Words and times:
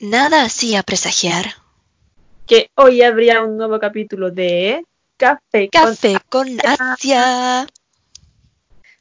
Nada 0.00 0.42
hacía 0.44 0.82
presagiar. 0.82 1.54
Que 2.46 2.70
hoy 2.76 3.02
habría 3.02 3.42
un 3.42 3.56
nuevo 3.56 3.78
capítulo 3.78 4.30
de 4.30 4.84
Café, 5.16 5.68
Café 5.70 6.16
con 6.28 6.48
Asia. 6.64 7.66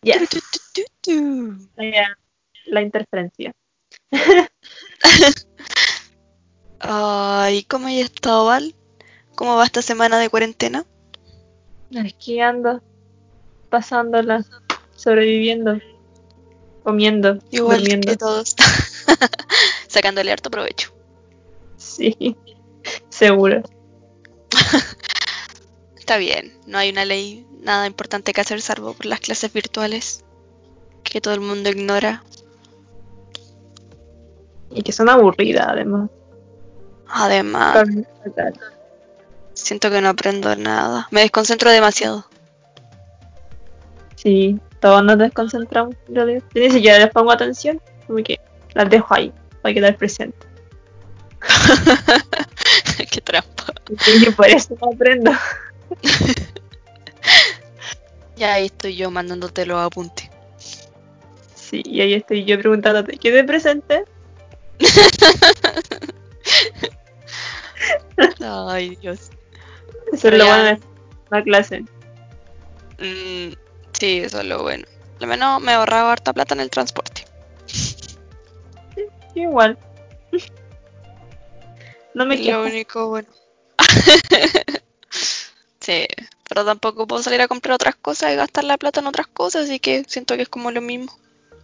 Yes. 0.02 0.30
Tu, 0.30 0.40
tu, 0.40 0.60
tu, 0.74 0.82
tu. 1.02 1.68
La, 1.76 2.18
la 2.66 2.82
interferencia. 2.82 3.54
Ay, 6.80 7.64
¿cómo 7.64 7.88
has 7.88 7.94
estado, 7.94 8.46
Val? 8.46 8.76
¿Cómo 9.36 9.56
va 9.56 9.66
esta 9.66 9.82
semana 9.82 10.20
de 10.20 10.30
cuarentena? 10.30 10.86
Aquí 11.98 12.40
ando, 12.40 12.82
pasándola, 13.70 14.44
sobreviviendo, 14.96 15.80
comiendo, 16.84 17.40
Igual 17.52 17.80
durmiendo. 17.80 18.12
que 18.12 18.18
todos. 18.18 18.56
Sacándole 19.88 20.32
harto 20.32 20.50
provecho. 20.50 20.94
Sí, 21.78 22.36
seguro. 23.10 23.62
Está 25.98 26.18
bien, 26.18 26.60
no 26.66 26.78
hay 26.78 26.90
una 26.90 27.06
ley, 27.06 27.46
nada 27.60 27.86
importante 27.86 28.34
que 28.34 28.42
hacer 28.42 28.62
salvo 28.62 28.94
por 28.94 29.06
las 29.06 29.20
clases 29.20 29.52
virtuales 29.52 30.24
que 31.04 31.22
todo 31.22 31.34
el 31.34 31.42
mundo 31.42 31.70
ignora. 31.70 32.24
Y 34.72 34.84
que 34.84 34.92
son 34.92 35.10
aburridas, 35.10 35.66
además. 35.68 36.10
Además, 37.08 37.88
siento 39.54 39.90
que 39.90 40.02
no 40.02 40.10
aprendo 40.10 40.56
nada. 40.56 41.08
Me 41.12 41.22
desconcentro 41.22 41.72
demasiado. 41.72 42.26
Sí, 44.16 44.60
todos 44.80 45.04
nos 45.04 45.18
desconcentramos. 45.18 45.96
Yo 46.10 46.26
ni 46.26 46.70
siquiera 46.70 47.00
les 47.00 47.12
pongo 47.12 47.32
atención, 47.32 47.82
como 48.06 48.24
que 48.24 48.40
las 48.74 48.90
dejo 48.90 49.14
ahí, 49.14 49.32
para 49.68 49.74
quedar 49.74 49.98
presente. 49.98 50.48
Qué 53.12 53.20
trampa. 53.20 53.74
Y 54.08 54.30
por 54.32 54.48
eso 54.48 54.78
no 54.82 54.92
aprendo. 54.94 55.32
Ya 58.38 58.54
ahí 58.54 58.68
estoy 58.68 58.96
yo 58.96 59.10
mandándote 59.10 59.66
los 59.66 59.80
apuntes. 59.80 60.30
Sí, 61.56 61.82
y 61.84 62.02
ahí 62.02 62.14
estoy 62.14 62.46
yo 62.46 62.60
preguntándote, 62.60 63.18
¿quedé 63.18 63.44
presente? 63.44 64.06
Ay, 68.40 68.96
Dios. 68.98 69.32
Eso 70.14 70.28
es 70.28 70.38
lo 70.38 70.46
bueno 70.46 70.64
de 70.66 70.80
la 71.32 71.44
clase. 71.44 71.82
Mm, 73.00 73.54
sí, 73.94 74.20
eso 74.20 74.42
es 74.42 74.46
lo 74.46 74.62
bueno. 74.62 74.86
Al 75.20 75.26
menos 75.26 75.60
me 75.60 75.72
ahorraba 75.72 76.12
harta 76.12 76.32
plata 76.32 76.54
en 76.54 76.60
el 76.60 76.70
transporte. 76.70 77.17
Igual. 79.42 79.78
No 82.14 82.26
me 82.26 82.38
quejo. 82.42 82.62
lo 82.62 82.66
único 82.68 83.10
bueno. 83.10 83.28
sí, 85.80 86.08
pero 86.50 86.66
tampoco 86.66 87.08
puedo 87.08 87.22
salir 87.22 87.42
a 87.42 87.48
comprar 87.48 87.76
otras 87.76 87.96
cosas 87.96 88.34
y 88.34 88.36
gastar 88.36 88.64
la 88.64 88.78
plata 88.78 89.00
en 89.00 89.08
otras 89.08 89.28
cosas, 89.28 89.66
así 89.66 89.80
que 89.80 90.04
siento 90.08 90.36
que 90.36 90.44
es 90.44 90.50
como 90.50 90.72
lo 90.72 90.82
mismo. 90.82 91.12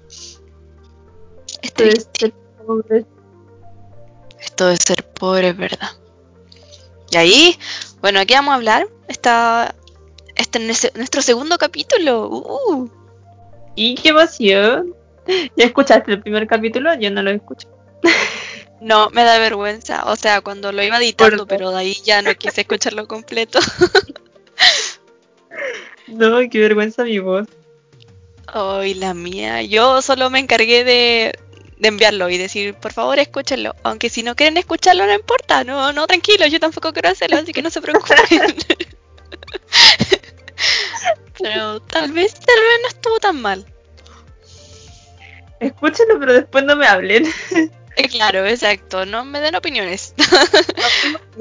Es 0.07 0.39
Esto 1.61 1.83
es 1.83 2.07
triste. 2.11 2.19
ser 2.19 2.33
pobre. 2.65 3.05
Esto 4.39 4.67
de 4.67 4.77
ser 4.77 5.07
pobre 5.13 5.49
es 5.49 5.57
verdad. 5.57 5.89
Y 7.11 7.17
ahí, 7.17 7.59
bueno, 8.01 8.19
aquí 8.19 8.33
vamos 8.33 8.51
a 8.51 8.55
hablar. 8.55 8.87
Está, 9.07 9.75
este 10.35 10.59
es 10.59 10.65
nuestro- 10.65 10.91
nuestro 10.95 11.21
segundo 11.21 11.57
capítulo. 11.57 12.27
Uh, 12.29 12.89
Y 13.75 13.95
qué 13.95 14.09
emoción. 14.09 14.95
¿Ya 15.55 15.65
escuchaste 15.65 16.11
el 16.11 16.21
primer 16.21 16.47
capítulo? 16.47 16.93
Yo 16.95 17.11
no 17.11 17.21
lo 17.21 17.31
escucho. 17.31 17.67
no, 18.81 19.09
me 19.11 19.23
da 19.23 19.39
vergüenza. 19.39 20.03
O 20.05 20.15
sea, 20.15 20.41
cuando 20.41 20.71
lo 20.71 20.83
iba 20.83 20.97
editando, 20.97 21.45
pero 21.47 21.71
de 21.71 21.77
ahí 21.77 21.97
ya 22.03 22.21
no 22.21 22.33
quise 22.35 22.61
escucharlo 22.61 23.07
completo. 23.07 23.59
No, 26.07 26.37
qué 26.49 26.59
vergüenza 26.59 27.03
mi 27.03 27.17
voz. 27.17 27.47
Ay, 28.47 28.93
la 28.93 29.13
mía. 29.13 29.63
Yo 29.63 30.01
solo 30.01 30.29
me 30.29 30.39
encargué 30.39 30.83
de, 30.83 31.33
de 31.77 31.87
enviarlo 31.87 32.29
y 32.29 32.37
decir, 32.37 32.75
por 32.75 32.93
favor, 32.93 33.17
escúchenlo. 33.17 33.75
Aunque 33.83 34.09
si 34.09 34.21
no 34.21 34.35
quieren 34.35 34.57
escucharlo, 34.57 35.05
no 35.05 35.13
importa. 35.13 35.63
No, 35.63 35.91
no, 35.91 36.05
tranquilo, 36.05 36.45
yo 36.47 36.59
tampoco 36.59 36.93
quiero 36.93 37.09
hacerlo, 37.09 37.37
así 37.37 37.51
que 37.51 37.61
no 37.61 37.69
se 37.69 37.81
preocupen. 37.81 38.17
Pero 41.39 41.81
tal 41.81 42.11
vez, 42.11 42.33
tal 42.33 42.59
vez 42.59 42.79
no 42.81 42.87
estuvo 42.89 43.19
tan 43.19 43.41
mal. 43.41 43.65
Escúchenlo, 45.59 46.19
pero 46.19 46.33
después 46.33 46.63
no 46.63 46.75
me 46.75 46.87
hablen. 46.87 47.25
Eh, 47.95 48.09
Claro, 48.09 48.43
exacto. 48.47 49.05
No 49.05 49.23
me 49.23 49.39
den 49.39 49.53
opiniones. 49.53 50.15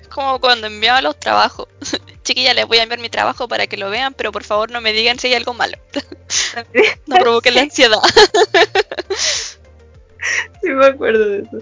Es 0.00 0.08
como 0.08 0.40
cuando 0.40 0.66
enviaba 0.66 1.02
los 1.02 1.18
trabajos. 1.20 1.68
Chiquilla, 2.24 2.54
les 2.54 2.66
voy 2.66 2.78
a 2.78 2.82
enviar 2.84 3.00
mi 3.00 3.10
trabajo 3.10 3.48
para 3.48 3.66
que 3.66 3.76
lo 3.76 3.90
vean, 3.90 4.14
pero 4.14 4.32
por 4.32 4.44
favor 4.44 4.70
no 4.70 4.80
me 4.80 4.92
digan 4.92 5.18
si 5.18 5.28
hay 5.28 5.34
algo 5.34 5.52
malo. 5.52 5.76
No 7.06 7.16
provoquen 7.16 7.54
la 7.54 7.60
ansiedad. 7.62 7.98
Sí 10.62 10.68
me 10.68 10.86
acuerdo 10.86 11.28
de 11.28 11.38
eso. 11.40 11.58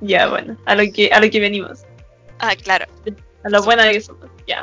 ya, 0.00 0.26
bueno, 0.28 0.56
a 0.66 0.74
lo 0.74 0.82
que, 0.92 1.10
a 1.12 1.20
lo 1.20 1.30
que 1.30 1.40
venimos. 1.40 1.80
Ah, 2.38 2.54
claro. 2.56 2.86
A 3.44 3.48
lo 3.48 3.62
buena 3.62 3.90
que 3.90 4.00
somos, 4.00 4.28
ya. 4.46 4.62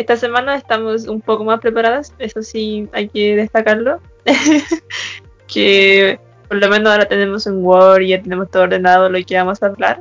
Esta 0.00 0.16
semana 0.16 0.56
estamos 0.56 1.06
un 1.08 1.20
poco 1.20 1.44
más 1.44 1.60
preparadas, 1.60 2.14
eso 2.18 2.40
sí 2.40 2.88
hay 2.92 3.10
que 3.10 3.36
destacarlo. 3.36 4.00
que 5.46 6.18
por 6.48 6.56
lo 6.56 6.70
menos 6.70 6.90
ahora 6.90 7.06
tenemos 7.06 7.44
un 7.44 7.62
Word 7.62 8.00
y 8.00 8.08
ya 8.08 8.22
tenemos 8.22 8.50
todo 8.50 8.62
ordenado 8.62 9.10
lo 9.10 9.22
que 9.22 9.36
vamos 9.36 9.62
a 9.62 9.66
hablar. 9.66 10.00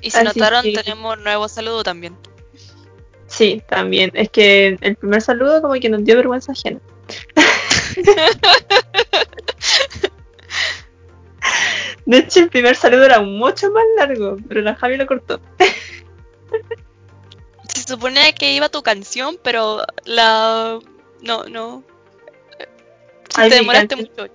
Y 0.00 0.12
si 0.12 0.18
Así 0.18 0.38
notaron, 0.38 0.62
que- 0.62 0.74
tenemos 0.74 1.18
nuevo 1.18 1.48
saludo 1.48 1.82
también. 1.82 2.16
Sí, 3.26 3.64
también. 3.68 4.12
Es 4.14 4.30
que 4.30 4.78
el 4.80 4.94
primer 4.94 5.20
saludo 5.20 5.60
como 5.60 5.74
que 5.74 5.88
nos 5.88 6.04
dio 6.04 6.14
vergüenza 6.14 6.52
ajena. 6.52 6.78
De 12.06 12.18
hecho, 12.18 12.38
el 12.38 12.48
primer 12.48 12.76
saludo 12.76 13.06
era 13.06 13.20
mucho 13.22 13.72
más 13.72 13.82
largo, 13.96 14.36
pero 14.46 14.60
la 14.60 14.76
Javi 14.76 14.98
lo 14.98 15.06
cortó. 15.06 15.40
Se 17.74 17.82
suponía 17.82 18.32
que 18.32 18.52
iba 18.52 18.68
tu 18.68 18.82
canción, 18.82 19.38
pero 19.42 19.84
la... 20.04 20.78
No, 21.22 21.44
no. 21.44 21.82
Ay, 23.34 23.50
te 23.50 23.56
demoraste 23.56 23.96
mucho. 23.96 24.26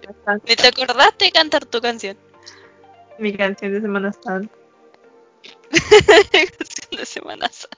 Ni 0.47 0.55
te 0.55 0.67
acordaste 0.67 1.25
de 1.25 1.31
cantar 1.31 1.65
tu 1.65 1.79
canción. 1.79 2.17
Mi 3.17 3.35
canción 3.35 3.73
de 3.73 3.81
Semana 3.81 4.13
Santa. 4.13 4.53
canción 6.31 6.91
de 6.91 7.05
Semana 7.05 7.49
Santa. 7.49 7.77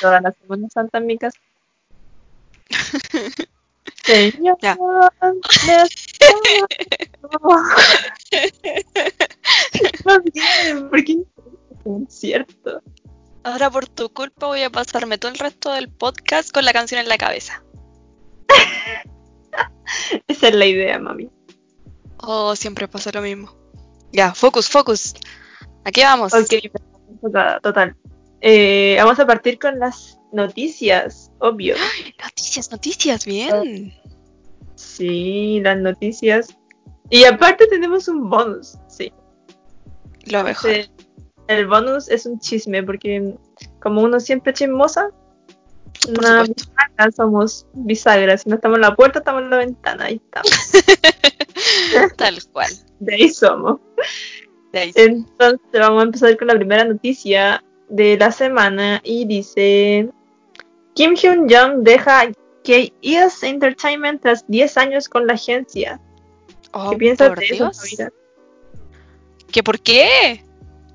Toda 0.00 0.20
la 0.20 0.32
Semana 0.32 0.68
Santa 0.70 0.98
en 0.98 1.06
mi 1.06 1.18
casa. 1.18 1.38
Señor, 4.04 4.58
Ya. 4.60 4.76
me 4.76 4.80
No 10.04 10.20
bien, 10.32 10.90
porque 10.90 11.12
es 11.12 12.14
cierto. 12.14 12.82
Ahora 13.42 13.70
por 13.70 13.88
tu 13.88 14.12
culpa 14.12 14.46
voy 14.46 14.62
a 14.62 14.70
pasarme 14.70 15.16
todo 15.18 15.32
el 15.32 15.38
resto 15.38 15.72
del 15.72 15.88
podcast 15.88 16.52
con 16.52 16.64
la 16.64 16.72
canción 16.72 17.00
en 17.00 17.08
la 17.08 17.16
cabeza. 17.16 17.62
Esa 20.28 20.48
es 20.48 20.54
la 20.54 20.66
idea, 20.66 20.98
mami. 20.98 21.30
Oh, 22.18 22.54
siempre 22.54 22.86
pasa 22.86 23.10
lo 23.12 23.22
mismo. 23.22 23.54
Ya, 24.12 24.34
focus, 24.34 24.68
focus. 24.68 25.14
Aquí 25.84 26.02
vamos. 26.02 26.34
Ok, 26.34 26.48
total. 27.22 27.60
total. 27.62 27.96
Eh, 28.42 28.96
vamos 28.98 29.18
a 29.18 29.26
partir 29.26 29.58
con 29.58 29.78
las 29.78 30.18
noticias, 30.32 31.30
obvio. 31.38 31.76
Noticias, 32.22 32.70
noticias, 32.70 33.24
bien. 33.24 33.94
Sí, 34.74 35.60
las 35.62 35.78
noticias. 35.78 36.56
Y 37.08 37.24
aparte 37.24 37.66
tenemos 37.66 38.08
un 38.08 38.28
bonus, 38.28 38.78
sí. 38.88 39.12
Lo 40.26 40.44
mejor. 40.44 40.72
Sí, 40.72 40.90
El 41.50 41.66
bonus 41.66 42.08
es 42.08 42.26
un 42.26 42.38
chisme, 42.38 42.84
porque 42.84 43.34
como 43.80 44.02
uno 44.02 44.20
siempre 44.20 44.52
chismosa, 44.52 45.10
Por 46.04 46.18
una 46.20 46.44
bisagra, 46.44 47.10
somos 47.10 47.66
bisagras. 47.72 48.42
Si 48.42 48.48
no 48.48 48.54
estamos 48.54 48.76
en 48.76 48.82
la 48.82 48.94
puerta, 48.94 49.18
estamos 49.18 49.42
en 49.42 49.50
la 49.50 49.56
ventana. 49.56 50.04
Ahí 50.04 50.20
estamos. 50.24 50.72
Tal 52.16 52.38
cual. 52.52 52.70
De 53.00 53.14
ahí 53.16 53.28
somos. 53.30 53.80
De 54.72 54.78
ahí. 54.78 54.92
Entonces 54.94 55.58
vamos 55.72 56.00
a 56.00 56.04
empezar 56.04 56.38
con 56.38 56.46
la 56.46 56.54
primera 56.54 56.84
noticia 56.84 57.64
de 57.88 58.16
la 58.16 58.30
semana 58.30 59.00
y 59.02 59.24
dice 59.24 60.08
Kim 60.94 61.16
Hyun 61.16 61.48
Jong 61.50 61.82
deja 61.82 62.30
KES 62.62 63.42
Entertainment 63.42 64.22
tras 64.22 64.46
10 64.46 64.76
años 64.76 65.08
con 65.08 65.26
la 65.26 65.32
agencia. 65.32 66.00
Oh, 66.70 66.90
¿Qué 66.90 66.96
piensas 66.96 67.30
por 67.30 67.40
de 67.40 67.46
eso, 67.46 67.54
Dios. 67.54 67.80
Javiera? 67.80 68.12
¿Que 69.50 69.64
por 69.64 69.80
qué? 69.80 70.44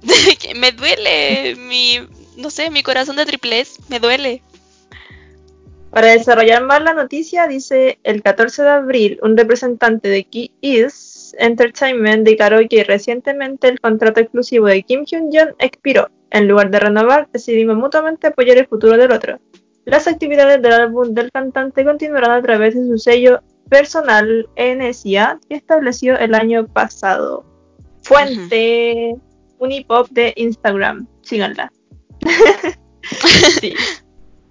Me 0.55 0.71
duele 0.71 1.55
mi, 1.55 1.99
no 2.37 2.49
sé, 2.49 2.69
mi 2.69 2.83
corazón 2.83 3.15
de 3.15 3.25
triplez, 3.25 3.77
me 3.89 3.99
duele. 3.99 4.41
Para 5.91 6.07
desarrollar 6.07 6.63
más 6.63 6.83
la 6.83 6.93
noticia, 6.93 7.47
dice 7.47 7.99
el 8.03 8.21
14 8.21 8.63
de 8.63 8.69
abril, 8.69 9.19
un 9.21 9.37
representante 9.37 10.09
de 10.09 10.25
Key 10.25 10.51
Is 10.61 11.33
Entertainment 11.39 12.25
declaró 12.25 12.59
que 12.69 12.83
recientemente 12.83 13.67
el 13.67 13.79
contrato 13.79 14.19
exclusivo 14.19 14.67
de 14.67 14.83
Kim 14.83 15.05
Hyun-jung 15.05 15.55
expiró. 15.59 16.09
En 16.31 16.47
lugar 16.47 16.69
de 16.69 16.79
renovar, 16.79 17.29
decidimos 17.31 17.77
mutuamente 17.77 18.27
apoyar 18.27 18.57
el 18.57 18.67
futuro 18.67 18.97
del 18.97 19.11
otro. 19.11 19.39
Las 19.85 20.07
actividades 20.07 20.61
del 20.61 20.73
álbum 20.73 21.13
del 21.13 21.31
cantante 21.31 21.85
continuarán 21.85 22.31
a 22.31 22.41
través 22.41 22.75
de 22.75 22.85
su 22.87 22.97
sello 22.97 23.41
personal 23.69 24.49
NSA 24.57 25.39
que 25.47 25.55
estableció 25.55 26.17
el 26.17 26.35
año 26.35 26.67
pasado. 26.67 27.45
Fuente 28.03 29.15
Unipop 29.59 30.09
de 30.11 30.33
Instagram. 30.35 31.07
Síganla. 31.21 31.71
sí. 33.61 33.73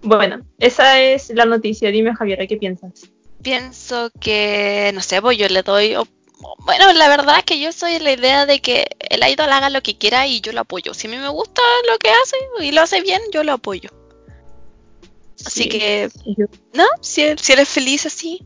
Bueno, 0.02 0.40
esa 0.58 1.00
es 1.00 1.30
la 1.30 1.44
noticia. 1.46 1.90
Dime, 1.90 2.14
Javier, 2.14 2.46
¿qué 2.48 2.56
piensas? 2.56 3.10
Pienso 3.42 4.10
que, 4.20 4.90
no 4.94 5.00
sé, 5.00 5.20
pues 5.22 5.36
yo 5.38 5.48
le 5.48 5.62
doy... 5.62 5.94
Bueno, 6.58 6.92
la 6.92 7.08
verdad 7.08 7.38
es 7.38 7.44
que 7.44 7.58
yo 7.58 7.72
soy 7.72 7.98
la 8.00 8.12
idea 8.12 8.44
de 8.44 8.60
que 8.60 8.86
el 9.10 9.26
idol 9.26 9.50
haga 9.50 9.70
lo 9.70 9.82
que 9.82 9.96
quiera 9.96 10.26
y 10.26 10.40
yo 10.42 10.52
lo 10.52 10.60
apoyo. 10.60 10.92
Si 10.92 11.06
a 11.06 11.10
mí 11.10 11.16
me 11.16 11.28
gusta 11.28 11.62
lo 11.90 11.96
que 11.98 12.10
hace 12.10 12.36
y 12.66 12.72
lo 12.72 12.82
hace 12.82 13.00
bien, 13.00 13.20
yo 13.32 13.44
lo 13.44 13.52
apoyo. 13.52 13.88
Así 15.46 15.64
Sí, 15.64 15.68
que, 15.70 16.10
no, 16.74 16.84
si, 17.00 17.22
él- 17.22 17.38
si 17.38 17.52
eres 17.52 17.68
feliz 17.68 18.04
así, 18.06 18.42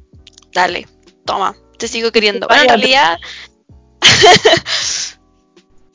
dale, 0.53 0.87
toma, 1.25 1.57
te 1.79 1.89
sigo 1.89 2.13
queriendo. 2.13 2.47
Bueno, 2.47 2.63
en 2.63 2.69
realidad... 2.69 3.19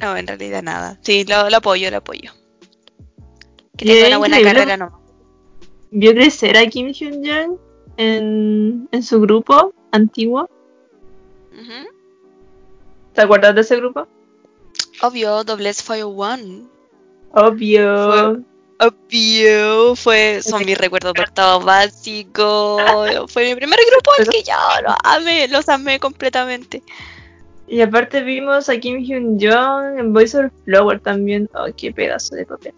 no, 0.03 0.17
en 0.17 0.27
realidad 0.27 0.63
nada. 0.63 0.97
Sí, 1.01 1.25
lo, 1.25 1.50
lo 1.50 1.57
apoyo, 1.57 1.89
lo 1.89 1.97
apoyo. 1.97 2.31
Que 3.77 3.85
tenga 3.85 4.07
una 4.07 4.17
buena 4.17 4.41
carrera, 4.41 4.77
no. 4.77 5.01
Vio 5.91 6.13
crecer 6.13 6.57
a 6.57 6.65
Kim 6.67 6.88
Hyun-jung 6.88 7.57
en, 7.97 8.88
en 8.91 9.03
su 9.03 9.19
grupo 9.21 9.73
antiguo. 9.91 10.50
Ujú. 11.51 11.88
¿Te 13.13 13.21
acuerdas 13.21 13.55
de 13.55 13.61
ese 13.61 13.75
grupo? 13.77 14.07
Obvio, 15.01 15.44
Dobles 15.44 15.83
Fire 15.83 16.05
One. 16.05 16.63
Obvio. 17.31 18.44
Obvio, 18.79 19.95
fue, 19.95 20.41
son 20.41 20.65
mis 20.65 20.77
recuerdos 20.77 21.13
de 21.13 21.21
octavo 21.21 21.63
básico. 21.63 22.77
Fue 23.27 23.45
mi 23.45 23.55
primer 23.55 23.79
grupo 23.89 24.11
al 24.17 24.27
que 24.27 24.44
yo 24.44 24.53
lo 24.83 24.95
amé, 25.03 25.47
los 25.47 25.69
amé 25.69 26.00
completamente. 26.00 26.83
Y 27.68 27.81
aparte 27.81 28.21
vimos 28.21 28.69
a 28.69 28.77
Kim 28.77 28.98
Hyun-jung 28.98 30.00
en 30.00 30.13
Voice 30.13 30.38
of 30.38 30.51
Flower 30.65 31.00
también. 31.00 31.50
Oh, 31.56 31.68
qué 31.75 31.92
pedazo 31.92 32.36
de 32.36 32.45
papel. 32.45 32.74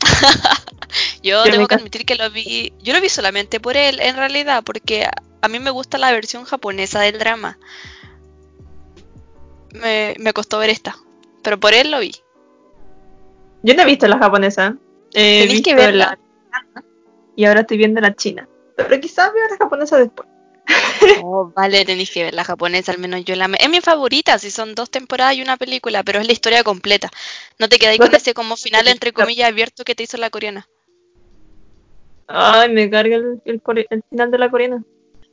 Yo 1.22 1.42
tengo 1.44 1.66
que 1.66 1.74
admitir 1.74 2.04
que 2.04 2.14
lo 2.14 2.30
vi, 2.30 2.72
yo 2.78 2.92
lo 2.94 3.00
vi 3.00 3.08
solamente 3.08 3.58
por 3.60 3.76
él, 3.76 4.00
en 4.00 4.16
realidad, 4.16 4.62
porque 4.64 5.06
a, 5.42 5.48
mí 5.48 5.58
me 5.58 5.70
gusta 5.70 5.98
la 5.98 6.12
versión 6.12 6.44
japonesa 6.44 7.00
del 7.00 7.18
drama. 7.18 7.58
Me, 9.74 10.14
me 10.18 10.32
costó 10.32 10.58
ver 10.58 10.70
esta, 10.70 10.96
pero 11.42 11.58
por 11.58 11.74
él 11.74 11.90
lo 11.90 11.98
vi. 11.98 12.14
Yo 13.62 13.74
no 13.74 13.82
he 13.82 13.86
visto 13.86 14.06
la 14.06 14.18
japonesa. 14.18 14.76
He 15.12 15.46
Tenés 15.46 15.62
que 15.62 15.74
verla. 15.74 16.18
la 16.52 16.82
y 17.38 17.44
ahora 17.44 17.60
estoy 17.60 17.78
viendo 17.78 18.00
la 18.00 18.14
china. 18.16 18.48
Pero 18.76 19.00
quizás 19.00 19.32
veo 19.32 19.46
la 19.48 19.56
japonesa 19.56 19.96
después. 19.96 20.27
Oh, 21.22 21.52
vale, 21.54 21.84
tenéis 21.84 22.10
que 22.10 22.24
ver 22.24 22.34
la 22.34 22.44
japonesa, 22.44 22.92
al 22.92 22.98
menos 22.98 23.24
yo 23.24 23.34
la 23.36 23.46
amé. 23.46 23.58
Es 23.60 23.68
mi 23.70 23.80
favorita, 23.80 24.38
si 24.38 24.50
son 24.50 24.74
dos 24.74 24.90
temporadas 24.90 25.34
y 25.36 25.42
una 25.42 25.56
película, 25.56 26.02
pero 26.02 26.20
es 26.20 26.26
la 26.26 26.32
historia 26.32 26.62
completa. 26.64 27.10
No 27.58 27.68
te 27.68 27.78
quedáis 27.78 27.98
con 28.00 28.14
ese 28.14 28.34
como 28.34 28.56
final 28.56 28.88
entre 28.88 29.12
comillas 29.12 29.48
abierto 29.48 29.84
que 29.84 29.94
te 29.94 30.02
hizo 30.02 30.16
la 30.18 30.30
coreana. 30.30 30.68
Ay, 32.26 32.68
me 32.72 32.90
carga 32.90 33.16
el, 33.16 33.40
el 33.44 33.62
final 34.10 34.30
de 34.30 34.38
la 34.38 34.50
coreana. 34.50 34.84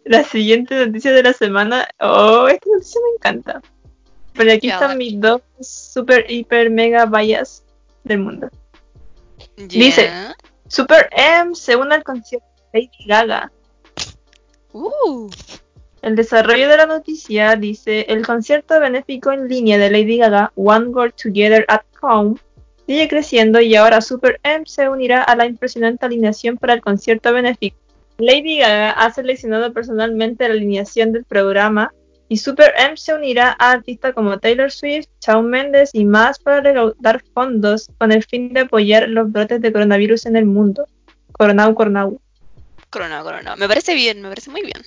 La 0.06 0.24
siguiente 0.24 0.76
noticia 0.86 1.12
de 1.12 1.24
la 1.24 1.34
semana. 1.34 1.88
Oh, 2.00 2.48
esta 2.48 2.70
noticia 2.70 3.02
me 3.04 3.16
encanta. 3.18 3.62
Pero 4.34 4.52
aquí 4.54 4.68
Ya, 4.68 4.76
están 4.76 4.90
dale. 4.90 4.98
mis 5.00 5.20
dos 5.20 5.42
super, 5.62 6.30
hiper, 6.30 6.70
mega 6.70 7.06
vallas 7.06 7.64
del 8.04 8.20
mundo. 8.20 8.50
Dice. 9.58 10.10
Super 10.68 11.10
M 11.12 11.54
se 11.56 11.76
une 11.76 11.96
al 11.96 12.04
concierto 12.04 12.48
de 12.74 12.80
Lady 12.81 13.06
Gaga. 13.08 13.52
Uh, 14.77 15.30
El 16.01 16.18
desarrollo 16.18 16.68
de 16.68 16.75
la 16.75 16.86
noticia 16.86 17.56
dice, 17.56 18.01
el 18.10 18.25
concierto 18.25 18.77
benéfico 18.81 19.31
en 19.31 19.48
línea 19.48 19.77
de 19.77 19.89
Lady 19.89 20.18
Gaga, 20.18 20.51
One 20.56 20.88
World 20.88 21.13
Together 21.16 21.63
at 21.69 21.83
Home, 22.01 22.36
sigue 22.86 23.07
creciendo 23.07 23.62
y 23.62 23.74
ahora 23.75 24.01
Super 24.01 24.38
M 24.44 24.66
se 24.66 24.89
unirá 24.89 25.24
a 25.24 25.38
la 25.38 25.45
impresionante 25.45 26.06
alineación 26.06 26.57
para 26.57 26.74
el 26.74 26.81
concierto 26.81 27.31
benéfico. 27.31 27.77
Lady 28.18 28.57
Gaga 28.57 28.92
ha 28.92 29.13
seleccionado 29.13 29.72
personalmente 29.72 30.45
la 30.45 30.56
alineación 30.56 31.13
del 31.13 31.24
programa 31.24 31.94
y 32.28 32.36
Super 32.36 32.74
M 32.78 32.98
se 32.98 33.13
unirá 33.13 33.56
a 33.57 33.71
artistas 33.71 34.13
como 34.13 34.39
Taylor 34.39 34.71
Swift, 34.71 35.07
Shawn 35.25 35.50
Mendes 35.50 35.92
y 35.94 36.04
más 36.04 36.38
para 36.38 36.60
recaudar 36.60 37.24
fondos 37.33 37.89
con 37.98 38.12
el 38.12 38.25
fin 38.25 38.51
de 38.51 38.62
apoyar 38.62 39.07
los 39.07 39.31
brotes 39.31 39.62
de 39.62 39.71
coronavirus 39.71 40.25
en 40.25 40.36
el 40.36 40.45
mundo. 40.45 40.86
Coronau, 41.31 41.74
coronau. 41.74 42.19
Corona, 42.95 43.21
corona. 43.24 43.56
Me 43.57 43.68
parece 43.68 43.94
bien, 43.94 44.21
me 44.21 44.30
parece 44.30 44.50
muy 44.50 44.62
bien. 44.62 44.81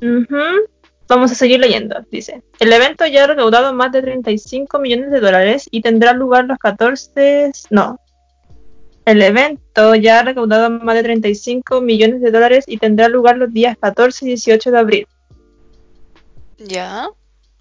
Ujú. 0.00 0.66
Vamos 1.08 1.30
a 1.30 1.34
seguir 1.34 1.60
leyendo, 1.60 2.06
dice. 2.10 2.42
El 2.58 2.72
evento 2.72 3.04
ya 3.06 3.24
ha 3.24 3.26
recaudado 3.26 3.74
más 3.74 3.92
de 3.92 4.00
35 4.00 4.78
millones 4.78 5.10
de 5.10 5.20
dólares 5.20 5.68
y 5.70 5.82
tendrá 5.82 6.14
lugar 6.14 6.46
los 6.46 6.58
14... 6.58 7.52
No. 7.68 8.00
El 9.04 9.20
evento 9.20 9.94
ya 9.94 10.20
ha 10.20 10.22
recaudado 10.22 10.70
más 10.70 10.94
de 10.94 11.02
35 11.02 11.82
millones 11.82 12.22
de 12.22 12.30
dólares 12.30 12.64
y 12.66 12.78
tendrá 12.78 13.08
lugar 13.08 13.36
los 13.36 13.52
días 13.52 13.76
14 13.78 14.24
y 14.24 14.28
18 14.28 14.70
de 14.70 14.78
abril. 14.78 15.08
Ya. 16.58 17.08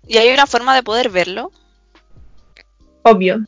¿Y 0.07 0.17
hay 0.17 0.31
una 0.33 0.47
forma 0.47 0.75
de 0.75 0.83
poder 0.83 1.09
verlo? 1.09 1.51
Obvio. 3.03 3.45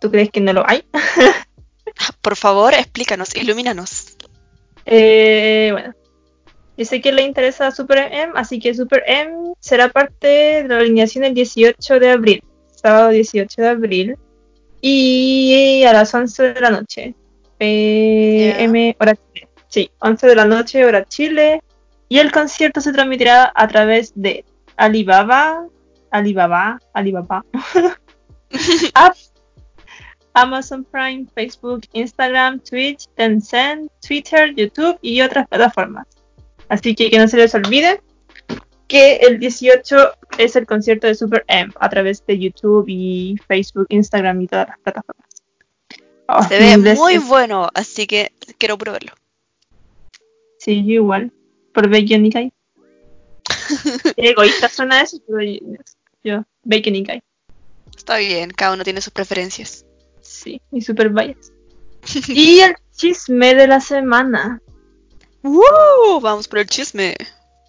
¿Tú 0.00 0.10
crees 0.10 0.30
que 0.30 0.40
no 0.40 0.54
lo 0.54 0.66
hay? 0.66 0.82
Por 2.22 2.36
favor, 2.36 2.72
explícanos, 2.72 3.34
ilumínanos. 3.36 4.09
Eh, 4.86 5.68
bueno. 5.72 5.94
Dice 6.76 7.00
que 7.02 7.12
le 7.12 7.22
interesa 7.22 7.66
a 7.66 7.70
Super 7.72 7.98
M, 8.10 8.32
así 8.36 8.58
que 8.58 8.72
Super 8.72 9.02
M 9.06 9.52
será 9.60 9.90
parte 9.90 10.26
de 10.62 10.68
la 10.68 10.78
alineación 10.78 11.24
el 11.24 11.34
18 11.34 12.00
de 12.00 12.10
abril. 12.10 12.44
Sábado 12.74 13.10
18 13.10 13.60
de 13.60 13.68
abril. 13.68 14.16
Y 14.80 15.84
a 15.84 15.92
las 15.92 16.14
11 16.14 16.54
de 16.54 16.60
la 16.60 16.70
noche. 16.70 17.14
PM, 17.58 18.96
hora 18.98 19.14
Chile. 19.14 19.48
Sí, 19.68 19.90
11 19.98 20.26
de 20.26 20.34
la 20.34 20.46
noche, 20.46 20.84
hora 20.86 21.04
Chile. 21.04 21.62
Y 22.08 22.18
el 22.18 22.32
concierto 22.32 22.80
se 22.80 22.92
transmitirá 22.92 23.52
a 23.54 23.68
través 23.68 24.12
de 24.14 24.44
Alibaba, 24.76 25.66
Alibaba, 26.10 26.80
Alibaba, 26.94 27.44
App, 28.94 29.14
Amazon 30.34 30.84
Prime, 30.84 31.26
Facebook, 31.34 31.82
Instagram, 31.92 32.60
Twitch, 32.60 33.06
Tencent, 33.16 33.90
Twitter, 34.06 34.54
YouTube 34.54 34.98
y 35.02 35.20
otras 35.22 35.48
plataformas. 35.48 36.06
Así 36.68 36.94
que 36.94 37.10
que 37.10 37.18
no 37.18 37.26
se 37.28 37.36
les 37.36 37.54
olvide 37.54 38.00
que 38.86 39.16
el 39.16 39.38
18 39.38 39.96
es 40.38 40.56
el 40.56 40.66
concierto 40.66 41.06
de 41.06 41.14
Super 41.14 41.44
M 41.48 41.72
a 41.78 41.88
través 41.88 42.24
de 42.26 42.38
YouTube 42.38 42.84
y 42.88 43.36
Facebook, 43.46 43.86
Instagram 43.88 44.40
y 44.42 44.46
todas 44.46 44.68
las 44.68 44.78
plataformas. 44.80 45.26
Oh, 46.28 46.42
Se 46.44 46.58
ve 46.58 46.94
muy 46.94 47.14
es- 47.14 47.26
bueno, 47.26 47.68
así 47.74 48.06
que 48.06 48.32
quiero 48.58 48.78
probarlo. 48.78 49.12
Sí, 50.58 50.84
yo 50.84 50.92
igual. 50.94 51.32
Por 51.72 51.88
Bacon 51.88 52.26
y 52.26 52.30
Kai. 52.30 52.52
Qué 54.16 54.30
egoísta 54.30 54.68
suena 54.68 55.00
eso, 55.02 55.18
pero 55.26 55.40
yo, 55.42 55.58
yo 56.22 56.44
Bacon 56.64 56.94
y 56.96 57.04
Kai. 57.04 57.22
Está 57.96 58.16
bien, 58.18 58.50
cada 58.50 58.74
uno 58.74 58.84
tiene 58.84 59.00
sus 59.00 59.12
preferencias. 59.12 59.84
Sí, 60.40 60.62
y 60.72 60.80
super 60.80 61.10
vallas. 61.10 61.52
y 62.28 62.60
el 62.60 62.74
chisme 62.96 63.54
de 63.54 63.66
la 63.66 63.80
semana. 63.80 64.62
¡Woo! 65.42 66.20
Vamos 66.22 66.48
por 66.48 66.60
el 66.60 66.66
chisme. 66.66 67.14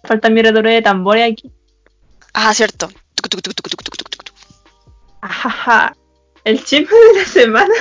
Falta 0.04 0.30
mi 0.30 0.40
redoble 0.40 0.70
de 0.70 0.80
tambores 0.80 1.30
aquí. 1.30 1.52
Ah, 2.32 2.54
cierto. 2.54 2.88
Tucu. 3.20 3.50
Ajaja. 5.20 5.94
El 6.44 6.64
chisme 6.64 6.96
de 6.96 7.20
la 7.20 7.26
semana 7.26 7.72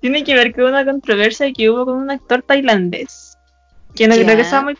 tiene 0.00 0.22
que 0.22 0.34
ver 0.34 0.54
con 0.54 0.64
una 0.64 0.84
controversia 0.84 1.50
que 1.52 1.70
hubo 1.70 1.86
con 1.86 1.96
un 1.96 2.10
actor 2.10 2.42
tailandés. 2.42 3.38
Que 3.94 4.06
no 4.06 4.14
creo 4.14 4.36
que 4.36 4.44
sea 4.44 4.60
muy 4.60 4.76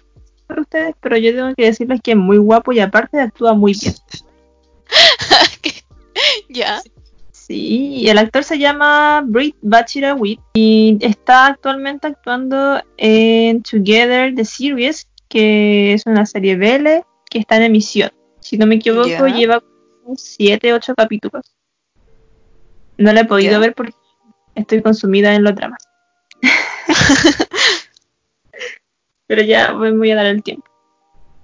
para 0.47 0.61
ustedes, 0.61 0.95
pero 1.01 1.17
yo 1.17 1.35
tengo 1.35 1.55
que 1.55 1.65
decirles 1.65 2.01
que 2.03 2.13
es 2.13 2.17
muy 2.17 2.37
guapo 2.37 2.73
y 2.73 2.81
aparte 2.81 3.21
actúa 3.21 3.55
muy 3.55 3.73
bien. 3.73 3.95
Ya. 6.49 6.81
Sí, 7.51 7.95
y 7.97 8.09
el 8.09 8.19
actor 8.19 8.45
se 8.45 8.61
llama 8.61 9.25
Britt 9.27 9.57
Bachirawitt 9.61 10.39
y 10.55 10.97
está 11.01 11.47
actualmente 11.47 12.07
actuando 12.07 12.81
en 12.97 13.61
Together 13.65 14.33
the 14.37 14.45
Series, 14.45 15.09
que 15.29 15.95
es 15.95 16.07
una 16.07 16.27
serie 16.27 16.55
BL 16.55 17.05
que 17.29 17.41
está 17.41 17.57
en 17.57 17.65
emisión. 17.65 18.13
Si 18.39 18.57
no 18.57 18.67
me 18.67 18.77
equivoco, 18.77 19.09
Ya. 19.09 19.27
lleva 19.35 19.65
7, 20.15 20.75
8 20.75 20.95
capítulos. 20.95 21.57
No 22.99 23.13
la 23.13 23.23
he 23.23 23.25
podido 23.25 23.59
ver 23.59 23.75
porque 23.75 23.95
estoy 24.55 24.81
consumida 24.81 25.35
en 25.35 25.43
los 25.43 25.57
dramas. 25.57 25.83
Pero 29.27 29.43
ya 29.43 29.73
me 29.73 29.91
voy 29.91 30.13
a 30.13 30.15
dar 30.15 30.27
el 30.27 30.45
tiempo. 30.45 30.71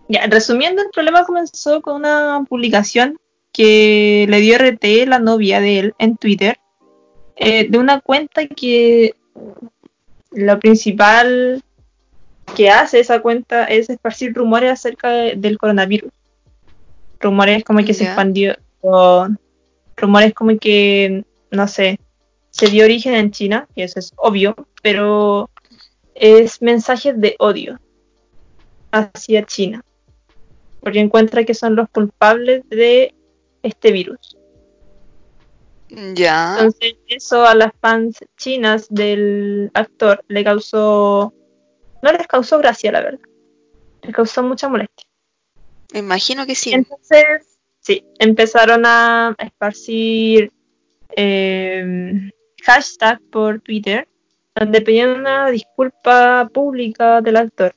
Ya, 0.08 0.24
resumiendo, 0.28 0.82
el 0.82 0.90
problema 0.90 1.24
comenzó 1.24 1.82
con 1.82 1.96
una 1.96 2.44
publicación 2.48 3.18
que 3.56 4.26
le 4.28 4.40
dio 4.40 4.56
RT 4.56 5.06
la 5.06 5.18
novia 5.18 5.60
de 5.60 5.78
él 5.78 5.94
en 5.98 6.18
Twitter, 6.18 6.58
eh, 7.36 7.66
de 7.70 7.78
una 7.78 8.02
cuenta 8.02 8.46
que 8.46 9.14
lo 10.30 10.58
principal 10.58 11.62
que 12.54 12.68
hace 12.68 13.00
esa 13.00 13.20
cuenta 13.22 13.64
es 13.64 13.88
esparcir 13.88 14.34
rumores 14.34 14.70
acerca 14.70 15.08
de- 15.10 15.36
del 15.36 15.56
coronavirus. 15.56 16.12
Rumores 17.18 17.64
como 17.64 17.82
que 17.82 17.94
se 17.94 18.04
expandió, 18.04 18.56
o 18.82 19.26
rumores 19.96 20.34
como 20.34 20.58
que, 20.58 21.24
no 21.50 21.66
sé, 21.66 21.98
se 22.50 22.66
dio 22.66 22.84
origen 22.84 23.14
en 23.14 23.30
China, 23.30 23.66
y 23.74 23.82
eso 23.82 23.98
es 23.98 24.12
obvio, 24.16 24.54
pero 24.82 25.48
es 26.14 26.60
mensajes 26.60 27.18
de 27.18 27.36
odio 27.38 27.80
hacia 28.92 29.46
China, 29.46 29.82
porque 30.80 31.00
encuentra 31.00 31.44
que 31.44 31.54
son 31.54 31.74
los 31.74 31.88
culpables 31.88 32.62
de 32.68 33.14
este 33.66 33.92
virus. 33.92 34.36
Ya. 36.14 36.56
Entonces, 36.58 36.96
eso 37.06 37.44
a 37.46 37.54
las 37.54 37.72
fans 37.80 38.18
chinas 38.36 38.86
del 38.90 39.70
actor 39.74 40.24
le 40.28 40.42
causó. 40.44 41.32
No 42.02 42.12
les 42.12 42.26
causó 42.26 42.58
gracia, 42.58 42.92
la 42.92 43.00
verdad. 43.00 43.20
Les 44.02 44.14
causó 44.14 44.42
mucha 44.42 44.68
molestia. 44.68 45.06
Me 45.92 46.00
imagino 46.00 46.44
que 46.46 46.54
sí. 46.54 46.72
Entonces, 46.72 47.58
sí, 47.80 48.04
empezaron 48.18 48.84
a 48.84 49.34
esparcir 49.38 50.52
eh, 51.16 52.30
hashtag 52.64 53.20
por 53.30 53.60
Twitter 53.60 54.08
donde 54.54 54.80
pedían 54.80 55.10
una 55.10 55.50
disculpa 55.50 56.48
pública 56.52 57.20
del 57.20 57.36
actor 57.36 57.74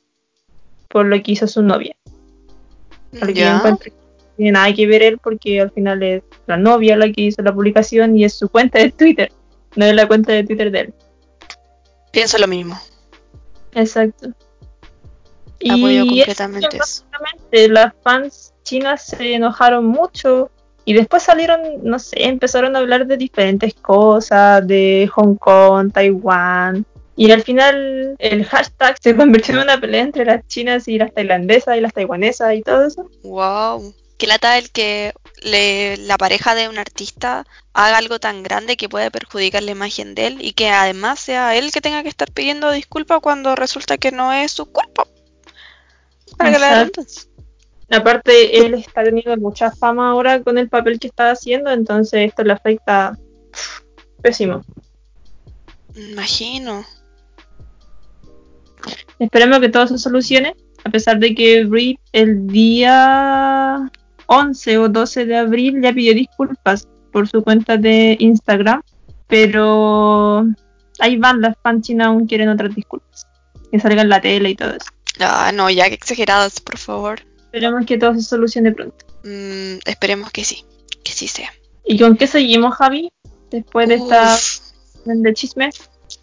por 0.87 1.05
lo 1.05 1.21
que 1.21 1.33
hizo 1.33 1.45
su 1.47 1.61
novia. 1.61 1.95
Porque 3.11 3.33
yo 3.33 3.41
Ya. 3.41 3.57
encuentro 3.57 3.91
tiene 4.39 4.53
nada 4.53 4.73
que 4.73 4.87
ver 4.87 5.03
él 5.03 5.17
porque 5.17 5.59
al 5.59 5.69
final 5.71 6.01
es 6.01 6.23
la 6.47 6.55
novia 6.55 6.95
la 6.95 7.11
que 7.11 7.23
hizo 7.23 7.41
la 7.41 7.53
publicación 7.53 8.15
y 8.15 8.23
es 8.23 8.33
su 8.33 8.47
cuenta 8.47 8.79
de 8.79 8.89
Twitter, 8.89 9.33
no 9.75 9.83
es 9.83 9.93
la 9.93 10.07
cuenta 10.07 10.31
de 10.31 10.45
Twitter 10.45 10.71
de 10.71 10.79
él. 10.79 10.93
Pienso 12.13 12.37
lo 12.37 12.47
mismo. 12.47 12.79
Exacto. 13.73 14.29
Apoyo 15.69 16.05
Y 16.05 16.07
completamente 16.07 16.77
eso, 16.77 17.03
las 17.51 17.93
fans 18.01 18.53
chinas 18.63 19.07
se 19.07 19.33
enojaron 19.33 19.85
mucho 19.85 20.49
y 20.85 20.93
después 20.93 21.21
salieron, 21.21 21.59
no 21.83 21.99
sé, 21.99 22.23
empezaron 22.23 22.77
a 22.77 22.79
hablar 22.79 23.07
de 23.07 23.17
diferentes 23.17 23.73
cosas, 23.73 24.65
de 24.65 25.09
Hong 25.13 25.35
Kong, 25.35 25.91
Taiwán. 25.91 26.85
Y 27.17 27.31
al 27.31 27.43
final 27.43 28.15
el 28.19 28.45
hashtag 28.45 28.95
se 29.01 29.17
convirtió 29.17 29.55
en 29.55 29.63
una 29.63 29.81
pelea 29.81 30.03
entre 30.03 30.23
las 30.23 30.47
chinas 30.47 30.87
y 30.87 30.97
las 30.97 31.13
tailandesas 31.13 31.75
y 31.75 31.81
las 31.81 31.93
taiwanesas 31.93 32.55
y 32.55 32.61
todo 32.61 32.85
eso. 32.85 33.09
Wow. 33.23 33.93
Qué 34.19 34.27
lata 34.27 34.57
el 34.57 34.69
que 34.69 35.13
le- 35.41 35.95
la 35.97 36.17
pareja 36.17 36.53
de 36.53 36.67
un 36.67 36.77
artista 36.77 37.45
haga 37.73 37.97
algo 37.97 38.19
tan 38.19 38.43
grande 38.43 38.75
que 38.75 38.89
puede 38.89 39.09
perjudicar 39.09 39.63
la 39.63 39.71
imagen 39.71 40.13
de 40.13 40.27
él 40.27 40.37
y 40.41 40.51
que 40.51 40.69
además 40.69 41.21
sea 41.21 41.55
él 41.55 41.71
que 41.71 41.79
tenga 41.79 42.03
que 42.03 42.09
estar 42.09 42.29
pidiendo 42.29 42.69
disculpas 42.71 43.21
cuando 43.21 43.55
resulta 43.55 43.97
que 43.97 44.11
no 44.11 44.33
es 44.33 44.51
su. 44.51 44.69
Para 44.71 46.51
que 46.51 46.59
la 46.59 46.83
redundancia. 46.83 47.31
Aparte, 47.91 48.57
él 48.59 48.73
está 48.73 49.03
teniendo 49.03 49.35
mucha 49.37 49.71
fama 49.71 50.11
ahora 50.11 50.43
con 50.43 50.57
el 50.57 50.67
papel 50.69 50.99
que 50.99 51.07
está 51.07 51.31
haciendo, 51.31 51.71
entonces 51.71 52.27
esto 52.27 52.43
le 52.43 52.53
afecta 52.53 53.17
pésimo. 54.21 54.63
Imagino. 55.95 56.85
Esperemos 59.17 59.59
que 59.59 59.69
todo 59.69 59.87
se 59.87 59.97
solucione, 59.97 60.55
a 60.83 60.89
pesar 60.89 61.19
de 61.19 61.33
que 61.33 61.63
Brie 61.65 61.99
el 62.11 62.47
día 62.47 63.89
11 64.29 64.77
o 64.77 64.89
12 64.89 65.25
de 65.25 65.37
abril 65.37 65.81
ya 65.81 65.91
pidió 65.91 66.13
disculpas 66.13 66.87
por 67.11 67.27
su 67.27 67.43
cuenta 67.43 67.77
de 67.77 68.15
Instagram, 68.19 68.83
pero 69.27 70.45
ahí 70.99 71.17
van, 71.17 71.41
las 71.41 71.55
fans 71.63 71.87
chinas 71.87 72.07
aún 72.07 72.27
quieren 72.27 72.49
otras 72.49 72.75
disculpas, 72.75 73.27
que 73.71 73.79
salga 73.79 74.03
en 74.03 74.09
la 74.09 74.21
tele 74.21 74.51
y 74.51 74.55
todo 74.55 74.69
eso. 74.69 74.89
Ah, 75.19 75.51
no, 75.53 75.69
ya 75.69 75.87
que 75.89 75.95
exagerados, 75.95 76.59
por 76.59 76.77
favor. 76.77 77.21
Esperemos 77.45 77.85
que 77.87 77.97
todo 77.97 78.13
se 78.13 78.21
solucione 78.21 78.71
pronto. 78.71 79.05
Mm, 79.23 79.79
esperemos 79.85 80.31
que 80.31 80.43
sí. 80.45 80.63
Que 81.03 81.11
sí 81.11 81.27
sea. 81.27 81.51
¿Y 81.83 81.99
con 81.99 82.15
qué 82.15 82.27
seguimos, 82.27 82.75
Javi? 82.75 83.11
Después 83.49 83.89
de 83.89 83.95
esta 83.95 84.35
Uf, 84.35 84.61
de 85.05 85.33
chisme. 85.33 85.71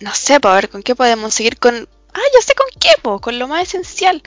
no 0.00 0.14
sé, 0.14 0.38
para 0.38 0.54
ver 0.54 0.68
con 0.68 0.82
qué 0.84 0.94
podemos 0.94 1.34
seguir 1.34 1.58
con. 1.58 1.74
Ah, 2.14 2.20
ya 2.32 2.40
sé 2.40 2.54
con 2.54 2.66
qué, 2.78 2.90
po, 3.02 3.20
con 3.20 3.38
lo 3.38 3.48
más 3.48 3.62
esencial. 3.64 4.22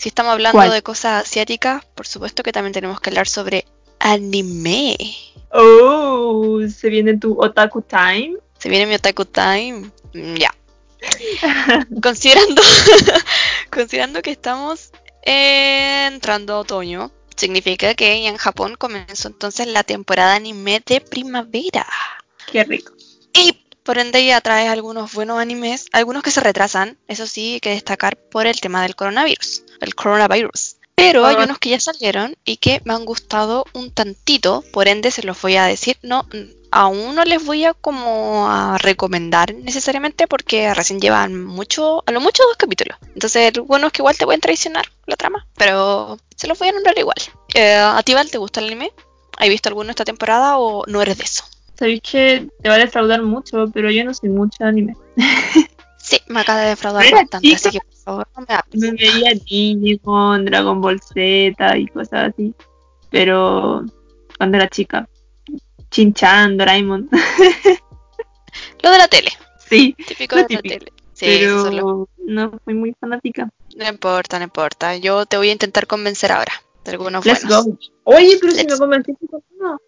Si 0.00 0.08
estamos 0.08 0.32
hablando 0.32 0.56
¿Cuál? 0.56 0.70
de 0.70 0.82
cosas 0.82 1.26
asiáticas, 1.26 1.84
por 1.84 2.06
supuesto 2.06 2.42
que 2.42 2.52
también 2.52 2.72
tenemos 2.72 2.98
que 3.00 3.10
hablar 3.10 3.28
sobre 3.28 3.66
anime. 3.98 4.96
Oh, 5.52 6.58
se 6.74 6.88
viene 6.88 7.18
tu 7.18 7.38
otaku 7.38 7.82
time. 7.82 8.38
Se 8.58 8.70
viene 8.70 8.86
mi 8.86 8.94
otaku 8.94 9.26
time. 9.26 9.90
Mm, 10.14 10.36
Ya. 10.36 10.54
considerando, 12.02 12.62
considerando 13.70 14.22
que 14.22 14.30
estamos 14.30 14.90
entrando 15.20 16.54
a 16.54 16.60
otoño, 16.60 17.10
significa 17.36 17.94
que 17.94 18.26
en 18.26 18.38
Japón 18.38 18.76
comenzó 18.78 19.28
entonces 19.28 19.66
la 19.66 19.84
temporada 19.84 20.34
anime 20.34 20.82
de 20.86 21.02
primavera. 21.02 21.86
Qué 22.50 22.64
rico. 22.64 22.94
Y 23.34 23.52
por 23.82 23.98
ende 23.98 24.24
ya 24.24 24.40
trae 24.40 24.66
algunos 24.66 25.12
buenos 25.12 25.38
animes, 25.38 25.88
algunos 25.92 26.22
que 26.22 26.30
se 26.30 26.40
retrasan, 26.40 26.96
eso 27.06 27.26
sí, 27.26 27.54
hay 27.54 27.60
que 27.60 27.70
destacar 27.70 28.16
por 28.16 28.46
el 28.46 28.58
tema 28.62 28.82
del 28.82 28.96
coronavirus, 28.96 29.64
el 29.80 29.94
coronavirus. 29.94 30.76
Pero 30.94 31.24
hay 31.24 31.36
unos 31.36 31.58
que 31.58 31.70
ya 31.70 31.80
salieron 31.80 32.36
y 32.44 32.58
que 32.58 32.82
me 32.84 32.92
han 32.92 33.06
gustado 33.06 33.64
un 33.72 33.90
tantito, 33.90 34.62
por 34.70 34.86
ende 34.86 35.10
se 35.10 35.22
los 35.22 35.40
voy 35.40 35.56
a 35.56 35.64
decir. 35.64 35.96
No, 36.02 36.26
aún 36.70 37.14
no 37.14 37.24
les 37.24 37.44
voy 37.44 37.64
a 37.64 37.74
como 37.74 38.48
a 38.50 38.76
recomendar 38.78 39.54
necesariamente 39.54 40.26
porque 40.26 40.72
recién 40.74 41.00
llevan 41.00 41.42
mucho, 41.44 42.02
a 42.06 42.12
lo 42.12 42.20
mucho 42.20 42.42
dos 42.44 42.56
capítulos. 42.56 42.98
Entonces, 43.14 43.52
bueno 43.64 43.86
es 43.86 43.92
que 43.92 44.02
igual 44.02 44.16
te 44.16 44.24
pueden 44.24 44.40
traicionar 44.40 44.86
la 45.06 45.16
trama, 45.16 45.46
pero 45.56 46.18
se 46.36 46.46
los 46.46 46.58
voy 46.58 46.68
a 46.68 46.72
nombrar 46.72 46.98
igual. 46.98 47.16
Eh, 47.54 47.74
¿A 47.74 48.02
ti, 48.02 48.14
Val, 48.14 48.30
te 48.30 48.38
gusta 48.38 48.60
el 48.60 48.66
anime? 48.66 48.92
¿Has 49.38 49.48
visto 49.48 49.70
alguno 49.70 49.90
esta 49.90 50.04
temporada 50.04 50.58
o 50.58 50.84
no 50.86 51.00
eres 51.00 51.16
de 51.16 51.24
eso? 51.24 51.44
Sabéis 51.78 52.02
que 52.02 52.46
te 52.62 52.68
va 52.68 52.74
a 52.74 52.78
defraudar 52.78 53.22
mucho, 53.22 53.70
pero 53.72 53.90
yo 53.90 54.04
no 54.04 54.12
soy 54.12 54.28
mucho 54.28 54.56
de 54.60 54.68
anime. 54.68 54.96
Sí, 56.02 56.18
me 56.28 56.40
acaba 56.40 56.60
de 56.62 56.70
defraudar 56.70 57.10
bastante, 57.10 57.54
así 57.54 57.70
que 57.70 57.80
favor 58.10 58.28
no 58.36 58.46
me. 58.72 58.90
Me 58.90 58.96
veía 58.96 59.32
Digimon, 59.34 60.44
Dragon 60.44 60.80
Ball 60.80 61.00
Z 61.00 61.76
y 61.78 61.86
cosas 61.88 62.32
así. 62.32 62.54
Pero 63.10 63.84
cuando 64.38 64.56
era 64.56 64.68
chica. 64.68 65.08
Chinchan, 65.90 66.56
Doraemon. 66.56 67.08
Lo 68.82 68.90
de 68.90 68.98
la 68.98 69.08
tele, 69.08 69.30
sí, 69.68 69.94
típico 70.06 70.36
de 70.36 70.44
típico. 70.44 70.68
la 70.74 70.78
tele. 70.78 70.92
Sí, 71.12 71.26
pero 71.26 72.08
no 72.26 72.50
fui 72.64 72.74
muy 72.74 72.94
fanática. 72.98 73.50
no 73.76 73.88
importa, 73.88 74.38
no 74.38 74.44
importa. 74.44 74.96
Yo 74.96 75.26
te 75.26 75.36
voy 75.36 75.50
a 75.50 75.52
intentar 75.52 75.86
convencer 75.86 76.32
ahora 76.32 76.52
de 76.84 76.92
algunos 76.92 77.24
Let's 77.26 77.44
buenos. 77.46 77.66
go. 77.66 77.78
Oye, 78.04 78.38
pero 78.40 78.52
si 78.52 78.66
me 78.66 78.78
convenciste 78.78 79.26
con 79.26 79.42
uno. 79.58 79.78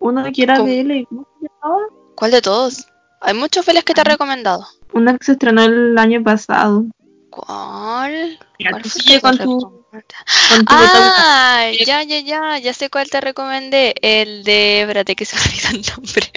Uno 0.00 0.24
que 0.34 0.42
era 0.42 0.58
de 0.60 0.80
L. 0.80 1.06
¿Cómo 1.08 1.26
se 1.40 1.46
llamaba? 1.48 1.82
¿Cuál 2.16 2.30
de 2.32 2.42
todos? 2.42 2.86
Hay 3.20 3.34
muchos 3.34 3.64
feles 3.64 3.84
que 3.84 3.94
te 3.94 4.00
he 4.00 4.04
Ah. 4.06 4.10
recomendado. 4.10 4.66
Una 4.92 5.16
que 5.16 5.24
se 5.24 5.32
estrenó 5.32 5.62
el 5.62 5.96
año 5.96 6.22
pasado. 6.22 6.84
¿Cuál? 7.32 8.38
Ya, 8.58 8.70
¿Cuál 8.70 8.84
fue 8.84 9.20
con 9.20 9.38
tu, 9.38 9.42
recomendé? 9.42 10.06
con 10.50 10.64
tu 10.66 10.74
Ah, 10.74 11.70
ya, 11.86 12.02
ya, 12.04 12.20
ya, 12.20 12.58
ya 12.58 12.74
sé 12.74 12.90
cuál 12.90 13.08
te 13.10 13.20
recomendé. 13.20 13.94
El 14.02 14.44
de. 14.44 14.82
Espérate 14.82 15.16
que 15.16 15.24
se 15.24 15.36
me 15.36 15.42
olvidó 15.48 15.68
el 15.70 15.82
nombre. 15.96 16.32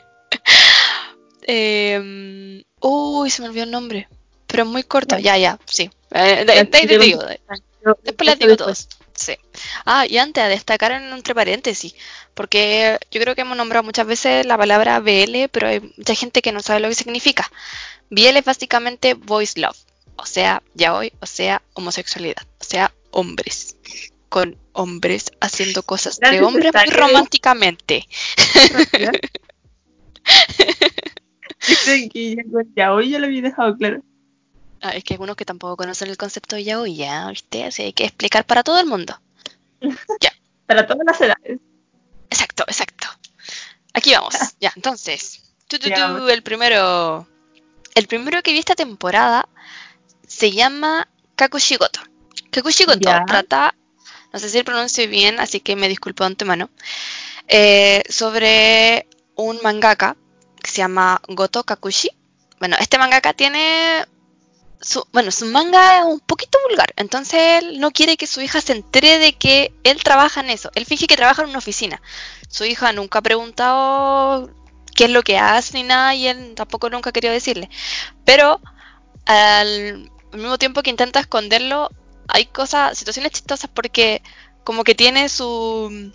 Em, 1.48 2.64
uy, 2.82 3.30
se 3.30 3.42
me 3.42 3.50
olvidó 3.50 3.66
el 3.66 3.72
nombre. 3.72 4.08
Pero 4.48 4.64
es 4.64 4.70
muy 4.70 4.84
corto. 4.84 5.18
Ya, 5.20 5.38
ya, 5.38 5.60
sí. 5.66 5.90
Eh, 6.12 6.46
de- 6.46 6.64
de 6.88 6.98
digo. 6.98 7.22
Después 8.04 8.30
les 8.30 8.40
digo 8.40 8.56
todos. 8.58 8.88
Sí. 9.14 9.34
Ah, 9.86 10.06
y 10.08 10.18
antes 10.18 10.44
a 10.44 10.48
destacar 10.48 10.92
en 10.92 11.04
entre 11.14 11.36
paréntesis, 11.36 11.96
porque 12.34 12.98
yo 13.12 13.22
creo 13.22 13.36
que 13.36 13.42
hemos 13.42 13.56
nombrado 13.58 13.84
muchas 13.84 14.06
veces 14.08 14.46
la 14.46 14.58
palabra 14.58 15.00
BL, 15.00 15.48
pero 15.50 15.68
hay 15.68 15.80
mucha 15.98 16.16
gente 16.16 16.42
que 16.42 16.52
no 16.52 16.62
sabe 16.62 16.80
lo 16.82 16.90
que 16.90 16.96
significa. 16.96 17.50
BL 18.10 18.38
es 18.38 18.46
básicamente 18.46 19.14
voice 19.14 19.60
love, 19.60 19.78
o 20.18 20.26
sea, 20.26 20.64
yaoi, 20.74 21.14
o 21.20 21.26
sea, 21.26 21.62
homosexualidad, 21.74 22.46
o 22.60 22.64
sea, 22.64 22.92
hombres. 23.12 23.78
Con 24.30 24.58
hombres 24.74 25.32
haciendo 25.40 25.84
cosas 25.84 26.20
de 26.20 26.42
hombres 26.42 26.74
muy 26.74 26.94
románticamente. 26.94 28.08
Que 31.84 32.36
ya 32.36 32.44
con 32.52 32.74
yaoi 32.76 33.10
ya 33.10 33.20
lo 33.20 33.26
había 33.26 33.42
dejado 33.42 33.76
claro. 33.78 34.04
Ah, 34.82 34.92
es 34.92 35.04
que 35.04 35.14
hay 35.14 35.16
algunos 35.16 35.36
que 35.36 35.46
tampoco 35.46 35.78
conocen 35.78 36.10
el 36.10 36.18
concepto 36.18 36.56
de 36.56 36.64
yaoi, 36.64 36.96
ya, 36.96 37.28
¿viste? 37.30 37.64
Así 37.64 37.84
hay 37.84 37.94
que 37.94 38.06
explicar 38.06 38.46
para 38.46 38.64
todo 38.64 38.80
el 38.80 38.86
mundo. 38.86 39.20
Para 40.68 40.88
todas 40.88 41.06
las 41.06 41.22
edades. 41.22 41.60
Exacto, 42.30 42.64
exacto. 42.68 43.08
Aquí 43.94 44.14
vamos. 44.14 44.36
Ya, 44.60 44.72
entonces. 44.76 45.54
Ya, 45.70 46.18
el 46.30 46.44
primero. 46.44 47.28
El 47.94 48.08
primero 48.08 48.42
que 48.44 48.52
vi 48.52 48.60
esta 48.60 48.76
temporada 48.76 49.48
se 50.36 50.52
llama 50.52 51.08
Kakushigoto. 51.38 52.02
Kakushi 52.52 52.86
Goto 52.86 53.10
Ya. 53.10 53.24
trata, 53.26 53.74
no 54.34 54.40
sé 54.40 54.50
si 54.50 54.58
lo 54.58 54.66
pronuncio 54.66 55.08
bien, 55.08 55.40
así 55.40 55.62
que 55.62 55.78
me 55.78 55.88
disculpo 55.88 56.24
de 56.24 56.28
antemano, 56.28 56.70
eh, 57.48 58.04
sobre 58.10 59.08
un 59.36 59.60
mangaka 59.64 60.18
que 60.62 60.72
se 60.72 60.78
llama 60.78 61.22
Goto 61.30 61.64
Kakushi. 61.64 62.10
Bueno, 62.60 62.76
este 62.80 62.98
mangaka 62.98 63.32
tiene 63.34 64.06
su, 64.82 65.06
bueno, 65.14 65.32
su 65.32 65.46
manga 65.46 66.00
es 66.00 66.06
un 66.06 66.20
poquito 66.20 66.58
vulgar, 66.68 66.94
entonces 66.98 67.64
él 67.64 67.80
no 67.80 67.92
quiere 67.92 68.18
que 68.18 68.28
su 68.28 68.42
hija 68.42 68.60
se 68.60 68.74
entere 68.74 69.20
de 69.20 69.34
que 69.38 69.74
él 69.86 70.04
trabaja 70.04 70.42
en 70.42 70.50
eso. 70.50 70.70
Él 70.76 70.86
finge 70.86 71.08
que 71.08 71.16
trabaja 71.16 71.44
en 71.44 71.50
una 71.50 71.60
oficina. 71.60 72.02
Su 72.50 72.66
hija 72.66 72.92
nunca 72.92 73.20
ha 73.20 73.22
preguntado 73.22 74.50
qué 74.96 75.06
es 75.06 75.12
lo 75.12 75.24
que 75.24 75.38
hace 75.38 75.78
ni 75.78 75.84
nada 75.84 76.14
y 76.14 76.28
él 76.28 76.54
tampoco 76.56 76.90
nunca 76.90 77.12
ha 77.12 77.14
querido 77.14 77.34
decirle. 77.34 77.70
Pero 78.26 78.60
al, 79.26 80.12
al 80.36 80.42
mismo 80.42 80.58
tiempo 80.58 80.84
que 80.84 80.90
intenta 80.90 81.20
esconderlo, 81.20 81.90
hay 82.28 82.46
cosas, 82.46 82.98
situaciones 82.98 83.32
chistosas 83.32 83.70
porque 83.74 84.22
como 84.64 84.84
que 84.84 84.96
tiene 84.96 85.30
su, 85.30 86.12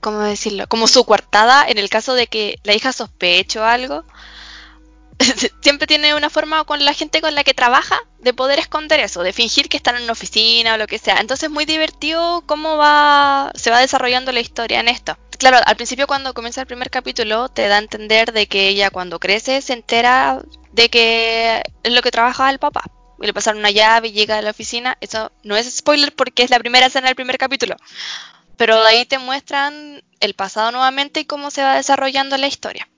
¿cómo 0.00 0.20
decirlo? 0.20 0.66
Como 0.68 0.88
su 0.88 1.04
coartada 1.04 1.66
en 1.68 1.78
el 1.78 1.88
caso 1.88 2.14
de 2.14 2.26
que 2.26 2.58
la 2.64 2.74
hija 2.74 2.92
sospeche 2.92 3.60
o 3.60 3.64
algo. 3.64 4.04
Siempre 5.62 5.86
tiene 5.86 6.14
una 6.14 6.30
forma 6.30 6.64
con 6.64 6.84
la 6.84 6.94
gente 6.94 7.20
con 7.20 7.34
la 7.34 7.44
que 7.44 7.54
trabaja 7.54 8.00
de 8.18 8.34
poder 8.34 8.58
esconder 8.58 9.00
eso, 9.00 9.22
de 9.22 9.32
fingir 9.32 9.68
que 9.68 9.76
están 9.76 9.96
en 9.96 10.04
una 10.04 10.12
oficina 10.12 10.74
o 10.74 10.78
lo 10.78 10.86
que 10.86 10.98
sea. 10.98 11.18
Entonces 11.20 11.44
es 11.44 11.50
muy 11.50 11.64
divertido 11.64 12.42
cómo 12.46 12.76
va, 12.76 13.52
se 13.54 13.70
va 13.70 13.80
desarrollando 13.80 14.32
la 14.32 14.40
historia 14.40 14.80
en 14.80 14.88
esto. 14.88 15.16
Claro, 15.38 15.58
al 15.64 15.76
principio 15.76 16.06
cuando 16.06 16.34
comienza 16.34 16.60
el 16.60 16.66
primer 16.66 16.90
capítulo 16.90 17.48
te 17.48 17.68
da 17.68 17.76
a 17.76 17.80
entender 17.80 18.32
de 18.32 18.46
que 18.46 18.68
ella 18.68 18.90
cuando 18.90 19.20
crece 19.20 19.60
se 19.60 19.72
entera 19.74 20.40
de 20.72 20.88
que 20.88 21.62
es 21.82 21.92
lo 21.92 22.02
que 22.02 22.10
trabaja 22.10 22.50
el 22.50 22.58
papá. 22.58 22.84
Y 23.22 23.26
le 23.26 23.32
pasaron 23.32 23.60
una 23.60 23.70
llave 23.70 24.08
y 24.08 24.12
llega 24.12 24.38
a 24.38 24.42
la 24.42 24.50
oficina. 24.50 24.98
Eso 25.00 25.32
no 25.44 25.56
es 25.56 25.72
spoiler 25.74 26.12
porque 26.14 26.42
es 26.42 26.50
la 26.50 26.58
primera 26.58 26.86
escena 26.86 27.06
del 27.06 27.16
primer 27.16 27.38
capítulo. 27.38 27.76
Pero 28.56 28.82
de 28.82 28.88
ahí 28.88 29.06
te 29.06 29.18
muestran 29.18 30.02
el 30.20 30.34
pasado 30.34 30.72
nuevamente 30.72 31.20
y 31.20 31.24
cómo 31.24 31.50
se 31.50 31.62
va 31.62 31.76
desarrollando 31.76 32.36
la 32.36 32.48
historia. 32.48 32.88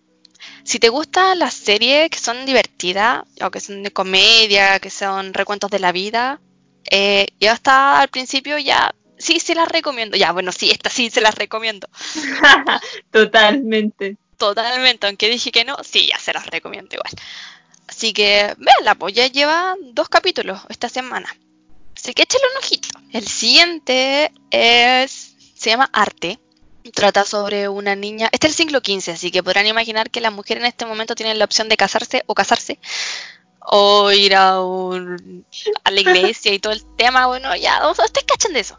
Si 0.62 0.78
te 0.78 0.88
gustan 0.88 1.38
las 1.38 1.54
series 1.54 2.11
que 2.11 2.19
son 2.19 2.47
divertidas, 2.47 3.23
o 3.43 3.50
que 3.50 3.61
son 3.61 3.83
de 3.83 3.93
comedia, 3.93 4.81
que 4.81 4.90
son 4.90 5.35
recuentos 5.35 5.71
de 5.71 5.78
la 5.78 5.93
vida, 5.93 6.40
eh, 6.90 7.26
yo 7.40 7.52
hasta 7.52 8.00
al 8.00 8.09
principio 8.09 8.59
ya 8.59 8.95
sí 9.19 9.40
se 9.40 9.54
las 9.54 9.69
recomiendo. 9.69 10.16
Ya, 10.16 10.33
bueno, 10.33 10.52
sí, 10.52 10.71
esta 10.71 10.90
sí 10.90 11.11
se 11.11 11.21
las 11.21 11.35
recomiendo. 11.35 11.88
Totalmente. 13.11 14.16
Totalmente, 14.37 15.07
aunque 15.07 15.28
dije 15.28 15.52
que 15.52 15.64
no, 15.64 15.76
sí, 15.85 16.09
ya 16.09 16.19
se 16.19 16.33
las 16.33 16.47
recomiendo 16.47 16.95
igual. 16.95 17.12
Así 18.04 18.12
que, 18.12 18.54
véanla, 18.58 18.96
pues 18.96 19.14
ya 19.14 19.28
lleva 19.28 19.76
dos 19.80 20.11
capítulos 20.11 20.61
esta 20.68 20.90
semana. 20.90 21.34
Así 21.96 22.12
que 22.12 22.25
échale 22.25 22.44
un 22.52 22.58
ojito. 22.62 22.88
El 23.12 23.26
siguiente 23.26 24.30
es. 24.50 25.34
se 25.54 25.70
llama 25.70 25.88
Arte. 25.90 26.38
Trata 26.92 27.25
sobre 27.25 27.66
una 27.66 27.96
niña. 27.96 28.28
Este 28.30 28.46
es 28.49 28.52
el 28.52 28.56
siglo 28.66 28.80
XV, 28.80 29.12
así 29.14 29.30
que 29.30 29.42
podrán 29.42 29.66
imaginar 29.66 30.11
que 30.11 30.20
las 30.20 30.34
mujeres 30.34 30.62
en 30.64 30.66
este 30.66 30.84
momento 30.84 31.14
tienen 31.14 31.38
la 31.38 31.46
opción 31.46 31.70
de 31.70 31.78
casarse 31.78 32.25
o 32.26 32.34
casarse. 32.34 32.78
O 33.61 34.12
ir 34.12 34.34
a, 34.37 34.61
un- 34.61 35.46
a 35.82 35.90
la 35.90 36.00
iglesia 36.00 36.52
y 36.52 36.58
todo 36.58 36.75
el 36.75 36.84
tema. 36.96 37.26
Bueno, 37.26 37.56
ya, 37.56 37.88
ustedes 37.90 38.12
cachan 38.26 38.52
de 38.52 38.61
eso. 38.61 38.78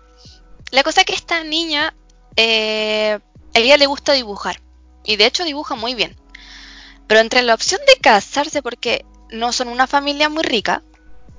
La 0.69 0.83
cosa 0.83 1.01
es 1.01 1.07
que 1.07 1.15
esta 1.15 1.43
niña. 1.43 1.95
eh, 2.35 3.17
a 3.55 3.59
ella 3.59 3.77
le 3.77 3.87
gusta 3.87 4.13
dibujar. 4.13 4.61
Y 5.03 5.15
de 5.15 5.25
hecho 5.25 5.45
dibuja 5.45 5.73
muy 5.73 5.95
bien. 5.95 6.15
Pero 7.07 7.21
entre 7.21 7.41
la 7.41 7.55
opción 7.55 7.81
de 7.87 7.95
casarse 7.99 8.61
porque 8.61 9.03
no 9.31 9.51
son 9.51 9.67
una 9.69 9.87
familia 9.87 10.29
muy 10.29 10.43
rica, 10.43 10.81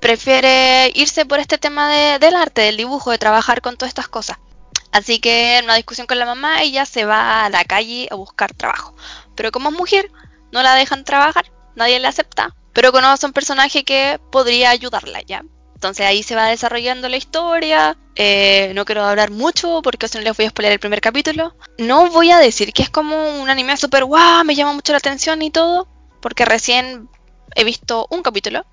prefiere 0.01 0.91
irse 0.95 1.25
por 1.27 1.39
este 1.41 1.59
tema 1.59 1.89
de- 1.91 2.19
del 2.19 2.37
arte, 2.37 2.63
del 2.63 2.77
dibujo, 2.77 3.11
de 3.11 3.19
trabajar 3.19 3.61
con 3.63 3.77
todas 3.77 3.89
estas 3.91 4.09
cosas. 4.09 4.39
Así 4.93 5.19
que 5.21 5.59
en 5.59 5.65
una 5.65 5.75
discusión 5.75 6.07
con 6.07 6.19
la 6.19 6.27
mamá, 6.27 6.63
ella 6.63 6.87
se 6.87 7.05
va 7.05 7.45
a 7.45 7.51
la 7.51 7.65
calle 7.65 8.09
a 8.11 8.15
buscar 8.15 8.53
trabajo. 8.55 8.95
Pero 9.35 9.51
como 9.53 9.71
es 9.71 9.75
mujer, 9.77 10.11
no 10.53 10.63
la 10.63 10.75
dejan 10.75 11.05
trabajar, 11.05 11.51
nadie 11.75 11.99
la 11.99 12.09
acepta. 12.09 12.55
Pero 12.73 12.93
conoce 12.93 13.27
a 13.27 13.29
un 13.29 13.33
personaje 13.33 13.85
que 13.85 14.21
podría 14.31 14.71
ayudarla 14.71 15.23
ya. 15.23 15.43
Entonces 15.75 16.07
ahí 16.07 16.23
se 16.23 16.35
va 16.35 16.47
desarrollando 16.47 17.09
la 17.09 17.17
historia. 17.17 17.97
Eh, 18.15 18.73
no 18.75 18.85
quiero 18.87 19.05
hablar 19.05 19.31
mucho 19.31 19.81
porque 19.83 20.09
si 20.09 20.17
no 20.19 20.25
les 20.25 20.37
voy 20.37 20.47
a 20.47 20.51
spoiler 20.51 20.73
el 20.73 20.79
primer 20.81 21.01
capítulo. 21.01 21.55
No 21.79 22.11
voy 22.11 22.31
a 22.31 22.39
decir 22.39 22.73
que 22.73 22.83
es 22.83 22.91
como 22.91 23.41
un 23.41 23.51
anime 23.51 23.77
súper 23.77 24.05
guau, 24.05 24.45
me 24.45 24.55
llama 24.55 24.73
mucho 24.73 24.93
la 24.93 24.99
atención 24.99 25.43
y 25.43 25.51
todo. 25.51 25.89
Porque 26.23 26.45
recién 26.47 27.09
he 27.55 27.65
visto 27.65 28.07
un 28.11 28.23
capítulo. 28.23 28.65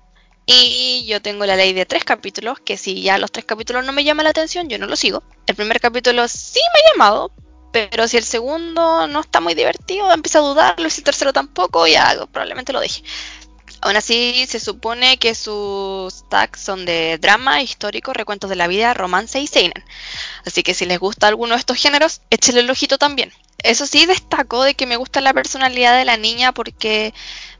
Y 0.46 1.06
yo 1.06 1.22
tengo 1.22 1.46
la 1.46 1.56
ley 1.56 1.72
de 1.72 1.86
tres 1.86 2.04
capítulos, 2.04 2.60
que 2.60 2.76
si 2.76 3.00
ya 3.00 3.16
los 3.16 3.32
tres 3.32 3.46
capítulos 3.46 3.84
no 3.84 3.92
me 3.92 4.04
llaman 4.04 4.24
la 4.24 4.30
atención, 4.30 4.68
yo 4.68 4.78
no 4.78 4.86
lo 4.86 4.96
sigo. 4.96 5.22
El 5.46 5.54
primer 5.54 5.80
capítulo 5.80 6.28
sí 6.28 6.60
me 6.74 6.80
ha 6.80 6.92
llamado, 6.92 7.32
pero 7.72 8.06
si 8.06 8.18
el 8.18 8.24
segundo 8.24 9.06
no 9.06 9.20
está 9.20 9.40
muy 9.40 9.54
divertido, 9.54 10.12
empiezo 10.12 10.40
a 10.40 10.48
dudarlo, 10.48 10.86
y 10.86 10.90
si 10.90 11.00
el 11.00 11.04
tercero 11.04 11.32
tampoco, 11.32 11.86
ya 11.86 12.14
probablemente 12.30 12.74
lo 12.74 12.80
deje. 12.80 13.02
Aún 13.80 13.96
así, 13.96 14.46
se 14.48 14.60
supone 14.60 15.18
que 15.18 15.34
sus 15.34 16.28
tags 16.28 16.60
son 16.60 16.86
de 16.86 17.18
drama, 17.18 17.62
histórico, 17.62 18.12
recuentos 18.12 18.48
de 18.48 18.56
la 18.56 18.66
vida, 18.66 18.94
romance 18.94 19.40
y 19.40 19.46
seinen. 19.46 19.84
Así 20.46 20.62
que 20.62 20.72
si 20.72 20.86
les 20.86 20.98
gusta 20.98 21.26
alguno 21.26 21.54
de 21.54 21.60
estos 21.60 21.76
géneros, 21.76 22.20
échale 22.30 22.60
el 22.60 22.70
ojito 22.70 22.96
también. 22.96 23.32
Eso 23.58 23.86
sí, 23.86 24.06
destaco 24.06 24.62
de 24.62 24.74
que 24.74 24.86
me 24.86 24.96
gusta 24.96 25.20
la 25.20 25.34
personalidad 25.34 25.98
de 25.98 26.04
la 26.04 26.16
niña 26.16 26.52
porque 26.52 27.12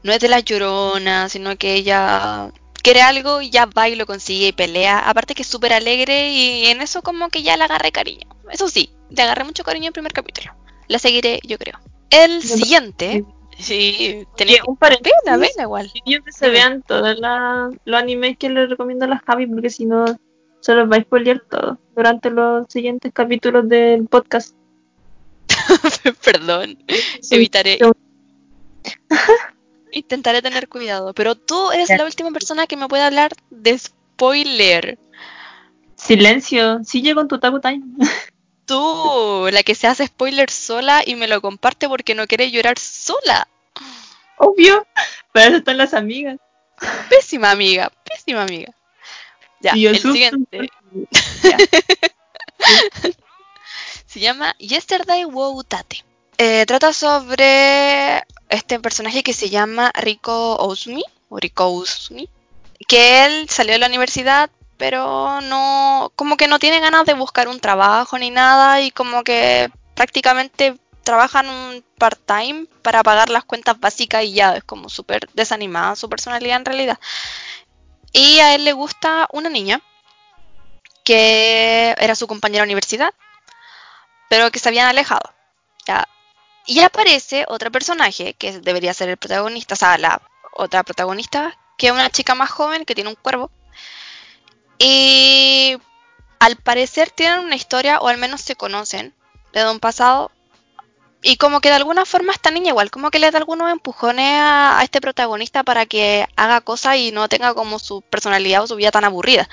no 0.05 0.13
es 0.13 0.19
de 0.19 0.29
la 0.29 0.39
llorona, 0.39 1.27
sino 1.29 1.57
que 1.57 1.73
ella 1.75 2.51
quiere 2.81 3.01
algo 3.01 3.41
y 3.41 3.49
ya 3.49 3.65
va 3.65 3.89
y 3.89 3.95
lo 3.95 4.05
consigue 4.05 4.47
y 4.47 4.53
pelea. 4.53 4.99
Aparte 4.99 5.33
que 5.35 5.41
es 5.41 5.47
súper 5.47 5.73
alegre 5.73 6.31
y 6.31 6.65
en 6.67 6.81
eso 6.81 7.01
como 7.01 7.29
que 7.29 7.43
ya 7.43 7.57
le 7.57 7.63
agarré 7.65 7.91
cariño. 7.91 8.27
Eso 8.51 8.69
sí, 8.69 8.91
le 9.09 9.21
agarré 9.23 9.43
mucho 9.43 9.63
cariño 9.63 9.85
en 9.85 9.87
el 9.87 9.93
primer 9.93 10.13
capítulo. 10.13 10.53
La 10.87 10.99
seguiré, 10.99 11.39
yo 11.43 11.57
creo. 11.57 11.79
El 12.09 12.41
Yo 12.41 12.49
no- 12.55 12.63
siguiente... 12.63 13.25
Sí, 13.57 14.27
tenía... 14.35 14.61
Un 14.67 14.75
paréntesis. 14.75 15.17
Vela, 15.25 15.37
vela 15.37 15.63
igual. 15.63 15.89
Quería 15.93 16.19
que 16.19 16.31
se 16.33 16.49
vean 16.49 16.83
todos 16.83 17.17
los 17.17 17.95
animes 17.99 18.37
que 18.37 18.49
les 18.49 18.69
recomiendo 18.69 19.05
a 19.05 19.07
la 19.07 19.23
Javi, 19.25 19.47
porque 19.47 19.69
si 19.69 19.85
no, 19.85 20.05
se 20.59 20.73
los 20.75 20.91
va 20.91 20.97
a 20.97 21.01
spoilear 21.01 21.39
todo 21.49 21.79
durante 21.95 22.29
los 22.31 22.65
siguientes 22.67 23.13
capítulos 23.13 23.69
del 23.69 24.07
podcast. 24.07 24.55
Perdón. 26.25 26.77
Sí, 27.21 27.35
Evitaré. 27.35 27.77
yo- 27.79 27.93
Intentaré 29.95 30.41
tener 30.41 30.67
cuidado. 30.67 31.13
Pero 31.13 31.35
tú 31.35 31.71
eres 31.71 31.87
la 31.87 32.03
última 32.03 32.29
persona 32.31 32.67
que 32.67 32.75
me 32.75 32.89
puede 32.89 33.03
hablar 33.03 33.31
de 33.49 33.79
spoiler. 33.79 34.99
Silencio, 35.95 36.83
sí 36.83 37.01
llego 37.01 37.21
en 37.21 37.29
tu 37.29 37.39
Taku 37.39 37.61
Time. 37.61 37.81
Tú, 38.65 39.47
la 39.53 39.63
que 39.63 39.73
se 39.73 39.87
hace 39.87 40.07
spoiler 40.07 40.49
sola 40.49 41.01
y 41.05 41.15
me 41.15 41.27
lo 41.27 41.39
comparte 41.39 41.87
porque 41.87 42.13
no 42.13 42.27
quiere 42.27 42.51
llorar 42.51 42.77
sola. 42.77 43.47
Obvio, 44.37 44.85
para 45.31 45.47
eso 45.47 45.57
están 45.57 45.77
las 45.77 45.93
amigas. 45.93 46.39
Pésima 47.09 47.51
amiga, 47.51 47.89
pésima 48.03 48.41
amiga. 48.41 48.73
Ya, 49.61 49.77
Y 49.77 49.85
el 49.87 49.99
siguiente 49.99 50.69
Ya. 51.43 51.57
se 54.07 54.19
llama 54.19 54.55
Yesterday 54.57 55.23
Wo 55.23 55.51
Utate. 55.51 56.03
Eh, 56.37 56.65
trata 56.65 56.91
sobre 56.91 58.23
este 58.49 58.79
personaje 58.79 59.23
que 59.23 59.33
se 59.33 59.49
llama 59.49 59.91
Rico 59.95 60.55
Ousumi, 60.57 61.03
o 61.29 61.37
Rico 61.37 61.65
Ousumi, 61.65 62.29
que 62.87 63.25
él 63.25 63.49
salió 63.49 63.73
de 63.73 63.79
la 63.79 63.87
universidad, 63.87 64.49
pero 64.77 65.39
no, 65.41 66.11
como 66.15 66.35
que 66.37 66.47
no 66.47 66.59
tiene 66.59 66.81
ganas 66.81 67.05
de 67.05 67.13
buscar 67.13 67.47
un 67.47 67.59
trabajo 67.61 68.17
ni 68.17 68.31
nada 68.31 68.81
y 68.81 68.91
como 68.91 69.23
que 69.23 69.71
prácticamente 69.95 70.77
trabajan 71.03 71.47
un 71.47 71.85
part-time 71.97 72.67
para 72.81 73.03
pagar 73.03 73.29
las 73.29 73.45
cuentas 73.45 73.79
básicas 73.79 74.23
y 74.25 74.33
ya 74.33 74.57
es 74.57 74.63
como 74.63 74.89
súper 74.89 75.29
desanimada 75.33 75.95
su 75.95 76.09
personalidad 76.09 76.57
en 76.57 76.65
realidad. 76.65 76.99
Y 78.11 78.39
a 78.39 78.55
él 78.55 78.65
le 78.65 78.73
gusta 78.73 79.27
una 79.31 79.49
niña 79.49 79.81
que 81.05 81.95
era 81.99 82.15
su 82.15 82.27
compañera 82.27 82.63
de 82.63 82.67
universidad, 82.67 83.13
pero 84.29 84.51
que 84.51 84.59
se 84.59 84.69
habían 84.69 84.87
alejado. 84.87 85.33
¿ya? 85.85 86.07
Y 86.65 86.79
aparece 86.79 87.45
otro 87.47 87.71
personaje 87.71 88.33
que 88.33 88.59
debería 88.59 88.93
ser 88.93 89.09
el 89.09 89.17
protagonista, 89.17 89.75
o 89.75 89.77
sea, 89.77 89.97
la 89.97 90.21
otra 90.53 90.83
protagonista, 90.83 91.57
que 91.77 91.87
es 91.87 91.93
una 91.93 92.09
chica 92.09 92.33
más 92.33 92.49
joven 92.49 92.85
que 92.85 92.95
tiene 92.95 93.09
un 93.09 93.15
cuervo. 93.15 93.51
Y 94.79 95.77
al 96.39 96.55
parecer 96.57 97.11
tienen 97.11 97.39
una 97.41 97.55
historia, 97.55 97.99
o 97.99 98.07
al 98.07 98.17
menos 98.17 98.41
se 98.41 98.55
conocen, 98.55 99.13
de 99.53 99.69
un 99.69 99.79
pasado. 99.79 100.31
Y 101.21 101.37
como 101.37 101.61
que 101.61 101.69
de 101.69 101.75
alguna 101.75 102.05
forma 102.05 102.33
esta 102.33 102.51
niña 102.51 102.69
igual, 102.69 102.91
como 102.91 103.09
que 103.11 103.19
le 103.19 103.31
da 103.31 103.37
algunos 103.37 103.71
empujones 103.71 104.39
a, 104.39 104.79
a 104.79 104.83
este 104.83 105.01
protagonista 105.01 105.63
para 105.63 105.85
que 105.85 106.27
haga 106.35 106.61
cosas 106.61 106.97
y 106.97 107.11
no 107.11 107.27
tenga 107.29 107.53
como 107.53 107.79
su 107.79 108.01
personalidad 108.01 108.63
o 108.63 108.67
su 108.67 108.75
vida 108.75 108.91
tan 108.91 109.05
aburrida. 109.05 109.49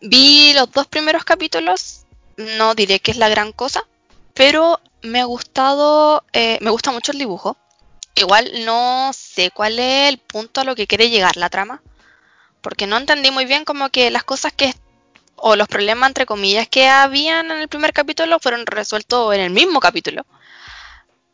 Vi 0.00 0.52
los 0.54 0.70
dos 0.70 0.86
primeros 0.86 1.24
capítulos, 1.24 2.04
no 2.36 2.74
diré 2.74 3.00
que 3.00 3.10
es 3.10 3.16
la 3.16 3.28
gran 3.28 3.52
cosa, 3.52 3.86
pero 4.34 4.80
me 5.02 5.20
ha 5.20 5.24
gustado, 5.24 6.24
eh, 6.32 6.58
me 6.60 6.70
gusta 6.70 6.92
mucho 6.92 7.12
el 7.12 7.18
dibujo. 7.18 7.56
Igual 8.14 8.50
no 8.64 9.12
sé 9.12 9.50
cuál 9.50 9.78
es 9.78 10.08
el 10.08 10.18
punto 10.18 10.60
a 10.60 10.64
lo 10.64 10.74
que 10.74 10.86
quiere 10.86 11.10
llegar 11.10 11.36
la 11.36 11.48
trama, 11.48 11.82
porque 12.60 12.86
no 12.86 12.96
entendí 12.96 13.30
muy 13.30 13.46
bien 13.46 13.64
como 13.64 13.88
que 13.90 14.10
las 14.10 14.24
cosas 14.24 14.52
que 14.52 14.74
o 15.36 15.56
los 15.56 15.68
problemas 15.68 16.10
entre 16.10 16.26
comillas 16.26 16.68
que 16.68 16.88
habían 16.88 17.50
en 17.50 17.58
el 17.60 17.68
primer 17.68 17.92
capítulo 17.92 18.38
fueron 18.40 18.66
resueltos 18.66 19.34
en 19.34 19.40
el 19.40 19.50
mismo 19.50 19.80
capítulo. 19.80 20.26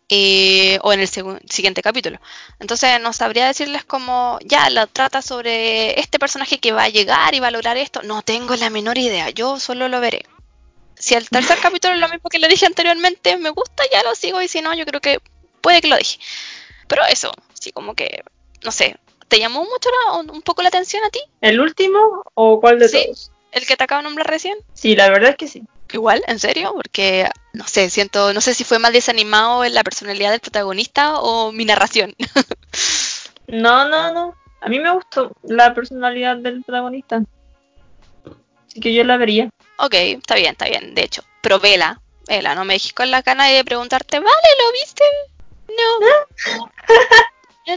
Eh, 0.08 0.78
o 0.82 0.92
en 0.92 1.00
el 1.00 1.08
siguiente 1.08 1.82
capítulo. 1.82 2.20
Entonces 2.60 3.00
no 3.00 3.12
sabría 3.12 3.48
decirles 3.48 3.84
como, 3.84 4.38
ya, 4.44 4.70
la 4.70 4.86
trata 4.86 5.20
sobre 5.20 5.98
este 5.98 6.20
personaje 6.20 6.60
que 6.60 6.70
va 6.70 6.84
a 6.84 6.88
llegar 6.88 7.34
y 7.34 7.40
va 7.40 7.48
a 7.48 7.50
lograr 7.50 7.76
esto. 7.76 8.02
No 8.04 8.22
tengo 8.22 8.54
la 8.54 8.70
menor 8.70 8.98
idea, 8.98 9.30
yo 9.30 9.58
solo 9.58 9.88
lo 9.88 9.98
veré. 10.00 10.24
Si 10.98 11.14
el 11.14 11.28
tercer 11.28 11.58
capítulo 11.60 11.94
es 11.94 12.00
lo 12.00 12.08
mismo 12.08 12.30
que 12.30 12.38
le 12.38 12.48
dije 12.48 12.66
anteriormente, 12.66 13.36
me 13.36 13.50
gusta, 13.50 13.84
ya 13.92 14.02
lo 14.02 14.14
sigo 14.14 14.40
y 14.40 14.48
si 14.48 14.60
no, 14.60 14.74
yo 14.74 14.86
creo 14.86 15.00
que 15.00 15.20
puede 15.60 15.80
que 15.80 15.88
lo 15.88 15.96
dije. 15.96 16.18
Pero 16.88 17.02
eso, 17.04 17.32
sí, 17.54 17.72
como 17.72 17.94
que, 17.94 18.22
no 18.64 18.72
sé, 18.72 18.96
¿te 19.28 19.38
llamó 19.38 19.64
mucho 19.64 19.88
un 20.32 20.42
poco 20.42 20.62
la 20.62 20.68
atención 20.68 21.02
a 21.04 21.10
ti? 21.10 21.20
¿El 21.40 21.60
último 21.60 22.22
o 22.34 22.60
cuál 22.60 22.78
de 22.78 22.88
todos? 22.88 23.30
¿El 23.52 23.66
que 23.66 23.76
te 23.76 23.84
acabo 23.84 24.00
de 24.00 24.04
nombrar 24.04 24.28
recién? 24.28 24.58
Sí, 24.74 24.96
la 24.96 25.08
verdad 25.08 25.30
es 25.30 25.36
que 25.36 25.48
sí. 25.48 25.62
Igual, 25.92 26.22
¿en 26.26 26.38
serio? 26.38 26.72
Porque, 26.74 27.28
no 27.52 27.66
sé, 27.66 27.90
siento, 27.90 28.32
no 28.32 28.40
sé 28.40 28.54
si 28.54 28.64
fue 28.64 28.78
más 28.78 28.92
desanimado 28.92 29.64
en 29.64 29.74
la 29.74 29.84
personalidad 29.84 30.30
del 30.30 30.40
protagonista 30.40 31.20
o 31.20 31.52
mi 31.52 31.64
narración. 31.64 32.14
no, 33.48 33.88
no, 33.88 34.12
no. 34.12 34.34
A 34.60 34.68
mí 34.68 34.80
me 34.80 34.90
gustó 34.90 35.32
la 35.44 35.74
personalidad 35.74 36.36
del 36.36 36.62
protagonista. 36.64 37.22
Así 38.66 38.80
que 38.80 38.92
yo 38.92 39.04
la 39.04 39.16
vería. 39.16 39.50
Ok, 39.78 39.94
está 39.94 40.34
bien, 40.36 40.52
está 40.52 40.66
bien. 40.66 40.94
De 40.94 41.02
hecho, 41.02 41.22
pero 41.40 41.60
vela, 41.60 42.00
vela, 42.26 42.54
no 42.54 42.64
me 42.64 42.74
dejes 42.74 42.92
con 42.92 43.10
la 43.10 43.22
cana 43.22 43.46
de 43.46 43.64
preguntarte, 43.64 44.18
vale, 44.18 44.48
¿lo 44.58 44.72
viste? 44.72 45.04
No. 45.68 46.66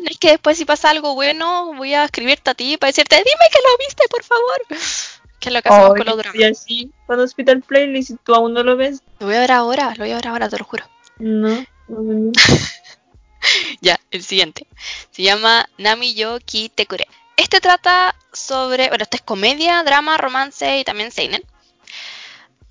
es 0.09 0.17
que 0.17 0.31
después 0.31 0.57
si 0.57 0.65
pasa 0.65 0.89
algo 0.89 1.15
bueno, 1.15 1.73
voy 1.75 1.93
a 1.93 2.05
escribirte 2.05 2.51
a 2.51 2.53
ti 2.53 2.77
para 2.77 2.89
decirte, 2.89 3.15
dime 3.17 3.49
que 3.51 3.59
lo 3.59 3.77
viste, 3.85 4.03
por 4.09 4.23
favor. 4.23 4.62
Que 5.39 5.47
es 5.47 5.55
lo 5.55 5.62
que 5.62 5.69
hacemos 5.69 5.95
con 5.95 6.05
los 6.05 6.17
dramas. 6.17 6.35
Y 6.35 6.43
así, 6.43 6.91
cuando 7.05 7.23
Hospital 7.23 7.62
Playlist, 7.62 8.12
tú 8.25 8.35
aún 8.35 8.53
no 8.53 8.62
lo 8.62 8.75
ves. 8.75 9.01
Lo 9.19 9.27
voy 9.27 9.38
a 9.38 9.39
ver 9.39 9.53
ahora, 9.53 9.93
lo 9.95 10.03
voy 10.03 10.12
a 10.12 10.15
ver 10.15 10.27
ahora, 10.27 10.49
te 10.49 10.57
lo 10.57 10.65
juro. 10.65 10.83
No, 11.17 11.65
no, 11.88 12.31
ya, 13.81 13.97
el 14.12 14.21
siguiente. 14.21 14.67
Se 15.12 15.23
llama 15.23 15.69
Nami 15.77 16.13
yo 16.13 16.39
Ki 16.39 16.67
Tekure. 16.67 17.07
Este 17.38 17.62
trata 17.62 18.15
sobre, 18.33 18.89
bueno, 18.89 19.03
esta 19.03 19.15
es 19.15 19.23
comedia, 19.23 19.81
drama, 19.83 20.17
romance 20.17 20.79
y 20.79 20.83
también 20.83 21.09
seinen. 21.09 21.41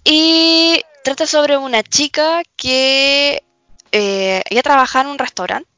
Y 0.05 0.83
trata 1.05 1.27
sobre 1.27 1.57
una 1.57 1.83
chica 1.83 2.43
que 2.57 3.43
eh, 3.93 4.43
ella 4.49 4.63
trabaja 4.63 5.01
en 5.01 5.09
un 5.09 5.19
restaurante 5.19 5.69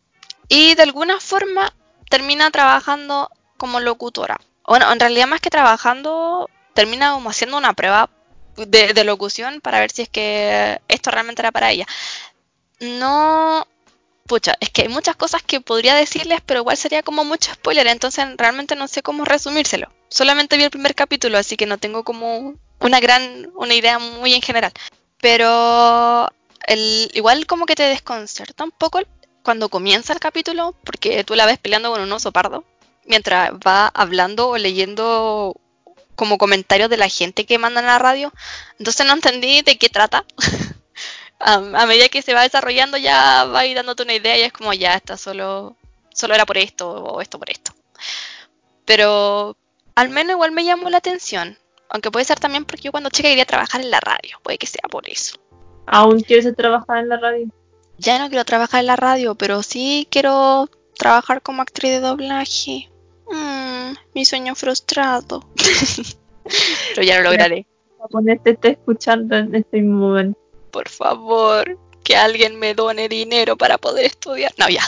y 0.48 0.74
de 0.74 0.83
alguna 0.83 1.20
forma 1.20 1.72
termina 2.09 2.50
trabajando 2.50 3.30
como 3.56 3.80
locutora. 3.80 4.40
Bueno, 4.66 4.90
en 4.92 5.00
realidad 5.00 5.28
más 5.28 5.40
que 5.40 5.50
trabajando, 5.50 6.48
termina 6.74 7.12
como 7.12 7.30
haciendo 7.30 7.56
una 7.56 7.72
prueba 7.72 8.11
de, 8.56 9.04
locución 9.04 9.61
para 9.61 9.80
ver 9.80 9.90
si 9.90 10.02
es 10.02 10.09
que 10.09 10.80
esto 10.88 11.11
realmente 11.11 11.42
era 11.42 11.52
para 11.52 11.70
ella. 11.70 11.87
No, 12.80 13.66
pucha, 14.26 14.56
es 14.61 14.70
que 14.70 14.83
hay 14.83 14.88
muchas 14.88 15.16
cosas 15.16 15.42
que 15.42 15.61
podría 15.61 15.94
decirles, 15.94 16.40
pero 16.44 16.61
igual 16.61 16.76
sería 16.76 17.02
como 17.02 17.24
mucho 17.24 17.52
spoiler, 17.52 17.87
entonces 17.87 18.26
realmente 18.37 18.76
no 18.76 18.88
sé 18.88 19.02
cómo 19.02 19.24
resumírselo. 19.24 19.92
Solamente 20.09 20.56
vi 20.56 20.64
el 20.64 20.70
primer 20.70 20.94
capítulo, 20.94 21.38
así 21.38 21.56
que 21.56 21.66
no 21.66 21.78
tengo 21.78 22.04
como 22.04 22.54
una 22.80 23.00
gran, 23.00 23.50
una 23.54 23.74
idea 23.74 23.98
muy 23.98 24.34
en 24.34 24.42
general. 24.42 24.72
Pero 25.20 26.28
el, 26.66 27.10
igual 27.14 27.46
como 27.46 27.66
que 27.66 27.74
te 27.74 27.84
desconcerta 27.84 28.64
un 28.64 28.70
poco 28.70 29.00
cuando 29.42 29.68
comienza 29.68 30.12
el 30.12 30.20
capítulo, 30.20 30.74
porque 30.84 31.24
tú 31.24 31.34
la 31.34 31.46
ves 31.46 31.58
peleando 31.58 31.90
con 31.90 32.00
un 32.00 32.12
oso 32.12 32.32
pardo, 32.32 32.64
mientras 33.06 33.50
va 33.52 33.88
hablando 33.88 34.48
o 34.48 34.58
leyendo 34.58 35.54
como 36.14 36.38
comentarios 36.38 36.90
de 36.90 36.98
la 36.98 37.08
gente 37.08 37.46
que 37.46 37.58
mandan 37.58 37.84
a 37.84 37.92
la 37.92 37.98
radio. 37.98 38.32
Entonces 38.78 39.06
no 39.06 39.14
entendí 39.14 39.62
de 39.62 39.78
qué 39.78 39.88
trata. 39.88 40.24
a, 41.40 41.86
medida 41.86 42.08
que 42.08 42.22
se 42.22 42.34
va 42.34 42.42
desarrollando 42.42 42.98
ya 42.98 43.44
va 43.44 43.66
ir 43.66 43.76
dándote 43.76 44.02
una 44.02 44.14
idea 44.14 44.36
y 44.38 44.42
es 44.42 44.52
como 44.52 44.72
ya 44.74 44.94
está 44.94 45.16
solo, 45.16 45.76
solo 46.12 46.34
era 46.34 46.46
por 46.46 46.58
esto 46.58 46.90
o 46.90 47.20
esto 47.20 47.38
por 47.38 47.50
esto. 47.50 47.72
Pero 48.84 49.56
al 49.94 50.10
menos 50.10 50.32
igual 50.34 50.52
me 50.52 50.64
llamó 50.64 50.90
la 50.90 50.98
atención. 50.98 51.58
Aunque 51.90 52.11
puede 52.11 52.24
ser 52.24 52.38
también 52.38 52.64
porque 52.64 52.85
yo 52.85 52.92
cuando 52.92 53.11
chica 53.11 53.29
quería 53.29 53.44
trabajar 53.44 53.81
en 53.81 53.90
la 53.90 54.00
radio. 54.00 54.38
Puede 54.42 54.59
que 54.59 54.66
sea 54.66 54.88
por 54.90 55.09
eso. 55.09 55.37
¿Aún 55.87 56.20
quieres 56.20 56.55
trabajar 56.57 56.98
en 56.98 57.09
la 57.09 57.18
radio? 57.18 57.48
Ya 57.98 58.18
no 58.18 58.29
quiero 58.29 58.44
trabajar 58.44 58.81
en 58.81 58.87
la 58.87 58.96
radio, 58.96 59.35
pero 59.35 59.62
sí 59.62 60.07
quiero 60.11 60.70
trabajar 60.96 61.42
como 61.42 61.62
actriz 61.62 61.90
de 61.90 62.00
doblaje. 62.00 62.90
Mm, 63.31 63.94
mi 64.14 64.24
sueño 64.24 64.55
frustrado. 64.55 65.44
Pero 66.94 67.07
ya 67.07 67.16
lo 67.18 67.24
lograré. 67.24 67.66
Ponerte 68.11 68.50
está 68.50 68.68
escuchando 68.68 69.37
en 69.37 69.55
este 69.55 69.83
momento. 69.83 70.38
Por 70.70 70.88
favor, 70.88 71.79
que 72.03 72.16
alguien 72.16 72.59
me 72.59 72.74
done 72.74 73.09
dinero 73.09 73.57
para 73.57 73.79
poder 73.79 74.07
estudiar. 74.07 74.53
No, 74.59 74.68
ya. 74.68 74.83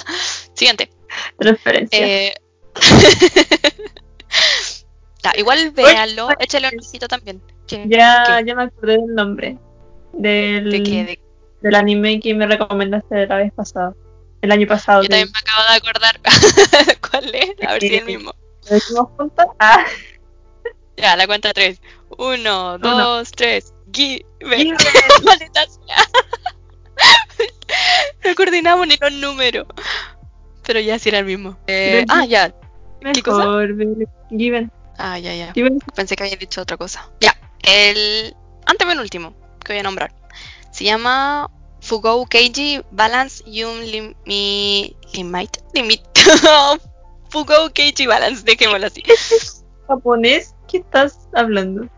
Siguiente. 0.55 0.91
Transferencia. 1.39 1.99
Eh... 2.01 2.35
igual 5.37 5.71
véanlo, 5.71 6.29
échale 6.39 6.69
un 6.69 6.77
besito 6.77 7.09
también. 7.09 7.41
Ya, 7.87 8.41
ya 8.45 8.55
me 8.55 8.65
acordé 8.65 8.99
del 8.99 9.15
nombre. 9.15 9.59
Del, 10.13 10.71
¿De 10.71 10.83
qué? 10.83 11.19
del 11.63 11.75
anime 11.75 12.21
que 12.21 12.35
me 12.35 12.47
recomendaste 12.47 13.27
la 13.27 13.37
vez 13.37 13.53
pasada. 13.53 13.95
El 14.43 14.51
año 14.51 14.67
pasado. 14.67 15.03
Yo 15.03 15.09
también 15.09 15.31
me 15.33 15.39
acabo 15.39 15.63
de 15.71 15.77
acordar 15.77 16.21
cuál 17.11 17.35
es. 17.35 17.51
A 17.67 17.73
ver 17.73 17.81
si 17.81 17.95
es 17.95 18.01
el 18.01 18.07
mismo. 18.07 18.33
¿Lo 18.65 18.75
decimos 18.75 19.09
juntos? 19.17 19.47
Ah. 19.59 19.85
Ya, 20.95 21.17
la 21.17 21.27
cuenta 21.27 21.55
tres. 21.55 21.81
Uno, 22.19 22.79
dos, 22.79 23.33
tres. 23.33 23.73
Give. 23.93 24.25
no 28.23 28.35
coordinamos 28.37 28.87
ni 28.87 28.97
los 28.99 29.13
números. 29.13 29.67
Pero 30.65 30.81
ya 30.81 30.99
sí 30.99 31.09
era 31.09 31.21
el 31.21 31.25
mismo. 31.25 31.59
Eh, 31.67 32.05
ah, 32.09 32.27
ya. 32.27 32.55
¿Qué 33.15 33.23
cosa? 33.23 33.45
Given. 34.31 34.71
Ah, 35.05 35.19
ya, 35.19 35.35
ya. 35.35 35.53
Pensé 35.97 36.15
que 36.15 36.23
había 36.23 36.37
dicho 36.37 36.63
otra 36.63 36.77
cosa. 36.77 37.11
Ya. 37.21 37.37
El 37.65 38.37
antepenúltimo 38.67 39.35
que 39.65 39.73
voy 39.73 39.81
a 39.81 39.83
nombrar. 39.83 40.15
Se 40.71 40.85
llama 40.85 41.51
Fugou 41.81 42.25
Keiji 42.27 42.83
Balance 42.93 43.43
Yum 43.45 43.81
Limit. 43.81 45.59
Limit. 45.75 46.01
Fugou 47.31 47.69
Keiji 47.75 48.07
Balance, 48.07 48.45
dejémoslo 48.45 48.87
así. 48.87 49.03
¿Japonés? 49.89 50.55
¿Qué 50.69 50.79
estás 50.79 51.19
hablando? 51.35 51.89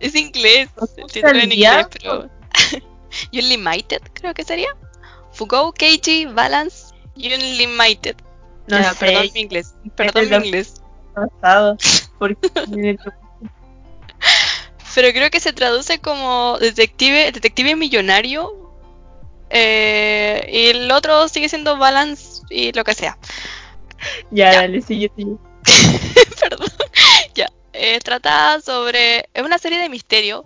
Es 0.00 0.16
inglés, 0.16 0.68
el 0.96 1.06
título 1.06 1.38
en 1.38 1.52
inglés, 1.52 1.86
pero. 1.92 2.28
Unlimited, 3.32 4.02
creo 4.14 4.34
que 4.34 4.42
sería. 4.42 4.76
Fugou 5.30 5.72
Keiji 5.72 6.26
Balance 6.26 6.92
Unlimited. 7.14 8.16
No 8.66 8.80
ya, 8.80 8.94
perdón 8.94 9.28
mi 9.32 9.40
inglés. 9.42 9.74
Perdón 9.94 10.28
mi 10.28 10.36
inglés. 10.48 10.82
Pasado. 11.14 11.76
Pero 14.94 15.12
creo 15.12 15.30
que 15.30 15.40
se 15.40 15.52
traduce 15.52 15.98
como 15.98 16.58
detective, 16.58 17.32
detective 17.32 17.76
millonario. 17.76 18.58
Eh, 19.50 20.48
y 20.50 20.66
el 20.68 20.90
otro 20.90 21.28
sigue 21.28 21.48
siendo 21.48 21.76
balance 21.76 22.42
y 22.48 22.72
lo 22.72 22.84
que 22.84 22.94
sea. 22.94 23.18
Ya, 24.30 24.52
dale, 24.52 24.80
sigue, 24.80 25.10
sigue. 25.16 25.36
Perdón. 26.40 26.68
ya. 27.34 27.48
Eh, 27.72 27.98
trata 28.00 28.60
sobre. 28.60 29.28
Es 29.34 29.42
una 29.42 29.58
serie 29.58 29.78
de 29.78 29.88
misterio. 29.88 30.44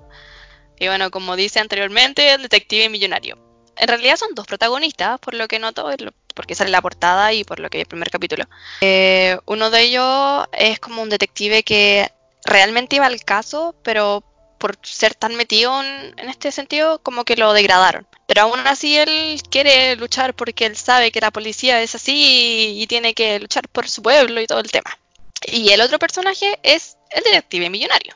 Y 0.79 0.89
bueno, 0.89 1.11
como 1.11 1.37
dice 1.37 1.61
anteriormente, 1.61 2.35
el 2.35 2.43
detective 2.43 2.89
millonario. 2.89 3.39
En 3.77 3.89
realidad 3.89 4.17
son 4.17 4.35
dos 4.35 4.47
protagonistas, 4.47 5.19
por 5.21 5.35
lo 5.35 5.49
que 5.49 5.59
noto, 5.59 5.91
porque 6.37 6.55
sale 6.55 6.71
la 6.71 6.83
portada 6.83 7.33
y 7.33 7.43
por 7.43 7.59
lo 7.59 7.69
que 7.71 7.81
el 7.81 7.87
primer 7.87 8.11
capítulo. 8.11 8.45
Eh, 8.83 9.39
uno 9.47 9.71
de 9.71 9.81
ellos 9.81 10.47
es 10.53 10.79
como 10.79 11.03
un 11.03 11.09
detective 11.09 11.65
que 11.65 12.13
realmente 12.45 12.97
iba 12.97 13.07
al 13.07 13.25
caso, 13.25 13.75
pero 13.83 14.23
por 14.59 14.79
ser 14.83 15.15
tan 15.15 15.35
metido 15.35 15.83
en, 15.83 16.29
este 16.29 16.53
sentido, 16.53 17.03
como 17.03 17.25
que 17.25 17.37
lo 17.37 17.53
degradaron. 17.53 18.07
Pero 18.27 18.43
aún 18.43 18.61
así 18.67 18.97
él 18.97 19.41
quiere 19.51 19.97
luchar 19.97 20.35
porque 20.35 20.67
él 20.67 20.77
sabe 20.77 21.11
que 21.11 21.21
la 21.21 21.31
policía 21.31 21.83
es 21.83 21.95
así 21.95 22.77
y, 22.81 22.87
tiene 22.87 23.15
que 23.15 23.41
luchar 23.41 23.69
por 23.69 23.89
su 23.89 24.03
pueblo 24.03 24.41
y 24.41 24.47
todo 24.47 24.61
el 24.61 24.71
tema. 24.71 24.99
Y 25.47 25.71
el 25.71 25.81
otro 25.81 25.99
personaje 25.99 26.59
es 26.63 26.97
el 27.11 27.25
detective 27.25 27.71
millonario. 27.71 28.15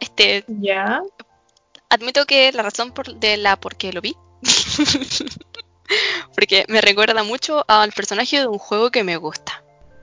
este. 0.00 0.44
Ya. 0.48 1.02
Admito 1.90 2.26
que 2.26 2.52
la 2.52 2.62
razón 2.62 2.92
por, 2.92 3.14
de 3.14 3.36
la 3.36 3.56
por 3.56 3.76
qué 3.76 3.92
lo 3.92 4.00
vi. 4.00 4.14
porque 6.34 6.64
me 6.68 6.80
recuerda 6.80 7.22
mucho 7.22 7.64
al 7.68 7.92
personaje 7.92 8.40
de 8.40 8.46
un 8.46 8.58
juego 8.58 8.90
que 8.90 9.04
me 9.04 9.16
gusta. 9.16 9.62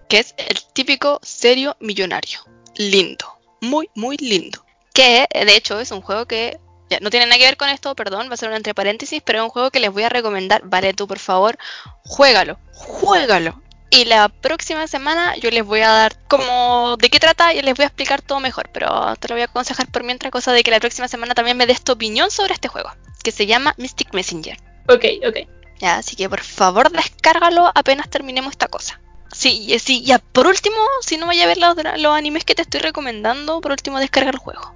Que 0.10 0.20
es 0.20 0.36
el 0.38 0.62
típico 0.74 1.20
serio 1.24 1.76
millonario. 1.80 2.40
Lindo. 2.76 3.38
Muy, 3.62 3.90
muy 3.96 4.18
lindo. 4.18 4.64
Que 4.94 5.28
de 5.34 5.56
hecho 5.56 5.80
es 5.80 5.92
un 5.92 6.02
juego 6.02 6.26
que 6.26 6.60
no 7.02 7.10
tiene 7.10 7.26
nada 7.26 7.38
que 7.38 7.46
ver 7.46 7.58
con 7.58 7.70
esto, 7.70 7.96
perdón, 7.96 8.30
va 8.30 8.36
a 8.36 8.38
ser 8.38 8.50
un 8.50 8.56
entre 8.56 8.74
paréntesis, 8.74 9.22
pero 9.24 9.40
es 9.40 9.44
un 9.44 9.50
juego 9.50 9.72
que 9.72 9.80
les 9.80 9.92
voy 9.92 10.04
a 10.04 10.10
recomendar. 10.10 10.62
Vale, 10.66 10.94
tú 10.94 11.08
por 11.08 11.20
favor, 11.20 11.58
juégalo, 12.04 12.60
juégalo. 12.74 13.62
Y 13.90 14.06
la 14.06 14.30
próxima 14.30 14.88
semana 14.88 15.36
yo 15.38 15.50
les 15.52 15.64
voy 15.64 15.82
a 15.82 15.90
dar 15.90 16.18
como 16.28 16.98
de 16.98 17.10
qué 17.10 17.20
trata 17.20 17.54
y 17.54 17.62
les 17.62 17.76
voy 17.76 17.84
a 17.84 17.88
explicar 17.88 18.22
todo 18.22 18.40
mejor. 18.40 18.70
Pero 18.74 19.16
te 19.20 19.28
lo 19.28 19.36
voy 19.36 19.44
a 19.44 19.46
aconsejar 19.46 19.88
por 19.88 20.04
mientras, 20.04 20.32
cosa 20.32 20.52
de 20.52 20.64
que 20.64 20.72
la 20.72 20.80
próxima 20.80 21.08
semana 21.08 21.34
también 21.34 21.58
me 21.58 21.66
des 21.66 21.82
tu 21.82 21.94
opinión 21.94 22.30
sobre 22.32 22.54
este 22.54 22.68
juego, 22.68 22.92
que 23.24 23.32
se 23.32 23.46
llama 23.46 23.74
Mystic 23.78 24.14
Messenger. 24.14 24.58
Ok, 24.90 25.06
ok. 25.28 25.38
Ya, 25.80 25.98
así 25.98 26.16
que 26.16 26.30
por 26.30 26.42
favor 26.42 26.90
descárgalo 26.92 27.72
apenas 27.76 28.10
terminemos 28.10 28.52
esta 28.52 28.68
cosa. 28.68 29.00
Sí, 29.32 29.66
y- 29.68 29.80
sí, 29.80 30.04
ya, 30.04 30.20
por 30.20 30.48
último, 30.48 30.78
si 31.02 31.18
no 31.18 31.26
vaya 31.28 31.44
a 31.44 31.48
ver 31.48 31.58
los, 31.58 31.76
los 31.98 32.16
animes 32.16 32.46
que 32.46 32.56
te 32.56 32.62
estoy 32.62 32.80
recomendando, 32.80 33.60
por 33.62 33.72
último 33.72 34.00
descarga 34.00 34.30
el 34.30 34.38
juego. 34.38 34.72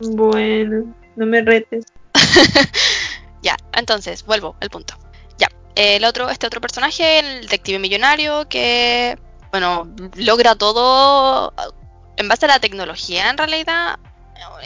Bueno, 0.00 0.94
no 1.16 1.26
me 1.26 1.42
retes. 1.42 1.84
Ya, 3.42 3.56
entonces, 3.72 4.24
vuelvo 4.24 4.54
al 4.60 4.70
punto. 4.70 4.94
Ya, 5.36 5.48
el 5.74 6.04
otro, 6.04 6.30
este 6.30 6.46
otro 6.46 6.60
personaje, 6.60 7.18
el 7.18 7.40
detective 7.42 7.80
millonario, 7.80 8.48
que, 8.48 9.18
bueno, 9.50 9.92
logra 10.14 10.54
todo 10.54 11.52
en 12.16 12.28
base 12.28 12.44
a 12.46 12.48
la 12.48 12.60
tecnología 12.60 13.30
en 13.30 13.36
realidad, 13.38 13.98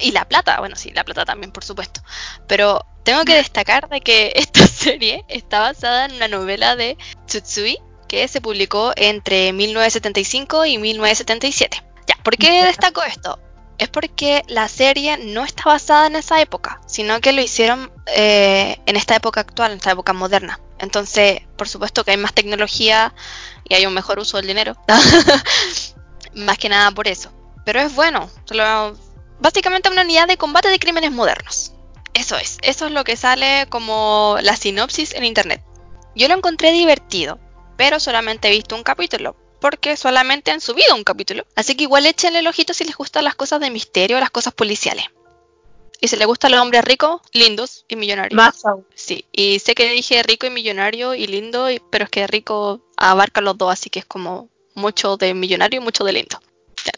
y 0.00 0.12
la 0.12 0.26
plata, 0.26 0.58
bueno, 0.60 0.76
sí, 0.76 0.90
la 0.90 1.04
plata 1.04 1.24
también, 1.24 1.52
por 1.52 1.64
supuesto. 1.64 2.00
Pero 2.46 2.84
tengo 3.04 3.24
que 3.24 3.34
destacar 3.36 3.88
de 3.88 4.00
que 4.00 4.32
esta 4.36 4.66
serie 4.66 5.24
está 5.28 5.60
basada 5.60 6.06
en 6.06 6.14
una 6.16 6.28
novela 6.28 6.76
de 6.76 6.96
Tsutsui 7.26 7.78
que 8.08 8.28
se 8.28 8.40
publicó 8.40 8.92
entre 8.96 9.52
1975 9.52 10.66
y 10.66 10.78
1977. 10.78 11.82
Ya, 12.06 12.16
¿por 12.22 12.36
qué 12.36 12.64
destaco 12.64 13.02
esto? 13.02 13.40
Es 13.78 13.88
porque 13.88 14.42
la 14.48 14.68
serie 14.68 15.18
no 15.18 15.44
está 15.44 15.64
basada 15.66 16.06
en 16.06 16.16
esa 16.16 16.40
época, 16.40 16.80
sino 16.86 17.20
que 17.20 17.32
lo 17.32 17.42
hicieron 17.42 17.90
eh, 18.06 18.78
en 18.86 18.96
esta 18.96 19.16
época 19.16 19.40
actual, 19.40 19.72
en 19.72 19.78
esta 19.78 19.90
época 19.90 20.12
moderna. 20.12 20.60
Entonces, 20.78 21.40
por 21.58 21.68
supuesto 21.68 22.04
que 22.04 22.12
hay 22.12 22.16
más 22.16 22.32
tecnología 22.32 23.12
y 23.68 23.74
hay 23.74 23.84
un 23.86 23.92
mejor 23.92 24.18
uso 24.18 24.36
del 24.38 24.46
dinero. 24.46 24.76
más 26.34 26.58
que 26.58 26.68
nada 26.68 26.90
por 26.92 27.08
eso. 27.08 27.30
Pero 27.64 27.80
es 27.80 27.94
bueno. 27.94 28.30
Solo- 28.44 28.96
básicamente 29.40 29.88
una 29.88 30.02
unidad 30.02 30.28
de 30.28 30.36
combate 30.36 30.68
de 30.68 30.78
crímenes 30.78 31.12
modernos. 31.12 31.72
Eso 32.14 32.36
es. 32.36 32.58
Eso 32.62 32.86
es 32.86 32.92
lo 32.92 33.04
que 33.04 33.16
sale 33.16 33.66
como 33.68 34.36
la 34.42 34.56
sinopsis 34.56 35.14
en 35.14 35.24
internet. 35.24 35.62
Yo 36.14 36.28
lo 36.28 36.34
encontré 36.34 36.72
divertido, 36.72 37.38
pero 37.76 38.00
solamente 38.00 38.48
he 38.48 38.52
visto 38.52 38.74
un 38.74 38.82
capítulo. 38.82 39.36
Porque 39.60 39.96
solamente 39.96 40.50
han 40.50 40.60
subido 40.60 40.94
un 40.94 41.02
capítulo. 41.04 41.44
Así 41.56 41.74
que 41.74 41.84
igual 41.84 42.06
échenle 42.06 42.38
el 42.40 42.46
ojito 42.46 42.74
si 42.74 42.84
les 42.84 42.94
gustan 42.96 43.24
las 43.24 43.34
cosas 43.34 43.58
de 43.60 43.70
misterio, 43.70 44.20
las 44.20 44.30
cosas 44.30 44.52
policiales. 44.54 45.06
Y 45.98 46.08
si 46.08 46.16
les 46.16 46.26
gustan 46.26 46.52
los 46.52 46.60
hombres 46.60 46.84
ricos, 46.84 47.22
lindos 47.32 47.86
y 47.88 47.96
millonarios. 47.96 48.36
Más 48.36 48.64
aún. 48.66 48.86
Sí, 48.94 49.24
y 49.32 49.58
sé 49.58 49.74
que 49.74 49.88
dije 49.90 50.22
rico 50.22 50.46
y 50.46 50.50
millonario 50.50 51.14
y 51.14 51.26
lindo, 51.26 51.70
y- 51.70 51.80
pero 51.90 52.04
es 52.04 52.10
que 52.10 52.26
rico 52.26 52.82
abarca 52.98 53.40
los 53.40 53.56
dos, 53.56 53.72
así 53.72 53.88
que 53.88 54.00
es 54.00 54.04
como 54.04 54.50
mucho 54.74 55.16
de 55.16 55.32
millonario 55.32 55.80
y 55.80 55.82
mucho 55.84 56.04
de 56.04 56.12
lindo. 56.12 56.38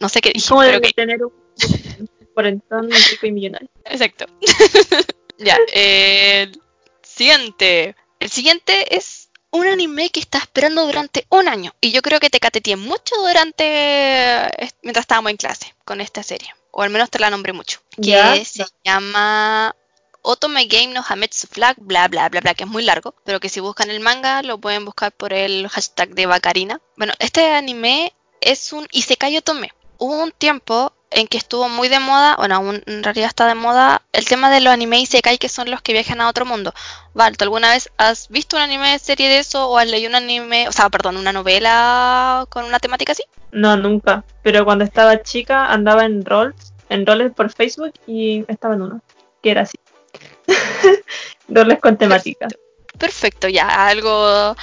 No 0.00 0.08
sé 0.08 0.20
qué 0.20 0.30
dije, 0.34 0.48
¿Cómo 0.48 0.62
debe 0.62 0.78
ok, 0.78 0.94
tener 0.96 1.24
un 1.24 1.32
cuarentón 2.38 2.88
rico 2.88 3.26
y 3.26 3.32
millonario? 3.32 3.68
exacto. 3.84 4.26
ya, 5.38 5.58
eh, 5.74 6.42
el 6.42 6.60
siguiente. 7.02 7.96
El 8.20 8.30
siguiente 8.30 8.96
es 8.96 9.30
un 9.50 9.66
anime 9.66 10.10
que 10.10 10.20
está 10.20 10.38
esperando 10.38 10.86
durante 10.86 11.26
un 11.30 11.48
año. 11.48 11.74
Y 11.80 11.90
yo 11.90 12.00
creo 12.00 12.20
que 12.20 12.30
te 12.30 12.38
cateteé 12.38 12.76
mucho 12.76 13.16
durante. 13.16 14.50
mientras 14.82 15.02
estábamos 15.02 15.30
en 15.30 15.36
clase 15.36 15.74
con 15.84 16.00
esta 16.00 16.22
serie. 16.22 16.54
O 16.70 16.82
al 16.82 16.90
menos 16.90 17.10
te 17.10 17.18
la 17.18 17.28
nombré 17.28 17.52
mucho. 17.52 17.80
Que 18.00 18.44
se 18.44 18.64
llama 18.84 19.74
Otome 20.22 20.66
Game 20.66 20.94
no 20.94 21.04
Hametsu 21.08 21.48
Flag, 21.48 21.74
bla 21.80 22.06
bla 22.06 22.28
bla 22.28 22.40
bla, 22.40 22.54
que 22.54 22.62
es 22.64 22.70
muy 22.70 22.84
largo, 22.84 23.16
pero 23.24 23.40
que 23.40 23.48
si 23.48 23.58
buscan 23.58 23.90
el 23.90 23.98
manga 23.98 24.42
lo 24.44 24.58
pueden 24.58 24.84
buscar 24.84 25.10
por 25.10 25.32
el 25.32 25.68
hashtag 25.68 26.10
de 26.10 26.26
Bacarina. 26.26 26.80
Bueno, 26.96 27.14
este 27.18 27.52
anime 27.52 28.12
es 28.40 28.72
un 28.72 28.86
Isekai 28.92 29.36
Otome. 29.38 29.72
Hubo 29.98 30.22
un 30.22 30.30
tiempo 30.30 30.92
en 31.10 31.26
que 31.26 31.38
estuvo 31.38 31.68
muy 31.68 31.88
de 31.88 32.00
moda, 32.00 32.36
bueno, 32.36 32.56
aún 32.56 32.82
en 32.86 33.02
realidad 33.02 33.28
está 33.28 33.46
de 33.46 33.54
moda, 33.54 34.02
el 34.12 34.26
tema 34.26 34.50
de 34.50 34.60
los 34.60 34.72
anime 34.72 35.00
Isekai 35.00 35.38
que 35.38 35.48
son 35.48 35.70
los 35.70 35.82
que 35.82 35.92
viajan 35.92 36.20
a 36.20 36.28
otro 36.28 36.44
mundo. 36.44 36.74
Val, 37.14 37.36
¿tú 37.36 37.44
alguna 37.44 37.72
vez 37.72 37.90
has 37.96 38.28
visto 38.28 38.56
un 38.56 38.62
anime 38.62 38.98
serie 38.98 39.28
de 39.28 39.38
eso 39.38 39.68
o 39.68 39.78
has 39.78 39.88
leído 39.88 40.10
un 40.10 40.16
anime, 40.16 40.68
o 40.68 40.72
sea, 40.72 40.90
perdón, 40.90 41.16
una 41.16 41.32
novela 41.32 42.46
con 42.48 42.64
una 42.64 42.78
temática 42.78 43.12
así? 43.12 43.24
No, 43.52 43.76
nunca. 43.76 44.24
Pero 44.42 44.64
cuando 44.64 44.84
estaba 44.84 45.22
chica 45.22 45.66
andaba 45.66 46.04
en 46.04 46.24
roles, 46.24 46.74
en 46.88 47.06
roles 47.06 47.32
por 47.32 47.50
Facebook 47.50 47.92
y 48.06 48.44
estaba 48.48 48.74
en 48.74 48.82
uno, 48.82 49.00
que 49.42 49.50
era 49.50 49.62
así. 49.62 49.78
roles 51.48 51.80
con 51.80 51.96
temática. 51.96 52.48
Perfecto, 52.98 53.48
ya, 53.48 53.86
algo... 53.86 54.54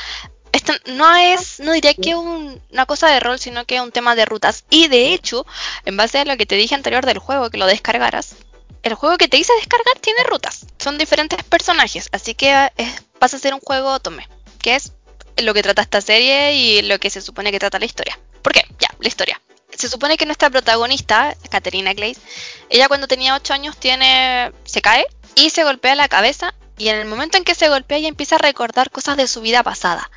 Esto 0.55 0.71
no 0.85 1.13
es, 1.17 1.59
no 1.59 1.73
diría 1.73 1.93
que 1.93 2.15
un- 2.15 2.61
una 2.71 2.85
cosa 2.85 3.09
de 3.09 3.19
rol, 3.19 3.39
sino 3.39 3.65
que 3.65 3.75
es 3.75 3.81
un 3.81 3.91
tema 3.91 4.15
de 4.15 4.23
rutas. 4.25 4.63
Y 4.69 4.87
de 4.87 5.13
hecho, 5.13 5.45
en 5.83 5.97
base 5.97 6.19
a 6.19 6.25
lo 6.25 6.37
que 6.37 6.45
te 6.45 6.55
dije 6.55 6.73
anterior 6.75 7.05
del 7.05 7.19
juego, 7.19 7.49
que 7.49 7.57
lo 7.57 7.65
descargaras, 7.65 8.35
el 8.81 8.93
juego 8.93 9.17
que 9.17 9.27
te 9.27 9.35
hice 9.37 9.51
descargar 9.59 9.99
tiene 9.99 10.23
rutas. 10.23 10.65
Son 10.79 10.97
diferentes 10.97 11.43
personajes, 11.43 12.07
así 12.13 12.35
que 12.35 12.71
pasa 13.19 13.35
a 13.35 13.39
ser 13.41 13.53
un 13.53 13.59
juego 13.59 13.99
tome, 13.99 14.29
que 14.61 14.75
es 14.75 14.93
lo 15.37 15.53
que 15.53 15.61
trata 15.61 15.81
esta 15.81 15.99
serie 15.99 16.53
y 16.53 16.81
lo 16.83 16.99
que 16.99 17.09
se 17.09 17.21
supone 17.21 17.51
que 17.51 17.59
trata 17.59 17.77
la 17.77 17.85
historia. 17.85 18.17
¿Por 18.41 18.53
qué? 18.53 18.63
Ya, 18.79 18.87
la 18.99 19.07
historia. 19.09 19.41
Se 19.77 19.89
supone 19.89 20.15
que 20.15 20.25
nuestra 20.25 20.49
protagonista, 20.49 21.35
Caterina 21.49 21.93
Glaze, 21.93 22.21
ella 22.69 22.87
cuando 22.87 23.07
tenía 23.09 23.35
8 23.35 23.53
años 23.53 23.75
tiene 23.77 24.53
se 24.63 24.81
cae 24.81 25.05
y 25.35 25.49
se 25.49 25.65
golpea 25.65 25.95
la 25.95 26.07
cabeza 26.07 26.53
y 26.77 26.89
en 26.89 26.97
el 26.97 27.05
momento 27.05 27.37
en 27.37 27.43
que 27.43 27.55
se 27.55 27.69
golpea 27.69 27.97
ella 27.97 28.07
empieza 28.07 28.35
a 28.35 28.39
recordar 28.39 28.91
cosas 28.91 29.17
de 29.17 29.27
su 29.27 29.41
vida 29.41 29.63
pasada. 29.63 30.09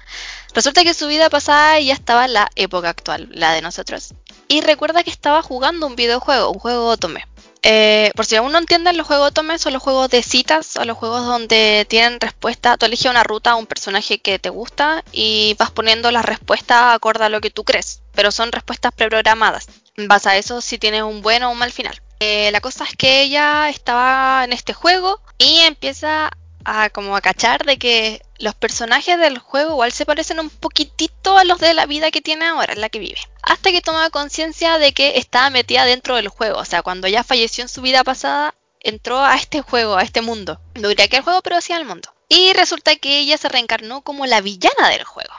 Resulta 0.55 0.83
que 0.83 0.94
su 0.94 1.07
vida 1.07 1.31
pasada 1.31 1.79
ya 1.81 1.92
estaba 1.92 2.25
en 2.25 2.33
la 2.33 2.51
época 2.57 2.88
actual, 2.88 3.29
la 3.33 3.53
de 3.53 3.62
nosotros. 3.62 4.14
Y 4.49 4.62
recuerda 4.62 5.05
que 5.05 5.11
estaba 5.11 5.42
jugando 5.42 5.87
un 5.87 5.97
videojuego, 5.97 6.51
un 6.51 6.59
juego 6.59 6.88
Otome. 6.88 7.27
Eh, 7.62 8.12
por 8.14 8.25
si 8.25 8.37
aún 8.37 8.53
no 8.53 8.59
entienden, 8.59 8.97
los 8.97 9.07
juegos 9.07 9.29
Otome 9.29 9.59
son 9.59 9.73
los 9.73 9.83
juegos 9.83 10.09
de 10.09 10.23
citas 10.23 10.77
o 10.77 10.85
los 10.85 10.97
juegos 10.97 11.27
donde 11.27 11.87
tienen 11.88 12.21
respuesta. 12.21 12.77
Tú 12.77 12.87
eliges 12.87 13.11
una 13.11 13.25
ruta 13.25 13.53
a 13.53 13.57
un 13.57 13.66
personaje 13.66 14.21
que 14.21 14.38
te 14.38 14.49
gusta 14.49 15.05
y 15.12 15.55
vas 15.59 15.71
poniendo 15.71 16.11
las 16.11 16.25
respuestas 16.25 16.94
acorde 16.94 17.25
a 17.25 17.29
lo 17.29 17.40
que 17.40 17.51
tú 17.51 17.64
crees. 17.64 18.01
Pero 18.14 18.31
son 18.31 18.53
respuestas 18.53 18.92
preprogramadas. 18.92 19.66
Base 19.97 20.29
a 20.29 20.37
eso, 20.37 20.61
si 20.61 20.79
tienes 20.79 21.03
un 21.03 21.23
buen 21.23 21.42
o 21.42 21.51
un 21.51 21.59
mal 21.59 21.73
final. 21.73 22.01
Eh, 22.21 22.51
la 22.53 22.61
cosa 22.61 22.85
es 22.85 22.97
que 22.97 23.23
ella 23.23 23.68
estaba 23.68 24.44
en 24.44 24.53
este 24.53 24.73
juego 24.73 25.21
y 25.38 25.61
empieza 25.61 26.31
a 26.64 26.90
como 26.90 27.16
a 27.16 27.21
cachar 27.21 27.64
de 27.64 27.79
que 27.79 28.23
los 28.38 28.55
personajes 28.55 29.18
del 29.18 29.38
juego 29.38 29.73
igual 29.73 29.92
se 29.92 30.07
parecen 30.07 30.40
un 30.40 30.51
poquitito 30.51 31.38
a 31.38 31.44
los 31.44 31.59
de 31.59 31.75
la 31.75 31.87
vida 31.87 32.11
que 32.11 32.21
tiene 32.21 32.47
ahora, 32.47 32.73
en 32.73 32.81
la 32.81 32.88
que 32.88 32.99
vive. 32.99 33.21
Hasta 33.42 33.71
que 33.71 33.81
toma 33.81 34.11
conciencia 34.11 34.79
de 34.79 34.92
que 34.92 35.18
estaba 35.18 35.51
metida 35.51 35.85
dentro 35.85 36.16
del 36.16 36.29
juego. 36.29 36.59
O 36.59 36.64
sea, 36.64 36.83
cuando 36.83 37.07
ella 37.07 37.25
falleció 37.25 37.62
en 37.62 37.68
su 37.68 37.83
vida 37.83 38.05
pasada, 38.05 38.55
entró 38.81 39.21
a 39.21 39.37
este 39.37 39.61
juego, 39.61 39.97
a 39.97 40.03
este 40.03 40.21
mundo. 40.21 40.61
No 40.75 40.88
diría 40.88 41.09
que 41.09 41.16
el 41.16 41.23
juego, 41.23 41.42
pero 41.42 41.61
sí 41.61 41.73
al 41.73 41.85
mundo. 41.85 42.12
Y 42.29 42.53
resulta 42.53 42.97
que 42.97 43.18
ella 43.18 43.38
se 43.38 43.49
reencarnó 43.49 44.03
como 44.03 44.27
la 44.27 44.40
villana 44.40 44.88
del 44.90 45.05
juego. 45.05 45.33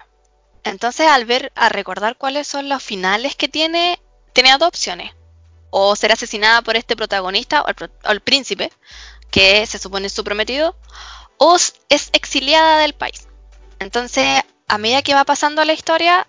Entonces, 0.63 1.07
al 1.07 1.25
ver, 1.25 1.51
a 1.55 1.69
recordar 1.69 2.17
cuáles 2.17 2.47
son 2.47 2.69
los 2.69 2.83
finales 2.83 3.35
que 3.35 3.47
tiene, 3.47 3.99
tiene 4.33 4.51
dos 4.57 4.67
opciones. 4.67 5.13
O 5.69 5.95
ser 5.95 6.11
asesinada 6.11 6.63
por 6.63 6.75
este 6.75 6.95
protagonista 6.95 7.63
o 7.63 8.11
el 8.11 8.21
príncipe, 8.21 8.71
que 9.31 9.65
se 9.65 9.79
supone 9.79 10.07
es 10.07 10.13
su 10.13 10.23
prometido, 10.23 10.75
o 11.37 11.55
es 11.55 12.09
exiliada 12.11 12.79
del 12.79 12.93
país. 12.93 13.27
Entonces, 13.79 14.41
a 14.67 14.77
medida 14.77 15.01
que 15.01 15.13
va 15.13 15.23
pasando 15.23 15.63
la 15.65 15.73
historia, 15.73 16.27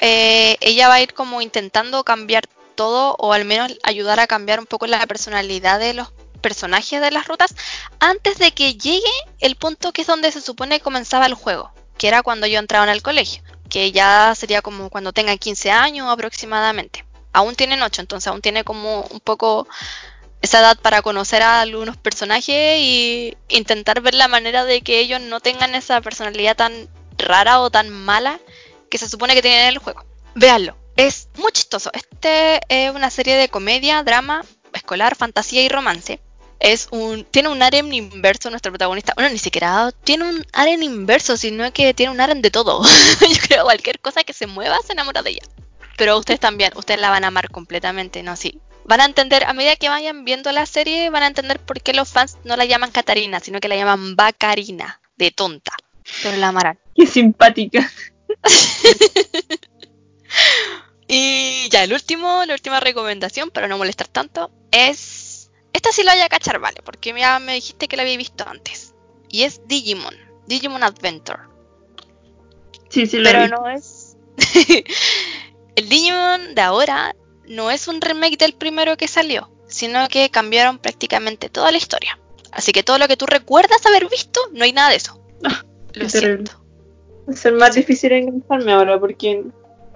eh, 0.00 0.56
ella 0.60 0.88
va 0.88 0.94
a 0.94 1.02
ir 1.02 1.14
como 1.14 1.40
intentando 1.42 2.04
cambiar 2.04 2.46
todo, 2.74 3.16
o 3.18 3.32
al 3.32 3.44
menos 3.44 3.76
ayudar 3.82 4.20
a 4.20 4.26
cambiar 4.26 4.60
un 4.60 4.66
poco 4.66 4.86
la 4.86 5.06
personalidad 5.06 5.78
de 5.78 5.94
los 5.94 6.12
personajes 6.40 7.00
de 7.00 7.10
las 7.10 7.28
rutas, 7.28 7.54
antes 7.98 8.38
de 8.38 8.52
que 8.52 8.74
llegue 8.74 9.12
el 9.40 9.56
punto 9.56 9.92
que 9.92 10.02
es 10.02 10.06
donde 10.06 10.32
se 10.32 10.40
supone 10.40 10.80
comenzaba 10.80 11.26
el 11.26 11.34
juego, 11.34 11.72
que 11.98 12.08
era 12.08 12.22
cuando 12.22 12.46
yo 12.46 12.58
entraba 12.58 12.84
en 12.84 12.90
el 12.90 13.02
colegio, 13.02 13.42
que 13.68 13.92
ya 13.92 14.34
sería 14.34 14.62
como 14.62 14.88
cuando 14.90 15.12
tengan 15.12 15.38
15 15.38 15.70
años 15.70 16.08
aproximadamente. 16.08 17.04
Aún 17.32 17.54
tienen 17.54 17.82
8, 17.82 18.00
entonces 18.00 18.26
aún 18.28 18.40
tiene 18.40 18.64
como 18.64 19.02
un 19.02 19.20
poco 19.20 19.68
esa 20.42 20.60
edad 20.60 20.78
para 20.80 21.02
conocer 21.02 21.42
a 21.42 21.60
algunos 21.60 21.96
personajes 21.96 22.78
y 22.78 23.36
intentar 23.48 24.00
ver 24.00 24.14
la 24.14 24.28
manera 24.28 24.64
de 24.64 24.80
que 24.80 25.00
ellos 25.00 25.20
no 25.20 25.40
tengan 25.40 25.74
esa 25.74 26.00
personalidad 26.00 26.56
tan 26.56 26.88
rara 27.18 27.60
o 27.60 27.70
tan 27.70 27.90
mala 27.90 28.40
que 28.90 28.98
se 28.98 29.08
supone 29.08 29.34
que 29.34 29.42
tienen 29.42 29.60
en 29.60 29.68
el 29.68 29.78
juego. 29.78 30.04
Véanlo, 30.34 30.76
es 30.96 31.28
muy 31.36 31.52
chistoso. 31.52 31.90
Este 31.92 32.60
es 32.68 32.94
una 32.94 33.10
serie 33.10 33.36
de 33.36 33.48
comedia, 33.48 34.02
drama, 34.02 34.44
escolar, 34.72 35.16
fantasía 35.16 35.62
y 35.62 35.68
romance. 35.68 36.20
Es 36.58 36.88
un, 36.90 37.24
tiene 37.24 37.48
un 37.48 37.62
harem 37.62 37.90
inverso 37.92 38.50
nuestro 38.50 38.72
protagonista. 38.72 39.14
Bueno, 39.14 39.30
ni 39.30 39.38
siquiera 39.38 39.92
tiene 40.04 40.28
un 40.28 40.46
harem 40.52 40.82
inverso, 40.82 41.36
sino 41.36 41.72
que 41.72 41.94
tiene 41.94 42.12
un 42.12 42.20
harem 42.20 42.42
de 42.42 42.50
todo. 42.50 42.82
Yo 43.20 43.36
creo 43.48 43.64
cualquier 43.64 43.98
cosa 44.00 44.24
que 44.24 44.32
se 44.32 44.46
mueva 44.46 44.76
se 44.86 44.92
enamora 44.92 45.22
de 45.22 45.30
ella. 45.30 45.42
Pero 45.96 46.18
ustedes 46.18 46.40
también, 46.40 46.72
ustedes 46.76 47.00
la 47.00 47.10
van 47.10 47.24
a 47.24 47.28
amar 47.28 47.50
completamente, 47.50 48.22
¿no? 48.22 48.36
Sí. 48.36 48.60
Van 48.90 49.00
a 49.00 49.04
entender, 49.04 49.44
a 49.44 49.52
medida 49.52 49.76
que 49.76 49.88
vayan 49.88 50.24
viendo 50.24 50.50
la 50.50 50.66
serie, 50.66 51.10
van 51.10 51.22
a 51.22 51.28
entender 51.28 51.60
por 51.60 51.80
qué 51.80 51.92
los 51.92 52.08
fans 52.08 52.38
no 52.42 52.56
la 52.56 52.64
llaman 52.64 52.90
Catarina, 52.90 53.38
sino 53.38 53.60
que 53.60 53.68
la 53.68 53.76
llaman 53.76 54.16
Bacarina, 54.16 55.00
de 55.16 55.30
tonta. 55.30 55.70
Pero 56.24 56.36
la 56.38 56.48
amarán. 56.48 56.76
Qué 56.96 57.06
simpática. 57.06 57.88
y 61.06 61.68
ya, 61.70 61.84
el 61.84 61.92
último, 61.92 62.44
la 62.44 62.52
última 62.52 62.80
recomendación, 62.80 63.50
para 63.50 63.68
no 63.68 63.78
molestar 63.78 64.08
tanto, 64.08 64.50
es. 64.72 65.52
Esta 65.72 65.92
sí 65.92 66.02
la 66.02 66.14
voy 66.14 66.22
a 66.22 66.28
cachar, 66.28 66.58
vale, 66.58 66.80
porque 66.84 67.14
ya 67.16 67.38
me 67.38 67.54
dijiste 67.54 67.86
que 67.86 67.96
la 67.96 68.02
había 68.02 68.16
visto 68.16 68.44
antes. 68.44 68.96
Y 69.28 69.44
es 69.44 69.60
Digimon, 69.68 70.16
Digimon 70.48 70.82
Adventure. 70.82 71.44
Sí, 72.88 73.06
sí, 73.06 73.18
lo 73.18 73.30
Pero 73.30 73.44
vi. 73.44 73.50
no 73.50 73.68
es. 73.68 74.16
el 75.76 75.88
Digimon 75.88 76.56
de 76.56 76.62
ahora 76.62 77.14
no 77.50 77.70
es 77.70 77.88
un 77.88 78.00
remake 78.00 78.38
del 78.38 78.54
primero 78.54 78.96
que 78.96 79.08
salió, 79.08 79.50
sino 79.66 80.08
que 80.08 80.30
cambiaron 80.30 80.78
prácticamente 80.78 81.48
toda 81.48 81.72
la 81.72 81.78
historia. 81.78 82.18
Así 82.52 82.72
que 82.72 82.84
todo 82.84 82.98
lo 82.98 83.08
que 83.08 83.16
tú 83.16 83.26
recuerdas 83.26 83.84
haber 83.86 84.08
visto, 84.08 84.40
no 84.52 84.64
hay 84.64 84.72
nada 84.72 84.90
de 84.90 84.96
eso. 84.96 85.20
Ah, 85.42 85.64
Lo 85.94 86.08
siento. 86.08 86.52
Va 87.26 87.32
a 87.32 87.36
ser 87.36 87.54
más 87.54 87.74
difícil 87.74 88.12
engancharme 88.12 88.72
ahora 88.72 89.00
porque 89.00 89.42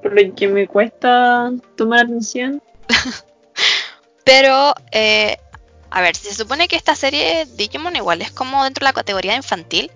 por 0.02 0.12
lo 0.12 0.34
que 0.34 0.48
me 0.48 0.66
cuesta 0.66 1.52
tomar 1.76 2.06
atención. 2.06 2.60
Pero, 4.24 4.74
eh, 4.90 5.36
a 5.90 6.00
ver, 6.00 6.16
se 6.16 6.34
supone 6.34 6.66
que 6.66 6.74
esta 6.74 6.96
serie 6.96 7.46
Digimon 7.54 7.94
igual 7.94 8.22
es 8.22 8.32
como 8.32 8.64
dentro 8.64 8.84
de 8.84 8.88
la 8.88 8.94
categoría 8.94 9.36
infantil, 9.36 9.92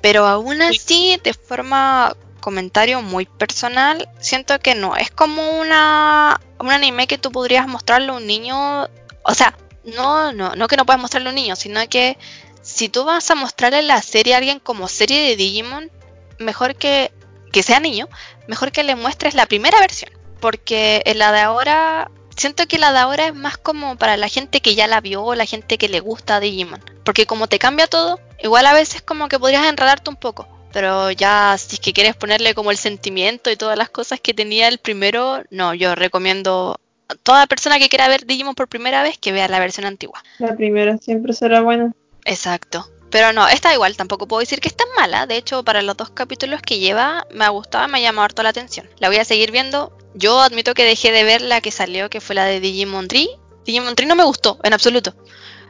pero 0.00 0.26
aún 0.26 0.62
así, 0.62 1.20
de 1.22 1.34
forma 1.34 2.16
comentario 2.42 3.00
muy 3.00 3.24
personal, 3.24 4.10
siento 4.20 4.58
que 4.58 4.74
no. 4.74 4.96
Es 4.96 5.10
como 5.10 5.60
una 5.60 6.38
un 6.58 6.70
anime 6.70 7.06
que 7.06 7.16
tú 7.16 7.32
podrías 7.32 7.66
mostrarle 7.66 8.10
a 8.10 8.14
un 8.14 8.26
niño, 8.26 8.84
o 9.24 9.34
sea, 9.34 9.56
no, 9.84 10.32
no, 10.32 10.54
no 10.54 10.68
que 10.68 10.76
no 10.76 10.84
puedas 10.84 11.00
mostrarle 11.00 11.30
a 11.30 11.32
un 11.32 11.36
niño, 11.36 11.56
sino 11.56 11.80
que 11.88 12.18
si 12.60 12.90
tú 12.90 13.04
vas 13.04 13.30
a 13.30 13.34
mostrarle 13.34 13.82
la 13.82 14.02
serie 14.02 14.34
a 14.34 14.38
alguien 14.38 14.60
como 14.60 14.88
serie 14.88 15.22
de 15.22 15.36
Digimon, 15.36 15.90
mejor 16.38 16.74
que 16.76 17.12
que 17.52 17.62
sea 17.62 17.80
niño, 17.80 18.08
mejor 18.48 18.72
que 18.72 18.82
le 18.82 18.96
muestres 18.96 19.34
la 19.34 19.46
primera 19.46 19.78
versión, 19.78 20.10
porque 20.40 21.02
en 21.04 21.18
la 21.18 21.30
de 21.32 21.40
ahora 21.40 22.10
siento 22.36 22.66
que 22.66 22.78
la 22.78 22.92
de 22.92 22.98
ahora 22.98 23.26
es 23.26 23.34
más 23.34 23.58
como 23.58 23.96
para 23.96 24.16
la 24.16 24.28
gente 24.28 24.60
que 24.60 24.74
ya 24.74 24.86
la 24.86 25.00
vio 25.00 25.34
la 25.34 25.44
gente 25.44 25.78
que 25.78 25.88
le 25.88 26.00
gusta 26.00 26.40
Digimon, 26.40 26.82
porque 27.04 27.26
como 27.26 27.46
te 27.46 27.58
cambia 27.58 27.86
todo, 27.86 28.18
igual 28.42 28.66
a 28.66 28.72
veces 28.72 29.02
como 29.02 29.28
que 29.28 29.38
podrías 29.38 29.66
enredarte 29.66 30.10
un 30.10 30.16
poco. 30.16 30.48
Pero 30.72 31.10
ya, 31.10 31.56
si 31.58 31.76
es 31.76 31.80
que 31.80 31.92
quieres 31.92 32.16
ponerle 32.16 32.54
como 32.54 32.70
el 32.70 32.76
sentimiento 32.76 33.50
y 33.50 33.56
todas 33.56 33.76
las 33.76 33.90
cosas 33.90 34.20
que 34.20 34.34
tenía 34.34 34.68
el 34.68 34.78
primero, 34.78 35.42
no, 35.50 35.74
yo 35.74 35.94
recomiendo 35.94 36.80
a 37.08 37.14
toda 37.14 37.46
persona 37.46 37.78
que 37.78 37.88
quiera 37.88 38.08
ver 38.08 38.26
Digimon 38.26 38.54
por 38.54 38.68
primera 38.68 39.02
vez 39.02 39.18
que 39.18 39.32
vea 39.32 39.48
la 39.48 39.58
versión 39.58 39.86
antigua. 39.86 40.22
La 40.38 40.56
primera 40.56 40.96
siempre 40.98 41.32
será 41.32 41.60
buena. 41.60 41.92
Exacto. 42.24 42.88
Pero 43.10 43.34
no, 43.34 43.46
esta 43.46 43.74
igual, 43.74 43.94
tampoco 43.94 44.26
puedo 44.26 44.40
decir 44.40 44.60
que 44.60 44.68
es 44.68 44.76
tan 44.76 44.88
mala. 44.96 45.26
De 45.26 45.36
hecho, 45.36 45.62
para 45.62 45.82
los 45.82 45.98
dos 45.98 46.08
capítulos 46.08 46.62
que 46.62 46.78
lleva, 46.78 47.26
me 47.30 47.44
ha 47.44 47.50
gustado, 47.50 47.86
me 47.86 47.98
ha 47.98 48.00
llamado 48.00 48.24
harto 48.24 48.42
la 48.42 48.48
atención. 48.48 48.88
La 48.98 49.08
voy 49.08 49.18
a 49.18 49.24
seguir 49.26 49.50
viendo. 49.50 49.94
Yo 50.14 50.40
admito 50.40 50.72
que 50.72 50.84
dejé 50.84 51.12
de 51.12 51.22
ver 51.22 51.42
la 51.42 51.60
que 51.60 51.70
salió, 51.70 52.08
que 52.08 52.22
fue 52.22 52.34
la 52.34 52.46
de 52.46 52.60
Digimon 52.60 53.08
Tree. 53.08 53.28
Digimon 53.66 53.94
Tree 53.96 54.06
no 54.06 54.16
me 54.16 54.24
gustó, 54.24 54.58
en 54.62 54.72
absoluto. 54.72 55.14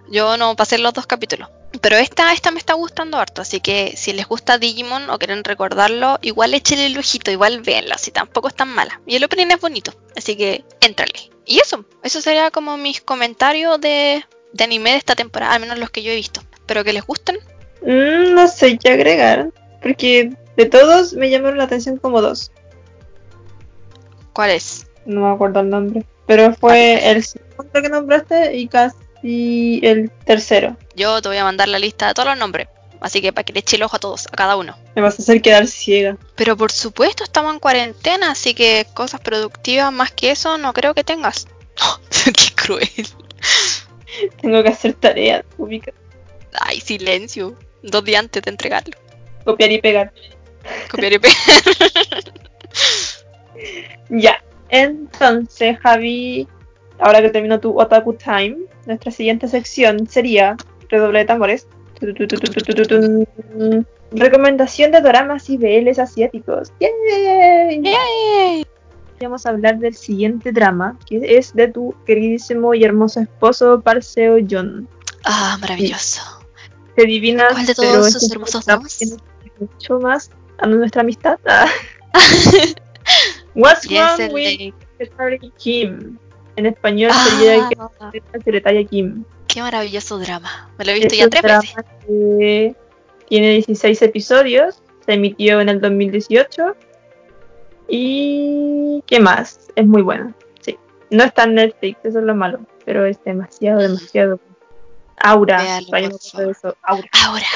Yo 0.09 0.37
no 0.37 0.55
pasé 0.55 0.79
los 0.79 0.95
dos 0.95 1.07
capítulos. 1.09 1.49
Pero 1.80 1.96
esta, 1.96 2.32
esta 2.32 2.50
me 2.50 2.58
está 2.58 2.74
gustando 2.74 3.16
harto, 3.16 3.42
así 3.42 3.61
que 3.61 3.94
si 3.96 4.12
les 4.12 4.26
gusta 4.26 4.58
Digimon 4.58 5.08
o 5.08 5.18
quieren 5.18 5.42
recordarlo, 5.42 6.18
igual 6.22 6.54
échenle 6.54 6.87
el 6.87 6.98
ojito, 6.98 7.30
igual 7.30 7.62
véanlo, 7.62 7.96
si 7.98 8.11
tampoco 8.11 8.48
es 8.48 8.54
tan 8.54 8.68
mala. 8.68 9.00
Y 9.06 9.16
el 9.16 9.24
opening 9.24 9.46
es 9.50 9.61
bonito, 9.61 9.92
así 10.16 10.37
que 10.37 10.64
éntrale. 10.80 11.30
Y 11.46 11.61
eso, 11.61 11.85
eso 12.02 12.20
sería 12.20 12.50
como 12.50 12.76
mis 12.76 13.00
comentarios 13.00 13.80
de, 13.80 14.24
de 14.52 14.64
anime 14.64 14.92
de 14.92 14.98
esta 14.98 15.14
temporada, 15.14 15.54
al 15.54 15.61
menos 15.61 15.78
los 15.78 15.90
que 15.90 16.02
yo 16.02 16.12
he 16.12 16.16
visto. 16.16 16.42
Espero 16.52 16.85
que 16.85 16.92
les 16.92 17.06
gusten. 17.06 17.38
Mm, 17.82 18.35
no 18.35 18.46
sé 18.48 18.78
qué 18.78 18.90
agregar, 18.90 19.50
porque 19.82 20.30
de 20.56 20.66
todos 20.66 21.14
me 21.14 21.30
llamaron 21.30 21.58
la 21.58 21.64
atención 21.64 21.96
como 21.96 22.20
dos. 22.20 22.52
¿Cuál 24.32 24.50
es? 24.50 24.87
No 25.06 25.22
me 25.22 25.35
acuerdo 25.35 25.61
el 25.61 25.70
nombre. 25.70 26.04
Pero 26.26 26.54
fue 26.54 27.11
el 27.11 27.24
segundo 27.24 27.82
que 27.82 27.88
nombraste 27.88 28.56
y 28.56 28.68
casi 29.22 29.80
el 29.82 30.11
tercero. 30.24 30.76
Yo 30.96 31.20
te 31.22 31.28
voy 31.28 31.38
a 31.38 31.44
mandar 31.44 31.68
la 31.68 31.78
lista 31.78 32.08
de 32.08 32.14
todos 32.14 32.28
los 32.28 32.38
nombres, 32.38 32.68
así 33.00 33.20
que 33.20 33.32
para 33.32 33.44
que 33.44 33.52
le 33.52 33.61
eche 33.61 33.76
el 33.76 33.82
ojo 33.82 33.96
a 33.96 34.00
todos, 34.00 34.26
a 34.26 34.30
cada 34.37 34.56
uno. 34.56 34.76
Me 34.94 35.02
vas 35.02 35.18
a 35.18 35.22
hacer 35.22 35.40
quedar 35.42 35.66
ciega. 35.66 36.16
Pero 36.37 36.56
por 36.56 36.72
supuesto 36.72 37.24
estamos 37.24 37.52
en 37.54 37.61
cuarentena, 37.61 38.30
así 38.32 38.54
que 38.54 38.87
cosas 38.94 39.20
productivas 39.20 39.92
más 39.92 40.12
que 40.12 40.30
eso 40.30 40.58
no 40.58 40.72
creo 40.72 40.94
que 40.94 41.04
tengas. 41.04 41.46
¡Qué 42.24 42.54
cruel! 42.54 42.88
Tengo 44.40 44.62
que 44.62 44.68
hacer 44.68 44.94
tareas, 44.94 45.44
ubica- 45.58 45.92
Ay, 46.61 46.80
silencio. 46.80 47.56
Dos 47.82 48.04
días 48.04 48.20
antes 48.20 48.42
de 48.42 48.50
entregarlo. 48.50 48.96
copiar 49.44 49.72
y 49.72 49.80
pegar. 49.80 50.12
Copiar 50.90 51.12
y 51.14 51.18
pegar. 51.18 51.37
Ya. 54.11 54.42
Entonces, 54.68 55.78
Javi, 55.80 56.46
ahora 56.98 57.20
que 57.22 57.30
terminó 57.30 57.58
tu 57.58 57.78
Otaku 57.80 58.14
Time, 58.14 58.56
nuestra 58.87 59.11
siguiente 59.11 59.49
sección 59.49 60.07
sería 60.09 60.57
redoble 60.88 61.21
de 61.21 61.25
tambores. 61.25 61.66
Recomendación 64.11 64.92
de 64.92 65.01
doramas 65.01 65.49
y 65.49 65.57
BLs 65.57 65.99
asiáticos. 65.99 66.73
¡Yay! 66.81 67.81
¡Yay! 67.83 68.66
Vamos 69.21 69.47
a 69.47 69.51
hablar 69.51 69.79
del 69.79 69.95
siguiente 69.95 70.51
drama, 70.51 70.99
que 71.07 71.37
es 71.37 71.55
de 71.55 71.68
tu 71.68 71.95
queridísimo 72.05 72.75
y 72.75 72.83
hermoso 72.83 73.21
esposo 73.21 73.81
Parseo 73.81 74.38
John. 74.51 74.88
Ah, 75.25 75.57
maravilloso. 75.61 76.21
Te 76.97 77.05
adivinas, 77.05 77.53
¿Cuál 77.53 77.66
de 77.66 77.75
todos 77.75 77.92
pero 77.92 78.11
sus 78.11 78.33
hermosos 78.33 78.66
drama 78.66 78.83
dramas? 78.83 79.16
mucho 79.61 80.01
más 80.01 80.31
a 80.59 80.66
nuestra 80.66 81.03
amistad. 81.03 81.38
What's 83.55 83.88
wrong 83.88 84.33
with 84.33 84.73
Kim? 85.59 86.18
En 86.57 86.67
español 86.67 87.11
sería 87.12 87.69
que 87.69 87.77
Ah, 87.79 88.11
secretaria 88.33 88.85
Kim. 88.85 89.25
qué 89.49 89.61
maravilloso 89.62 90.19
drama. 90.19 90.71
Me 90.79 90.85
lo 90.85 90.91
he 90.93 90.95
visto 90.95 91.15
Es 91.15 91.19
ya 91.21 91.29
tres 91.29 91.43
drama 91.43 91.61
veces. 91.61 91.85
que 92.07 92.77
tiene 93.29 93.51
16 93.53 94.03
episodios, 94.03 94.83
se 95.07 95.15
emitió 95.15 95.61
en 95.61 95.69
el 95.71 95.81
2018 95.81 96.77
y 97.88 99.03
¿qué 99.07 99.21
más? 99.21 99.69
Es 99.75 99.87
muy 99.87 100.03
bueno, 100.03 100.35
sí. 100.61 100.79
No 101.11 101.25
está 101.25 101.45
en 101.45 101.55
Netflix, 101.55 101.99
eso 102.05 102.19
es 102.19 102.25
lo 102.25 102.35
malo, 102.35 102.61
pero 102.85 103.07
es 103.07 103.23
demasiado, 103.25 103.81
demasiado. 103.81 104.41
Aura, 105.25 105.62
Véalo, 105.91 106.19
eso, 106.51 106.77
Aura. 106.83 107.09
Ahora. 107.27 107.47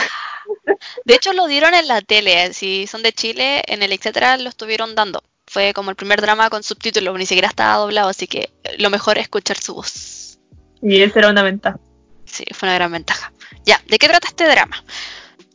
De 1.04 1.14
hecho, 1.14 1.32
lo 1.32 1.46
dieron 1.46 1.74
en 1.74 1.88
la 1.88 2.00
tele. 2.00 2.52
Si 2.52 2.86
son 2.86 3.02
de 3.02 3.12
Chile, 3.12 3.62
en 3.66 3.82
el 3.82 3.92
etcétera 3.92 4.36
lo 4.36 4.48
estuvieron 4.48 4.94
dando. 4.94 5.20
Fue 5.46 5.72
como 5.74 5.90
el 5.90 5.96
primer 5.96 6.20
drama 6.20 6.50
con 6.50 6.62
subtítulos, 6.62 7.16
ni 7.18 7.26
siquiera 7.26 7.48
estaba 7.48 7.76
doblado, 7.76 8.08
así 8.08 8.26
que 8.26 8.52
lo 8.78 8.90
mejor 8.90 9.18
es 9.18 9.24
escuchar 9.24 9.56
su 9.58 9.74
voz. 9.74 10.38
Y 10.82 11.02
esa 11.02 11.20
era 11.20 11.30
una 11.30 11.42
ventaja. 11.42 11.78
Sí, 12.24 12.44
fue 12.52 12.68
una 12.68 12.74
gran 12.74 12.92
ventaja. 12.92 13.32
Ya, 13.64 13.80
¿de 13.86 13.98
qué 13.98 14.08
trata 14.08 14.28
este 14.28 14.48
drama? 14.48 14.84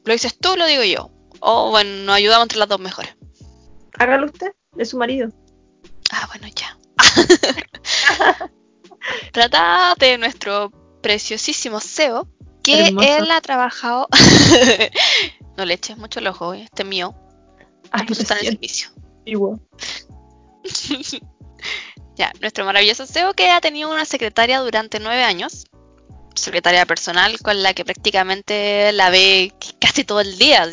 ¿Lo 0.06 0.14
dices 0.14 0.38
tú 0.38 0.54
o 0.54 0.56
lo 0.56 0.66
digo 0.66 0.84
yo? 0.84 1.12
O 1.42 1.70
bueno, 1.72 2.06
nos 2.06 2.16
ayudamos 2.16 2.46
entre 2.46 2.60
las 2.60 2.70
dos 2.70 2.80
mejor. 2.80 3.06
Hágalo 4.00 4.28
usted, 4.28 4.52
de 4.74 4.86
su 4.86 4.98
marido. 4.98 5.30
Ah, 6.12 6.28
bueno, 6.32 6.48
ya. 6.56 6.78
Trata 9.32 9.96
de 10.00 10.18
nuestro 10.18 10.72
preciosísimo 11.02 11.80
CEO, 11.80 12.28
que 12.64 12.88
Hermoso. 12.88 13.18
él 13.18 13.32
ha 13.32 13.42
trabajado. 13.42 14.08
no 15.58 15.66
le 15.66 15.74
eches 15.74 15.98
mucho 15.98 16.20
el 16.20 16.28
ojo, 16.28 16.54
este 16.54 16.84
es 16.84 16.88
mío. 16.88 17.16
Ay, 17.92 18.06
Pues 18.06 18.20
está 18.20 18.36
en 18.36 18.46
el 18.46 18.54
servicio. 18.54 18.90
Antiguo. 19.22 19.60
ya, 22.16 22.32
nuestro 22.42 22.66
maravilloso 22.66 23.06
CEO 23.06 23.34
que 23.34 23.50
ha 23.50 23.62
tenido 23.62 23.92
una 23.92 24.06
secretaria 24.06 24.60
durante 24.60 25.00
nueve 25.00 25.24
años. 25.24 25.66
Secretaria 26.36 26.86
personal 26.86 27.38
con 27.42 27.62
la 27.62 27.74
que 27.74 27.84
prácticamente 27.86 28.92
la 28.94 29.10
ve 29.10 29.54
casi 29.80 30.04
todo 30.04 30.22
el 30.22 30.38
día, 30.38 30.66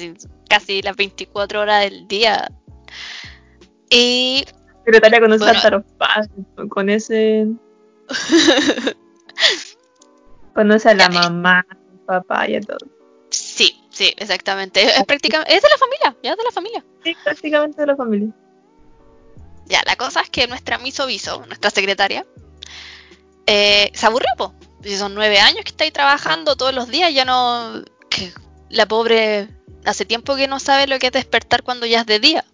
casi 0.48 0.82
las 0.82 0.96
24 0.96 1.60
horas 1.60 1.82
del 1.84 2.06
día. 2.06 2.50
Y 3.90 4.44
Secretaria 4.84 5.20
conoce 5.20 5.44
Bueno. 5.44 5.70
los 5.70 5.84
padres, 5.98 6.30
con 6.70 6.88
ese... 6.90 7.46
Conoce 10.54 10.88
a 10.88 10.94
la 10.94 11.04
eh. 11.04 11.10
mamá, 11.10 11.66
al 11.70 11.98
papá 12.06 12.48
y 12.48 12.56
a 12.56 12.60
todo. 12.60 12.78
sí, 13.30 13.80
sí, 13.90 14.12
exactamente. 14.16 14.82
Es, 14.82 15.04
prácticamente, 15.04 15.54
es 15.54 15.62
de 15.62 15.68
la 15.68 15.78
familia, 15.78 16.16
ya 16.22 16.30
es 16.32 16.36
de 16.36 16.42
la 16.42 16.50
familia. 16.50 16.84
Sí, 17.04 17.16
prácticamente 17.22 17.80
de 17.80 17.86
la 17.86 17.96
familia. 17.96 18.34
Ya, 19.68 19.82
la 19.84 19.96
cosa 19.96 20.22
es 20.22 20.30
que 20.30 20.46
nuestra 20.46 20.78
miso 20.78 21.06
viso, 21.06 21.44
nuestra 21.46 21.70
secretaria, 21.70 22.26
eh, 23.46 23.90
se 23.94 24.06
aburrió, 24.06 24.28
po. 24.36 24.54
Si 24.82 24.96
son 24.96 25.14
nueve 25.14 25.38
años 25.38 25.64
que 25.64 25.70
está 25.70 25.84
ahí 25.84 25.90
trabajando 25.90 26.56
todos 26.56 26.74
los 26.74 26.88
días, 26.88 27.12
ya 27.12 27.24
no. 27.24 27.82
que 28.08 28.32
la 28.70 28.86
pobre 28.86 29.48
hace 29.84 30.04
tiempo 30.04 30.36
que 30.36 30.48
no 30.48 30.60
sabe 30.60 30.86
lo 30.86 30.98
que 30.98 31.06
es 31.08 31.12
despertar 31.12 31.62
cuando 31.62 31.86
ya 31.86 32.00
es 32.00 32.06
de 32.06 32.20
día. 32.20 32.44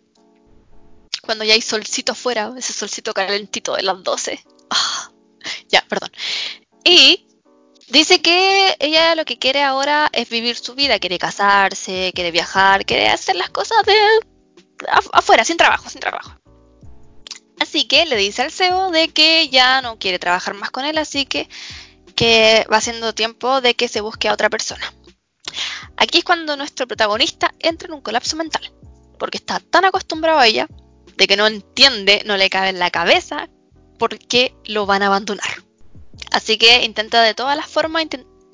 Cuando 1.23 1.45
ya 1.45 1.55
hay 1.55 1.63
solcito 1.63 2.13
afuera, 2.13 2.53
ese 2.57 2.73
solcito 2.73 3.13
calentito 3.13 3.77
de 3.77 3.83
las 3.83 4.03
12. 4.03 4.45
Ah, 4.71 5.11
ya, 5.69 5.85
perdón. 5.89 6.11
Y 6.85 7.27
dice 7.89 8.21
que 8.21 8.77
ella 8.79 9.15
lo 9.15 9.25
que 9.25 9.39
quiere 9.39 9.63
ahora 9.63 10.09
es 10.13 10.29
vivir 10.29 10.57
su 10.57 10.75
vida, 10.75 10.99
quiere 10.99 11.19
casarse, 11.19 12.13
quiere 12.15 12.31
viajar, 12.31 12.85
quiere 12.85 13.09
hacer 13.09 13.37
las 13.37 13.51
cosas 13.51 13.85
de 13.85 13.97
afuera, 15.13 15.45
sin 15.45 15.57
trabajo, 15.57 15.89
sin 15.89 16.01
trabajo. 16.01 16.44
Así 17.61 17.85
que 17.87 18.07
le 18.07 18.17
dice 18.17 18.43
al 18.43 18.53
CEO 18.53 18.91
de 18.91 19.09
que 19.09 19.49
ya 19.49 19.81
no 19.81 19.99
quiere 19.99 20.19
trabajar 20.19 20.55
más 20.55 20.71
con 20.71 20.85
él, 20.85 20.99
así 20.99 21.27
que, 21.27 21.49
que 22.15 22.67
va 22.73 22.81
siendo 22.81 23.15
tiempo 23.15 23.61
de 23.61 23.75
que 23.75 23.89
se 23.89 24.01
busque 24.01 24.29
a 24.29 24.33
otra 24.33 24.51
persona. 24.51 24.93
Aquí 25.97 26.19
es 26.19 26.25
cuando 26.25 26.57
nuestro 26.57 26.87
protagonista 26.87 27.55
entra 27.61 27.89
en 27.89 27.95
un 27.95 28.01
colapso 28.01 28.37
mental, 28.37 28.73
porque 29.19 29.39
está 29.39 29.61
tan 29.61 29.85
acostumbrado 29.85 30.39
a 30.39 30.47
ella, 30.47 30.67
de 31.17 31.27
que 31.27 31.37
no 31.37 31.47
entiende, 31.47 32.23
no 32.27 32.37
le 32.37 32.51
cabe 32.51 32.71
en 32.71 32.79
la 32.79 32.91
cabeza, 32.91 33.49
por 33.99 34.19
qué 34.19 34.55
lo 34.65 34.87
van 34.87 35.03
a 35.03 35.07
abandonar. 35.07 35.63
Así 36.33 36.59
que 36.59 36.85
intenta 36.85 37.23
de 37.23 37.35
todas 37.35 37.57
las 37.57 37.67
formas 37.67 38.07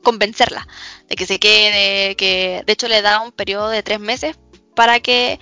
convencerla 0.03 0.67
de 1.09 1.17
que 1.17 1.27
se 1.27 1.39
quede, 1.39 2.17
que 2.17 2.63
de 2.67 2.73
hecho 2.73 2.89
le 2.89 3.03
da 3.03 3.21
un 3.21 3.33
periodo 3.33 3.69
de 3.69 3.83
tres 3.83 4.01
meses 4.01 4.37
para 4.75 5.01
que 5.01 5.39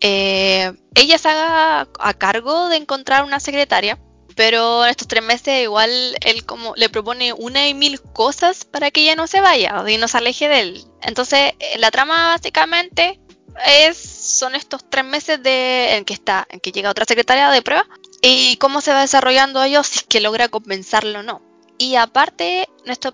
eh, 0.00 0.72
ella 0.94 1.18
se 1.18 1.28
haga 1.28 1.88
a 1.98 2.14
cargo 2.14 2.68
de 2.68 2.76
encontrar 2.76 3.24
una 3.24 3.40
secretaria, 3.40 3.98
pero 4.34 4.84
en 4.84 4.90
estos 4.90 5.08
tres 5.08 5.22
meses 5.22 5.62
igual 5.62 5.90
él 6.20 6.44
como 6.44 6.74
le 6.76 6.88
propone 6.88 7.32
una 7.32 7.68
y 7.68 7.74
mil 7.74 8.00
cosas 8.00 8.64
para 8.64 8.90
que 8.90 9.02
ella 9.02 9.16
no 9.16 9.26
se 9.26 9.40
vaya 9.40 9.82
y 9.88 9.96
no 9.96 10.08
se 10.08 10.18
aleje 10.18 10.48
de 10.48 10.60
él. 10.60 10.84
Entonces 11.02 11.54
eh, 11.58 11.78
la 11.78 11.90
trama 11.90 12.28
básicamente 12.28 13.18
es 13.66 13.96
son 13.96 14.54
estos 14.54 14.88
tres 14.88 15.04
meses 15.04 15.40
en 15.44 16.04
que 16.04 16.12
está 16.12 16.46
en 16.50 16.60
que 16.60 16.72
llega 16.72 16.90
otra 16.90 17.06
secretaria 17.06 17.50
de 17.50 17.62
prueba 17.62 17.86
y 18.20 18.56
cómo 18.56 18.82
se 18.82 18.92
va 18.92 19.00
desarrollando 19.00 19.62
ellos 19.62 19.86
si 19.86 20.00
es 20.00 20.04
que 20.04 20.20
logra 20.20 20.48
compensarlo 20.48 21.20
o 21.20 21.22
no. 21.22 21.40
Y 21.78 21.96
aparte 21.96 22.68
nuestro 22.84 23.12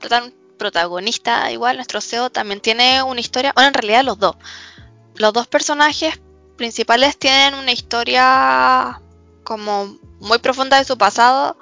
protagonista 0.58 1.50
igual 1.52 1.76
nuestro 1.76 2.00
CEO 2.00 2.30
también 2.30 2.60
tiene 2.60 3.02
una 3.02 3.20
historia, 3.20 3.52
bueno 3.54 3.68
en 3.68 3.74
realidad 3.74 4.04
los 4.04 4.18
dos. 4.18 4.36
Los 5.14 5.32
dos 5.32 5.46
personajes 5.46 6.20
principales 6.56 7.16
tienen 7.16 7.54
una 7.54 7.72
historia 7.72 9.00
como 9.44 9.98
muy 10.20 10.38
profunda 10.38 10.78
de 10.78 10.84
su 10.84 10.96
pasado, 10.96 11.56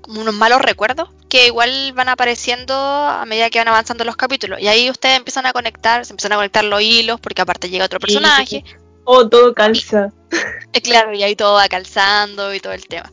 como 0.00 0.20
unos 0.20 0.34
malos 0.34 0.60
recuerdos, 0.62 1.10
que 1.28 1.46
igual 1.46 1.92
van 1.94 2.08
apareciendo 2.08 2.74
a 2.74 3.24
medida 3.26 3.50
que 3.50 3.58
van 3.58 3.68
avanzando 3.68 4.04
los 4.04 4.16
capítulos. 4.16 4.60
Y 4.60 4.68
ahí 4.68 4.90
ustedes 4.90 5.16
empiezan 5.16 5.46
a 5.46 5.52
conectar, 5.52 6.04
se 6.04 6.12
empiezan 6.12 6.32
a 6.32 6.36
conectar 6.36 6.64
los 6.64 6.80
hilos, 6.82 7.20
porque 7.20 7.42
aparte 7.42 7.70
llega 7.70 7.84
otro 7.84 8.00
personaje. 8.00 8.64
Oh, 9.04 9.28
todo 9.28 9.54
calza. 9.54 10.12
Y, 10.72 10.80
claro, 10.80 11.12
y 11.12 11.22
ahí 11.22 11.34
todo 11.34 11.54
va 11.54 11.68
calzando 11.68 12.54
y 12.54 12.60
todo 12.60 12.72
el 12.72 12.86
tema. 12.86 13.10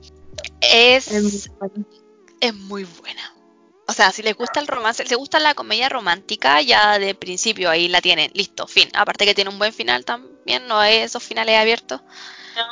Es, 0.61 1.07
es 2.39 2.53
muy 2.53 2.83
buena. 2.83 3.33
O 3.89 3.93
sea, 3.93 4.11
si 4.11 4.21
les 4.21 4.35
gusta 4.35 4.59
el 4.59 4.67
romance, 4.67 5.03
si 5.03 5.09
les 5.09 5.17
gusta 5.17 5.39
la 5.39 5.55
comedia 5.55 5.87
romántica, 5.87 6.61
ya 6.61 6.99
de 6.99 7.15
principio 7.15 7.69
ahí 7.69 7.87
la 7.87 8.01
tienen, 8.01 8.29
listo, 8.33 8.67
fin. 8.67 8.89
Aparte 8.93 9.25
que 9.25 9.33
tiene 9.33 9.49
un 9.49 9.57
buen 9.57 9.71
final 9.71 10.03
también, 10.03 10.67
no 10.67 10.83
es 10.83 11.05
esos 11.05 11.23
finales 11.23 11.57
abiertos, 11.57 12.01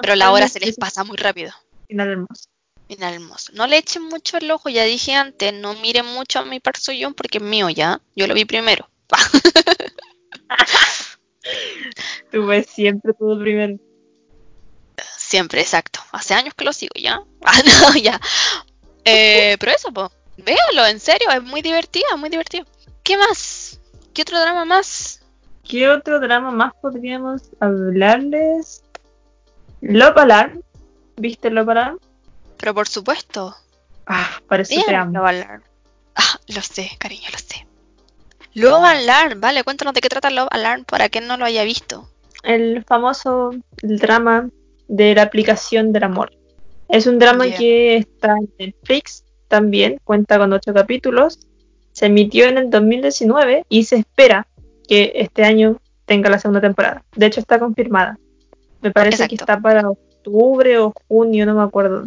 pero 0.01 0.16
la 0.16 0.32
hora 0.32 0.49
se 0.49 0.59
les 0.59 0.76
pasa 0.76 1.05
muy 1.05 1.16
rápido. 1.16 1.53
Final 1.88 2.09
hermoso. 2.09 2.49
Final 2.89 3.13
hermoso. 3.13 3.53
No 3.53 3.66
le 3.66 3.78
echen 3.78 4.03
mucho 4.03 4.36
el 4.38 4.51
ojo, 4.51 4.68
ya 4.68 4.84
dije 4.84 5.13
antes, 5.13 5.53
no 5.53 5.74
miren 5.76 6.05
mucho 6.05 6.39
a 6.39 6.45
mi 6.45 6.59
yo 6.97 7.11
porque 7.13 7.38
es 7.38 7.43
mío 7.43 7.70
ya, 7.70 8.01
yo 8.16 8.28
lo 8.28 8.34
vi 8.34 8.43
primero. 8.43 8.89
Tú 12.32 12.45
ves 12.45 12.68
siempre 12.68 13.13
todo 13.18 13.39
primero. 13.39 13.78
Siempre, 15.18 15.61
exacto. 15.61 16.01
Hace 16.11 16.34
años 16.34 16.53
que 16.55 16.66
lo 16.66 16.74
sigo 16.74 16.93
ya. 16.95 17.22
Ah, 17.47 17.61
no, 17.63 17.95
ya. 17.95 18.20
Eh, 19.05 19.55
pero 19.59 19.72
eso, 19.72 19.93
pues 19.93 20.09
Véalo, 20.38 20.86
en 20.88 20.99
serio, 20.99 21.29
es 21.31 21.43
muy 21.43 21.61
divertido, 21.61 22.17
muy 22.17 22.29
divertido. 22.29 22.65
¿Qué 23.03 23.17
más? 23.17 23.79
¿Qué 24.13 24.21
otro 24.21 24.39
drama 24.39 24.65
más? 24.65 25.21
¿Qué 25.63 25.89
otro 25.89 26.19
drama 26.19 26.51
más 26.51 26.73
podríamos 26.81 27.43
hablarles? 27.59 28.83
Love 29.81 30.17
Alarm. 30.17 30.61
¿Viste 31.17 31.49
Love 31.49 31.69
Alarm? 31.69 31.99
Pero 32.57 32.73
por 32.73 32.88
supuesto. 32.88 33.55
Ah, 34.05 34.29
parece 34.47 34.75
que. 34.75 34.91
Love 34.91 35.25
Alarm. 35.25 35.63
Ah, 36.15 36.39
lo 36.47 36.61
sé, 36.61 36.91
cariño, 36.97 37.27
lo 37.31 37.38
sé. 37.38 37.67
Love 38.53 38.86
Alarm, 38.86 39.41
vale, 39.41 39.63
cuéntanos 39.63 39.93
de 39.93 40.01
qué 40.01 40.07
trata 40.07 40.29
Love 40.29 40.47
Alarm 40.51 40.86
para 40.86 41.09
quien 41.09 41.27
no 41.27 41.36
lo 41.36 41.45
haya 41.45 41.63
visto. 41.63 42.09
El 42.43 42.83
famoso 42.86 43.51
drama 43.81 44.49
de 44.88 45.15
la 45.15 45.23
aplicación 45.23 45.91
del 45.91 46.03
amor. 46.03 46.31
Es 46.88 47.07
un 47.07 47.19
drama 47.19 47.49
que 47.49 47.97
está 47.97 48.36
en 48.38 48.53
Netflix 48.59 49.24
también 49.48 50.00
cuenta 50.04 50.38
con 50.38 50.54
ocho 50.54 50.74
capítulos. 50.74 51.39
Se 51.91 52.08
emitió 52.08 52.46
en 52.46 52.58
el 52.58 52.70
2019 52.70 53.66
y 53.70 53.86
se 53.86 53.98
espera 53.98 54.48
que 54.88 55.14
este 55.16 55.43
año 55.43 55.80
tenga 56.06 56.30
la 56.30 56.39
segunda 56.39 56.62
temporada. 56.62 57.04
De 57.16 57.26
hecho, 57.26 57.39
está 57.39 57.60
confirmada. 57.60 58.18
Me 58.82 58.91
parece 58.91 59.28
que 59.28 59.36
está 59.36 59.60
para 59.60 59.89
octubre 59.89 60.78
o 60.80 60.93
junio, 61.08 61.46
no 61.46 61.56
me 61.56 61.64
acuerdo. 61.64 62.06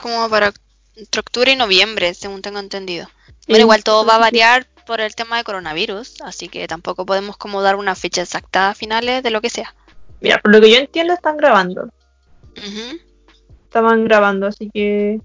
Como 0.00 0.28
para 0.28 0.52
octubre 1.16 1.52
y 1.52 1.56
noviembre, 1.56 2.14
según 2.14 2.42
tengo 2.42 2.58
entendido. 2.58 3.08
Pero 3.46 3.60
igual 3.60 3.84
todo 3.84 4.04
va 4.04 4.16
a 4.16 4.18
variar 4.18 4.66
por 4.86 5.00
el 5.00 5.14
tema 5.14 5.36
de 5.36 5.44
coronavirus, 5.44 6.20
así 6.22 6.48
que 6.48 6.66
tampoco 6.66 7.06
podemos 7.06 7.36
como 7.36 7.62
dar 7.62 7.76
una 7.76 7.94
fecha 7.94 8.22
exacta 8.22 8.70
a 8.70 8.74
finales 8.74 9.22
de 9.22 9.30
lo 9.30 9.40
que 9.40 9.50
sea. 9.50 9.74
Mira, 10.20 10.38
por 10.38 10.52
lo 10.52 10.60
que 10.60 10.70
yo 10.70 10.76
entiendo 10.76 11.14
están 11.14 11.36
grabando. 11.36 11.90
Estaban 13.64 14.04
grabando, 14.04 14.46
así 14.46 14.70
que 14.72 15.20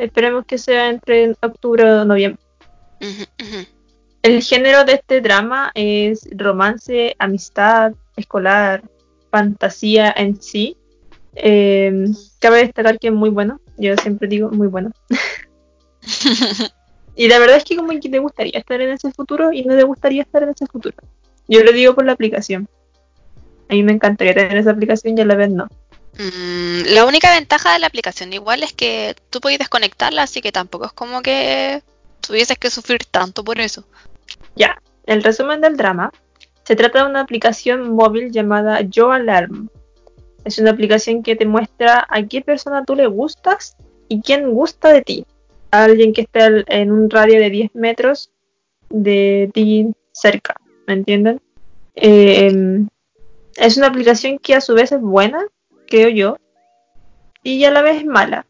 Esperemos 0.00 0.46
que 0.46 0.56
sea 0.56 0.88
entre 0.88 1.36
octubre 1.42 1.84
o 1.84 2.04
noviembre. 2.06 2.42
El 4.22 4.42
género 4.42 4.84
de 4.84 4.94
este 4.94 5.20
drama 5.20 5.70
es 5.74 6.26
romance, 6.32 7.14
amistad, 7.18 7.92
escolar, 8.16 8.82
fantasía 9.30 10.12
en 10.16 10.40
sí. 10.40 10.78
Em, 11.34 12.14
cabe 12.38 12.60
destacar 12.60 12.98
que 12.98 13.08
es 13.08 13.12
muy 13.12 13.28
bueno. 13.28 13.60
Yo 13.76 13.94
siempre 13.98 14.26
digo 14.26 14.50
muy 14.50 14.68
bueno. 14.68 14.90
y 17.14 17.28
la 17.28 17.38
verdad 17.38 17.58
es 17.58 17.64
que 17.64 17.76
como 17.76 17.90
que 17.90 18.08
te 18.08 18.18
gustaría 18.20 18.58
estar 18.58 18.80
en 18.80 18.92
ese 18.92 19.12
futuro 19.12 19.52
y 19.52 19.64
no 19.64 19.76
te 19.76 19.82
gustaría 19.82 20.22
estar 20.22 20.42
en 20.42 20.48
ese 20.48 20.66
futuro. 20.66 20.96
Yo 21.46 21.62
lo 21.62 21.72
digo 21.72 21.94
por 21.94 22.06
la 22.06 22.12
aplicación. 22.12 22.70
A 23.68 23.74
mí 23.74 23.82
me 23.82 23.92
encantaría 23.92 24.32
tener 24.32 24.56
esa 24.56 24.70
aplicación 24.70 25.18
y 25.18 25.20
a 25.20 25.26
la 25.26 25.36
vez 25.36 25.50
no. 25.50 25.68
Mm, 26.18 26.92
la 26.92 27.04
única 27.04 27.32
ventaja 27.32 27.72
de 27.72 27.78
la 27.78 27.86
aplicación 27.86 28.32
igual 28.32 28.62
es 28.62 28.72
que 28.72 29.14
tú 29.30 29.40
puedes 29.40 29.58
desconectarla, 29.58 30.22
así 30.22 30.40
que 30.40 30.52
tampoco 30.52 30.86
es 30.86 30.92
como 30.92 31.22
que 31.22 31.82
tuvieses 32.20 32.58
que 32.58 32.70
sufrir 32.70 33.04
tanto 33.04 33.44
por 33.44 33.60
eso. 33.60 33.84
Ya, 34.56 34.80
el 35.06 35.22
resumen 35.22 35.60
del 35.60 35.76
drama. 35.76 36.12
Se 36.64 36.76
trata 36.76 37.02
de 37.02 37.10
una 37.10 37.20
aplicación 37.20 37.94
móvil 37.94 38.30
llamada 38.30 38.82
Yo 38.82 39.10
Alarm. 39.10 39.68
Es 40.44 40.58
una 40.58 40.70
aplicación 40.70 41.22
que 41.22 41.36
te 41.36 41.46
muestra 41.46 42.06
a 42.08 42.22
qué 42.22 42.42
persona 42.42 42.84
tú 42.84 42.94
le 42.94 43.06
gustas 43.06 43.76
y 44.08 44.20
quién 44.22 44.52
gusta 44.52 44.92
de 44.92 45.02
ti. 45.02 45.26
alguien 45.72 46.12
que 46.12 46.22
esté 46.22 46.64
en 46.66 46.90
un 46.90 47.08
radio 47.08 47.38
de 47.38 47.48
10 47.48 47.74
metros 47.74 48.30
de 48.88 49.50
ti 49.54 49.86
cerca, 50.12 50.56
¿me 50.86 50.94
entienden? 50.94 51.40
Eh, 51.94 52.86
es 53.56 53.76
una 53.76 53.86
aplicación 53.86 54.38
que 54.38 54.54
a 54.54 54.60
su 54.60 54.74
vez 54.74 54.90
es 54.90 55.00
buena 55.00 55.46
creo 55.90 56.08
yo, 56.08 56.36
y 57.42 57.64
a 57.64 57.70
la 57.70 57.82
vez 57.82 58.06
mala, 58.06 58.46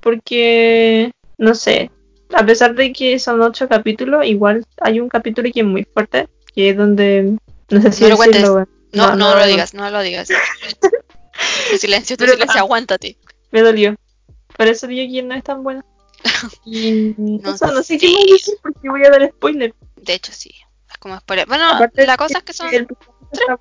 porque, 0.00 1.12
no 1.38 1.54
sé, 1.54 1.90
a 2.34 2.44
pesar 2.44 2.74
de 2.74 2.92
que 2.92 3.18
son 3.18 3.40
ocho 3.40 3.68
capítulos, 3.68 4.26
igual 4.26 4.66
hay 4.80 5.00
un 5.00 5.08
capítulo 5.08 5.48
que 5.52 5.60
es 5.60 5.66
muy 5.66 5.84
fuerte, 5.84 6.28
que 6.54 6.70
es 6.70 6.76
donde, 6.76 7.38
no 7.70 7.80
sé 7.80 7.92
si 7.92 8.04
no 8.04 8.16
lo 8.16 8.66
No, 8.92 9.16
no, 9.16 9.34
lo 9.36 9.46
digas, 9.46 9.72
no 9.74 9.88
lo 9.90 10.02
digas. 10.02 10.28
tu 11.70 11.78
silencio, 11.78 12.16
tu 12.16 12.26
silencio, 12.26 12.60
aguántate. 12.60 13.16
Me 13.50 13.62
dolió. 13.62 13.94
Por 14.56 14.66
eso 14.66 14.86
digo 14.86 15.10
que 15.12 15.22
no 15.22 15.34
es 15.34 15.44
tan 15.44 15.62
buena. 15.62 15.84
Y 16.64 17.14
no, 17.16 17.56
sé 17.56 17.98
qué 17.98 18.12
más 18.12 18.26
decir 18.26 18.54
porque 18.62 18.88
voy 18.88 19.04
a 19.04 19.10
dar 19.10 19.28
spoiler. 19.30 19.74
De 19.96 20.14
hecho, 20.14 20.32
sí. 20.32 20.52
Es 20.90 20.98
como 20.98 21.18
spoiler. 21.18 21.46
Bueno, 21.46 21.78
la 21.94 22.16
cosa 22.16 22.38
es 22.38 22.44
que 22.44 22.52
son 22.52 22.70
tres 22.70 22.86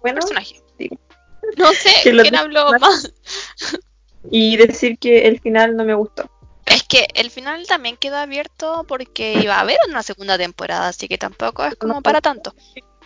personajes. 0.01 0.63
No 1.57 1.71
sé, 1.73 1.91
¿quién 2.03 2.35
habló 2.35 2.71
más? 2.79 3.11
Y 4.29 4.55
decir 4.55 4.99
que 4.99 5.27
el 5.27 5.39
final 5.39 5.75
no 5.75 5.83
me 5.83 5.95
gustó. 5.95 6.29
Es 6.67 6.83
que 6.83 7.07
el 7.15 7.31
final 7.31 7.65
también 7.65 7.97
quedó 7.97 8.17
abierto 8.17 8.85
porque 8.87 9.33
iba 9.41 9.55
a 9.55 9.61
haber 9.61 9.77
una 9.89 10.03
segunda 10.03 10.37
temporada, 10.37 10.89
así 10.89 11.07
que 11.07 11.17
tampoco 11.17 11.65
es 11.65 11.75
como 11.75 12.03
para 12.03 12.21
tanto. 12.21 12.53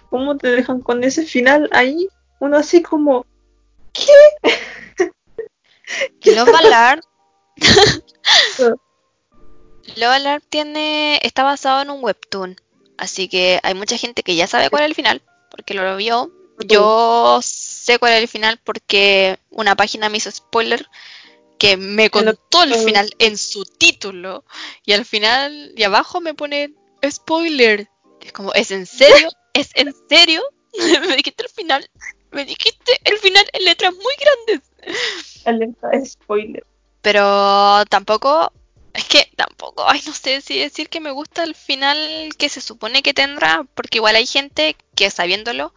¿Cómo 0.09 0.37
te 0.37 0.49
dejan 0.49 0.81
con 0.81 1.05
ese 1.05 1.25
final 1.25 1.69
ahí? 1.71 2.09
Uno 2.39 2.57
así 2.57 2.81
como... 2.81 3.25
¿Qué? 3.93 4.11
Love 6.35 6.53
Alarm. 6.53 7.01
Love 9.95 10.11
Alarm 10.11 10.43
tiene... 10.49 11.19
está 11.23 11.43
basado 11.43 11.81
en 11.81 11.89
un 11.89 12.03
webtoon. 12.03 12.57
Así 12.97 13.27
que 13.27 13.59
hay 13.63 13.73
mucha 13.73 13.97
gente 13.97 14.21
que 14.23 14.35
ya 14.35 14.47
sabe 14.47 14.69
cuál 14.69 14.83
es 14.83 14.89
el 14.89 14.95
final, 14.95 15.21
porque 15.49 15.73
lo 15.73 15.95
vio. 15.95 16.31
Yo 16.59 17.39
sé 17.85 17.99
cuál 17.99 18.13
es 18.13 18.21
el 18.21 18.27
final 18.27 18.59
porque 18.63 19.39
una 19.49 19.75
página 19.75 20.09
me 20.09 20.17
hizo 20.17 20.31
spoiler 20.31 20.87
que 21.57 21.77
me 21.77 22.09
contó 22.09 22.63
el 22.63 22.73
final 22.75 23.09
en 23.19 23.37
su 23.37 23.63
título 23.63 24.43
y 24.83 24.93
al 24.93 25.05
final 25.05 25.73
y 25.75 25.83
abajo 25.83 26.19
me 26.19 26.33
pone 26.33 26.73
spoiler. 27.09 27.87
Es 28.21 28.31
como, 28.33 28.53
¿es 28.53 28.71
en 28.71 28.85
serio? 28.85 29.29
¿Es 29.53 29.69
en 29.75 29.93
serio? 30.09 30.41
me 31.07 31.15
dijiste 31.15 31.43
el 31.43 31.49
final. 31.49 31.89
Me 32.31 32.43
dijiste 32.43 32.99
el 33.03 33.17
final 33.19 33.45
en 33.53 33.65
letras 33.65 33.93
muy 33.93 34.13
grandes. 34.19 34.69
Alerta 35.45 35.89
de 35.89 36.05
spoiler. 36.05 36.65
Pero 37.01 37.85
tampoco, 37.85 38.51
es 38.93 39.05
que 39.05 39.29
tampoco, 39.35 39.87
ay, 39.87 40.01
no 40.05 40.13
sé 40.13 40.41
si 40.41 40.59
decir 40.59 40.89
que 40.89 40.99
me 40.99 41.11
gusta 41.11 41.43
el 41.43 41.53
final 41.53 42.31
que 42.37 42.49
se 42.49 42.61
supone 42.61 43.03
que 43.03 43.13
tendrá, 43.13 43.65
porque 43.75 43.99
igual 43.99 44.15
hay 44.15 44.25
gente 44.25 44.75
que 44.95 45.09
sabiéndolo, 45.11 45.73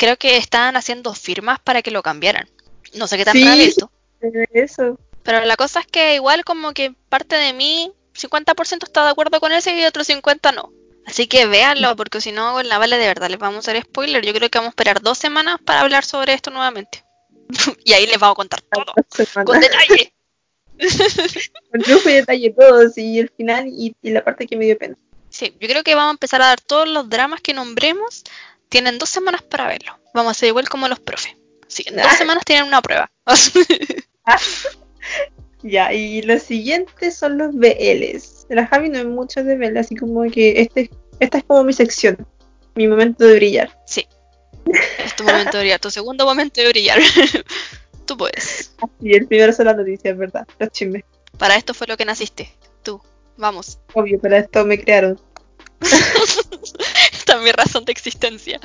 creo 0.00 0.16
que 0.16 0.38
estaban 0.38 0.76
haciendo 0.76 1.12
firmas 1.14 1.60
para 1.60 1.82
que 1.82 1.90
lo 1.90 2.02
cambiaran. 2.02 2.48
No 2.94 3.06
sé 3.06 3.18
qué 3.18 3.26
tan 3.26 3.34
Sí. 3.34 3.62
esto. 3.62 3.90
Eso. 4.54 4.98
Pero 5.22 5.44
la 5.44 5.56
cosa 5.56 5.80
es 5.80 5.86
que 5.86 6.14
igual 6.14 6.42
como 6.42 6.72
que 6.72 6.94
parte 7.10 7.36
de 7.36 7.52
mí, 7.52 7.92
50% 8.14 8.86
está 8.86 9.04
de 9.04 9.10
acuerdo 9.10 9.38
con 9.40 9.52
ese 9.52 9.78
y 9.78 9.84
otro 9.84 10.02
50% 10.02 10.54
no. 10.54 10.72
Así 11.06 11.26
que 11.26 11.44
véanlo, 11.46 11.96
porque 11.96 12.20
si 12.22 12.32
no, 12.32 12.54
con 12.54 12.66
la 12.68 12.78
vale 12.78 12.96
de 12.96 13.06
verdad 13.06 13.28
les 13.28 13.38
vamos 13.38 13.68
a 13.68 13.70
hacer 13.70 13.82
spoiler. 13.82 14.24
Yo 14.24 14.32
creo 14.32 14.48
que 14.48 14.58
vamos 14.58 14.70
a 14.70 14.74
esperar 14.76 15.02
dos 15.02 15.18
semanas 15.18 15.58
para 15.62 15.80
hablar 15.82 16.04
sobre 16.04 16.32
esto 16.32 16.50
nuevamente. 16.50 17.04
y 17.84 17.92
ahí 17.92 18.06
les 18.06 18.18
vamos 18.18 18.34
a 18.34 18.36
contar 18.36 18.62
todo, 18.62 18.94
con 19.44 19.60
detalle. 19.60 20.14
Con 21.70 21.82
lujo 21.86 22.08
y 22.08 22.14
detalle 22.14 22.54
todos 22.58 22.96
y 22.96 23.18
el 23.18 23.28
final 23.28 23.66
y, 23.66 23.94
y 24.00 24.10
la 24.12 24.24
parte 24.24 24.46
que 24.46 24.56
me 24.56 24.64
dio 24.64 24.78
pena. 24.78 24.96
Sí, 25.28 25.54
yo 25.60 25.68
creo 25.68 25.84
que 25.84 25.94
vamos 25.94 26.08
a 26.08 26.12
empezar 26.12 26.40
a 26.42 26.46
dar 26.46 26.60
todos 26.60 26.88
los 26.88 27.08
dramas 27.10 27.40
que 27.40 27.52
nombremos. 27.52 28.24
Tienen 28.70 28.98
dos 28.98 29.10
semanas 29.10 29.42
para 29.42 29.66
verlo. 29.66 29.98
Vamos 30.14 30.30
a 30.30 30.32
hacer 30.32 30.48
igual 30.48 30.68
como 30.68 30.88
los 30.88 30.98
profes. 31.00 31.34
Sí, 31.68 31.84
en 31.86 31.96
dos 31.96 32.06
Ah. 32.08 32.16
semanas 32.16 32.44
tienen 32.46 32.66
una 32.66 32.80
prueba. 32.80 33.10
Ya, 35.62 35.92
y 35.92 36.22
los 36.22 36.42
siguientes 36.42 37.16
son 37.18 37.36
los 37.36 37.54
BLs. 37.54 38.46
La 38.48 38.66
Javi 38.66 38.88
no 38.88 38.98
es 38.98 39.04
mucho 39.04 39.44
de 39.44 39.56
BL, 39.56 39.76
así 39.78 39.94
como 39.94 40.22
que 40.30 40.62
este, 40.62 40.90
esta 41.18 41.36
es 41.36 41.44
como 41.44 41.64
mi 41.64 41.74
sección, 41.74 42.26
mi 42.74 42.88
momento 42.88 43.24
de 43.24 43.34
brillar. 43.34 43.78
sí. 43.86 44.06
Es 45.04 45.16
tu 45.16 45.24
momento 45.24 45.56
de 45.58 45.64
brillar, 45.64 45.80
tu 45.80 45.90
segundo 45.90 46.24
momento 46.24 46.62
de 46.62 46.68
brillar. 46.68 46.98
Tú 48.06 48.16
puedes. 48.16 48.72
Y 49.02 49.14
el 49.14 49.26
primero 49.26 49.52
son 49.52 49.66
las 49.66 49.76
noticias, 49.76 50.16
¿verdad? 50.16 50.46
Los 50.58 50.70
chismes. 50.70 51.04
Para 51.38 51.56
esto 51.56 51.74
fue 51.74 51.86
lo 51.86 51.96
que 51.98 52.04
naciste. 52.06 52.54
Tú. 52.82 53.00
Vamos. 53.36 53.78
Obvio, 53.94 54.18
para 54.18 54.38
esto 54.38 54.64
me 54.64 54.80
crearon. 54.82 55.20
Mi 57.38 57.52
razón 57.52 57.84
de 57.84 57.92
existencia. 57.92 58.60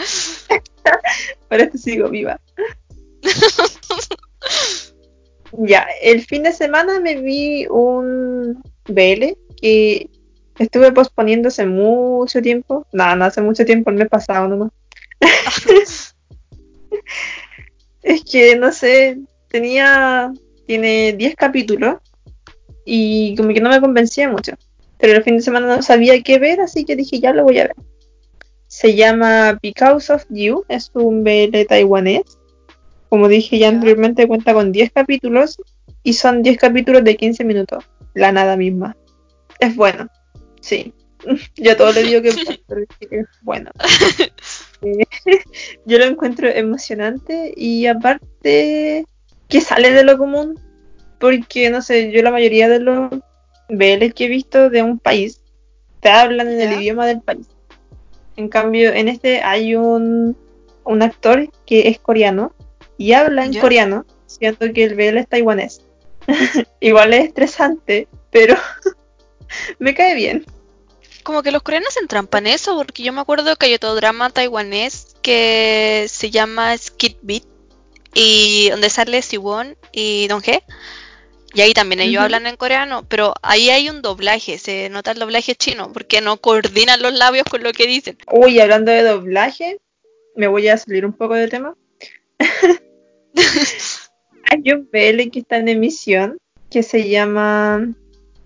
Para 1.49 1.63
esto 1.63 1.77
sigo 1.77 2.09
viva. 2.09 2.39
Ya, 5.51 5.87
el 6.01 6.25
fin 6.25 6.43
de 6.43 6.51
semana 6.51 6.99
me 6.99 7.21
vi 7.21 7.65
un 7.67 8.61
BL 8.87 9.37
que 9.61 10.09
estuve 10.59 10.91
posponiendo 10.91 11.47
hace 11.47 11.65
mucho 11.65 12.41
tiempo. 12.41 12.85
Nada, 12.91 13.15
no 13.15 13.25
hace 13.25 13.41
mucho 13.41 13.65
tiempo, 13.65 13.89
el 13.89 13.97
mes 13.97 14.09
pasado 14.09 14.47
nomás. 14.47 14.71
Es 18.01 18.23
que, 18.23 18.55
no 18.55 18.71
sé, 18.71 19.17
tenía, 19.49 20.31
tiene 20.67 21.13
10 21.13 21.35
capítulos 21.35 21.95
y 22.85 23.35
como 23.35 23.49
que 23.51 23.59
no 23.59 23.71
me 23.71 23.81
convencía 23.81 24.29
mucho. 24.29 24.53
Pero 24.99 25.13
el 25.13 25.23
fin 25.23 25.37
de 25.37 25.41
semana 25.41 25.75
no 25.75 25.81
sabía 25.81 26.21
qué 26.21 26.37
ver, 26.37 26.61
así 26.61 26.85
que 26.85 26.95
dije, 26.95 27.19
ya 27.19 27.33
lo 27.33 27.43
voy 27.43 27.57
a 27.57 27.63
ver. 27.63 27.75
Se 28.75 28.93
llama 28.93 29.57
Because 29.61 30.11
of 30.11 30.25
You, 30.29 30.65
es 30.67 30.91
un 30.95 31.23
BL 31.23 31.65
taiwanés. 31.65 32.23
Como 33.07 33.29
dije 33.29 33.57
ya 33.57 33.69
anteriormente, 33.69 34.27
cuenta 34.27 34.53
con 34.53 34.73
10 34.73 34.91
capítulos 34.91 35.61
y 36.03 36.11
son 36.11 36.43
10 36.43 36.57
capítulos 36.57 37.05
de 37.05 37.15
15 37.15 37.45
minutos. 37.45 37.85
La 38.13 38.33
nada 38.33 38.57
misma. 38.57 38.97
Es 39.61 39.77
bueno, 39.77 40.09
sí. 40.59 40.93
Yo 41.55 41.77
todo 41.77 41.93
le 41.93 42.03
digo 42.03 42.21
que 42.21 42.29
es 42.31 42.35
bueno. 43.43 43.71
Eh, 44.81 45.05
Yo 45.85 45.97
lo 45.97 46.03
encuentro 46.03 46.49
emocionante 46.49 47.53
y 47.55 47.85
aparte 47.85 49.05
que 49.47 49.61
sale 49.61 49.91
de 49.91 50.03
lo 50.03 50.17
común. 50.17 50.59
Porque, 51.17 51.69
no 51.69 51.81
sé, 51.81 52.11
yo 52.11 52.21
la 52.21 52.29
mayoría 52.29 52.67
de 52.67 52.81
los 52.81 53.09
BL 53.69 54.11
que 54.13 54.25
he 54.25 54.27
visto 54.27 54.69
de 54.69 54.83
un 54.83 54.99
país 54.99 55.41
te 56.01 56.09
hablan 56.09 56.49
en 56.49 56.59
el 56.59 56.81
idioma 56.81 57.07
del 57.07 57.21
país. 57.21 57.54
En 58.37 58.49
cambio, 58.49 58.93
en 58.93 59.07
este 59.07 59.41
hay 59.41 59.75
un, 59.75 60.37
un 60.83 61.01
actor 61.01 61.49
que 61.65 61.87
es 61.87 61.99
coreano 61.99 62.53
y 62.97 63.13
habla 63.13 63.45
en 63.45 63.53
Ya. 63.53 63.61
coreano, 63.61 64.05
siendo 64.25 64.71
que 64.73 64.83
el 64.83 64.95
BL 64.95 65.17
es 65.17 65.27
taiwanés. 65.27 65.81
Igual 66.79 67.13
es 67.13 67.25
estresante, 67.25 68.07
pero 68.31 68.55
me 69.79 69.93
cae 69.93 70.15
bien. 70.15 70.45
Como 71.23 71.41
que 71.41 71.51
los 71.51 71.63
coreanos 71.63 71.93
se 71.93 72.01
entrampan 72.01 72.45
eso, 72.45 72.75
porque 72.77 73.01
yo 73.03 73.11
me 73.11 73.21
acuerdo 73.21 73.55
que 73.55 73.65
hay 73.67 73.73
otro 73.73 73.95
drama 73.95 74.29
taiwanés 74.29 75.15
que 75.21 76.05
se 76.07 76.29
llama 76.29 76.77
Skid 76.77 77.15
Beat, 77.23 77.43
y 78.13 78.69
donde 78.69 78.89
sale 78.89 79.21
Siwon 79.21 79.75
y 79.91 80.27
Donghae. 80.27 80.63
Y 81.55 81.61
ahí 81.61 81.73
también 81.73 82.01
ellos 82.01 82.21
hablan 82.21 82.47
en 82.47 82.57
coreano, 82.57 83.05
pero 83.07 83.33
ahí 83.41 83.69
hay 83.69 83.89
un 83.89 84.01
doblaje, 84.01 84.57
se 84.57 84.89
nota 84.89 85.11
el 85.11 85.19
doblaje 85.19 85.55
chino, 85.55 85.91
porque 85.93 86.19
no 86.19 86.35
coordinan 86.35 87.01
los 87.01 87.13
labios 87.13 87.45
con 87.49 87.63
lo 87.63 87.71
que 87.71 87.87
dicen. 87.87 88.17
Uy, 88.29 88.59
hablando 88.59 88.91
de 88.91 89.03
doblaje, 89.03 89.79
me 90.35 90.47
voy 90.47 90.67
a 90.67 90.75
salir 90.77 91.05
un 91.05 91.13
poco 91.13 91.33
de 91.33 91.47
tema. 91.47 91.73
Hay 94.51 94.71
un 94.71 94.89
BL 94.91 95.29
que 95.31 95.39
está 95.39 95.57
en 95.57 95.69
emisión 95.69 96.37
que 96.69 96.83
se 96.83 97.07
llama. 97.09 97.87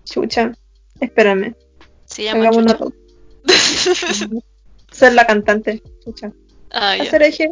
Chucha, 0.04 0.52
espérame, 1.00 1.54
Se 2.06 2.22
llama 2.24 2.40
hagamos 2.42 2.56
una 2.58 2.78
Chucha. 2.78 2.94
pausa. 3.44 4.26
Ser 4.92 5.12
la 5.14 5.26
cantante, 5.26 5.82
Chucha. 6.04 6.32
Ah, 6.70 6.96
ya. 6.96 7.02
Hacer 7.02 7.22
eje. 7.22 7.50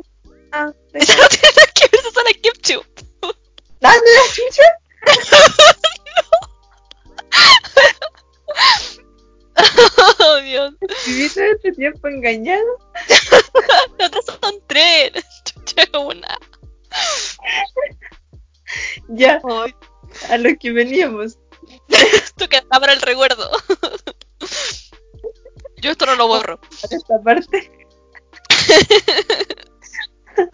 Ah, 0.53 0.73
Eso 0.93 1.13
no 1.21 1.29
tiene 1.29 1.67
que 1.75 1.89
ver, 1.91 2.01
Susana 2.01 2.31
Kim 2.41 2.53
Chu. 2.63 2.81
Ah, 3.23 3.33
¿no 3.83 3.91
era 3.91 4.23
Chucha? 4.33 4.63
Oh, 10.21 10.37
Dios. 10.43 10.75
Todo 10.81 11.45
este 11.45 11.73
tiempo 11.73 12.09
engañado. 12.09 12.65
Los 13.99 14.09
otros 14.09 14.25
son 14.41 14.55
tres. 14.67 15.13
Chucha 15.45 15.83
es 15.83 15.91
una. 15.95 16.39
Ya, 19.09 19.41
Ay, 19.49 19.75
a 20.31 20.39
lo 20.39 20.51
que 20.59 20.73
veníamos. 20.73 21.39
esto 21.89 22.49
queda 22.49 22.63
para 22.69 22.93
el 22.93 23.01
recuerdo. 23.01 23.51
Yo 25.81 25.93
esto 25.93 26.07
no 26.07 26.17
lo 26.17 26.29
borro. 26.29 26.61
para 26.61 26.97
esta 26.97 27.23
parte. 27.23 27.71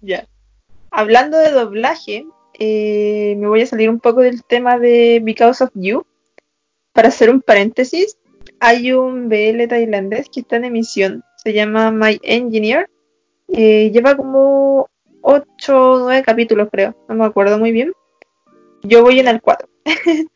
ya. 0.00 0.26
Hablando 0.90 1.38
de 1.38 1.50
doblaje, 1.50 2.26
eh, 2.58 3.34
me 3.38 3.48
voy 3.48 3.62
a 3.62 3.66
salir 3.66 3.90
un 3.90 4.00
poco 4.00 4.20
del 4.20 4.44
tema 4.44 4.78
de 4.78 5.20
Because 5.22 5.64
of 5.64 5.70
You. 5.74 6.04
Para 6.92 7.08
hacer 7.08 7.30
un 7.30 7.40
paréntesis, 7.40 8.16
hay 8.60 8.92
un 8.92 9.28
BL 9.28 9.66
tailandés 9.68 10.28
que 10.28 10.40
está 10.40 10.56
en 10.56 10.66
emisión. 10.66 11.22
Se 11.36 11.52
llama 11.52 11.90
My 11.90 12.20
Engineer. 12.22 12.88
Eh, 13.48 13.90
lleva 13.92 14.16
como 14.16 14.88
8 15.22 15.92
o 15.92 15.98
9 16.00 16.22
capítulos, 16.22 16.68
creo. 16.70 16.96
No 17.08 17.14
me 17.14 17.24
acuerdo 17.24 17.58
muy 17.58 17.72
bien. 17.72 17.92
Yo 18.82 19.02
voy 19.02 19.20
en 19.20 19.28
el 19.28 19.40
4. 19.40 19.68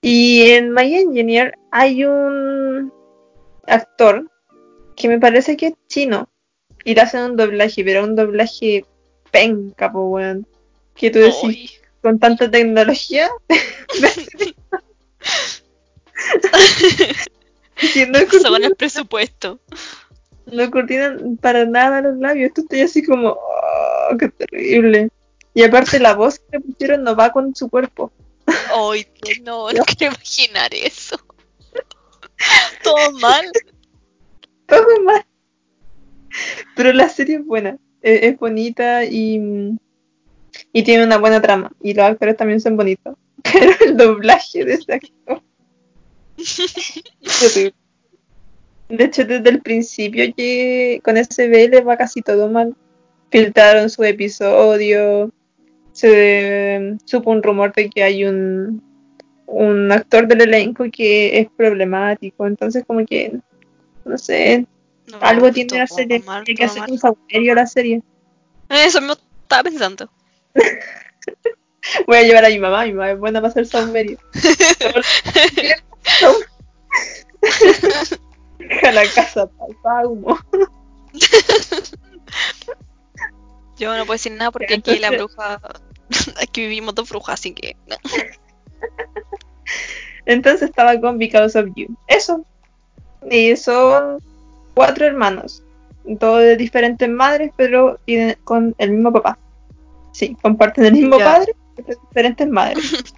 y 0.00 0.50
en 0.50 0.72
My 0.72 0.94
Engineer 0.94 1.54
hay 1.70 2.04
un 2.04 2.92
actor 3.66 4.30
que 4.96 5.08
me 5.08 5.18
parece 5.18 5.56
que 5.56 5.66
es 5.68 5.74
chino 5.88 6.28
y 6.84 6.94
le 6.94 7.00
hacen 7.00 7.22
un 7.22 7.36
doblaje, 7.36 7.84
pero 7.84 8.04
un 8.04 8.16
doblaje 8.16 8.84
penca, 9.30 9.92
po 9.92 10.06
weón. 10.06 10.46
Que 10.96 11.10
tú 11.10 11.18
decís, 11.18 11.80
con 12.02 12.18
tanta 12.18 12.50
tecnología, 12.50 13.28
que 17.92 18.06
no, 18.06 18.18
coordinan, 18.26 18.64
el 18.64 18.76
presupuesto. 18.76 19.60
no 20.46 20.70
coordinan 20.70 21.36
para 21.36 21.64
nada 21.66 22.00
los 22.00 22.16
labios. 22.18 22.52
Tú 22.54 22.62
estás 22.62 22.90
así 22.90 23.04
como, 23.04 23.30
oh, 23.30 24.16
qué 24.18 24.28
terrible. 24.28 25.10
Y 25.54 25.62
aparte 25.62 25.98
la 25.98 26.14
voz 26.14 26.38
que 26.38 26.58
le 26.58 26.60
pusieron 26.60 27.02
no 27.02 27.16
va 27.16 27.32
con 27.32 27.54
su 27.54 27.68
cuerpo. 27.68 28.12
Ay, 28.46 29.06
no, 29.42 29.72
no 29.72 29.84
quiero 29.84 30.14
imaginar 30.14 30.72
eso. 30.74 31.18
Todo 32.82 33.12
mal. 33.12 33.50
Todo 34.66 35.02
mal. 35.02 35.26
Pero 36.74 36.92
la 36.92 37.08
serie 37.08 37.36
es 37.36 37.44
buena. 37.44 37.78
Es, 38.02 38.22
es 38.22 38.38
bonita 38.38 39.04
y, 39.04 39.78
y 40.76 40.82
tiene 40.82 41.04
una 41.04 41.16
buena 41.16 41.40
trama. 41.40 41.72
Y 41.80 41.94
los 41.94 42.04
actores 42.04 42.36
también 42.36 42.60
son 42.60 42.76
bonitos. 42.76 43.16
Pero 43.42 43.72
el 43.82 43.96
doblaje 43.96 44.62
de 44.62 44.74
ese 44.74 44.92
actor. 44.92 45.40
es. 46.36 47.72
De 48.90 49.04
hecho, 49.04 49.24
desde 49.24 49.48
el 49.48 49.62
principio 49.62 50.26
que 50.36 51.00
con 51.02 51.16
ese 51.16 51.48
BL 51.48 51.88
va 51.88 51.96
casi 51.96 52.20
todo 52.20 52.50
mal. 52.50 52.76
Filtraron 53.30 53.88
su 53.88 54.04
episodio. 54.04 55.30
Se 55.92 56.98
supo 57.06 57.30
un 57.30 57.42
rumor 57.42 57.72
de 57.72 57.88
que 57.88 58.02
hay 58.02 58.26
un, 58.26 58.82
un 59.46 59.90
actor 59.90 60.28
del 60.28 60.42
elenco 60.42 60.84
que 60.92 61.38
es 61.38 61.48
problemático. 61.56 62.46
Entonces, 62.46 62.84
como 62.86 63.02
que, 63.06 63.40
no 64.04 64.18
sé, 64.18 64.66
No, 65.10 65.16
algo 65.22 65.50
tiene 65.52 65.78
la 65.78 65.86
serie. 65.86 66.22
mal, 66.26 66.44
que 66.44 66.64
hacer 66.64 66.82
un 66.86 66.98
saumerio 66.98 67.52
a 67.52 67.56
la 67.56 67.66
serie. 67.66 68.02
Eso 68.68 69.00
me 69.00 69.14
estaba 69.14 69.62
pensando. 69.62 70.10
Voy 72.06 72.16
a 72.16 72.22
llevar 72.22 72.44
a 72.44 72.48
mi 72.48 72.58
mamá, 72.58 72.84
mi 72.84 72.92
mamá 72.92 73.12
es 73.12 73.18
buena 73.18 73.40
para 73.40 73.50
hacer 73.50 73.66
saumerio. 73.66 74.18
Deja 78.58 78.92
la 78.92 79.02
casa 79.14 79.48
para 79.82 80.06
humo. 80.08 80.38
Yo 83.78 83.96
no 83.96 84.06
puedo 84.06 84.14
decir 84.14 84.32
nada 84.32 84.50
porque 84.50 84.74
aquí 84.74 84.98
la 84.98 85.10
bruja. 85.10 85.60
Aquí 86.40 86.60
vivimos 86.60 86.94
dos 86.94 87.08
brujas, 87.08 87.34
así 87.34 87.52
que. 87.52 87.76
no. 87.88 87.96
Entonces 90.24 90.70
estaba 90.70 91.00
con 91.00 91.18
Because 91.18 91.58
of 91.58 91.66
You. 91.74 91.96
Eso. 92.06 92.46
Y 93.30 93.56
son 93.56 94.22
cuatro 94.74 95.04
hermanos. 95.06 95.62
Todos 96.20 96.40
de 96.40 96.56
diferentes 96.56 97.08
madres, 97.08 97.50
pero 97.56 97.98
con 98.44 98.74
el 98.78 98.90
mismo 98.92 99.12
papá. 99.12 99.38
Sí, 100.16 100.34
comparten 100.40 100.86
el 100.86 100.94
mismo 100.94 101.18
Ya. 101.18 101.24
padre, 101.26 101.52
pero 101.76 101.88
diferentes 102.08 102.48
madres. 102.48 102.82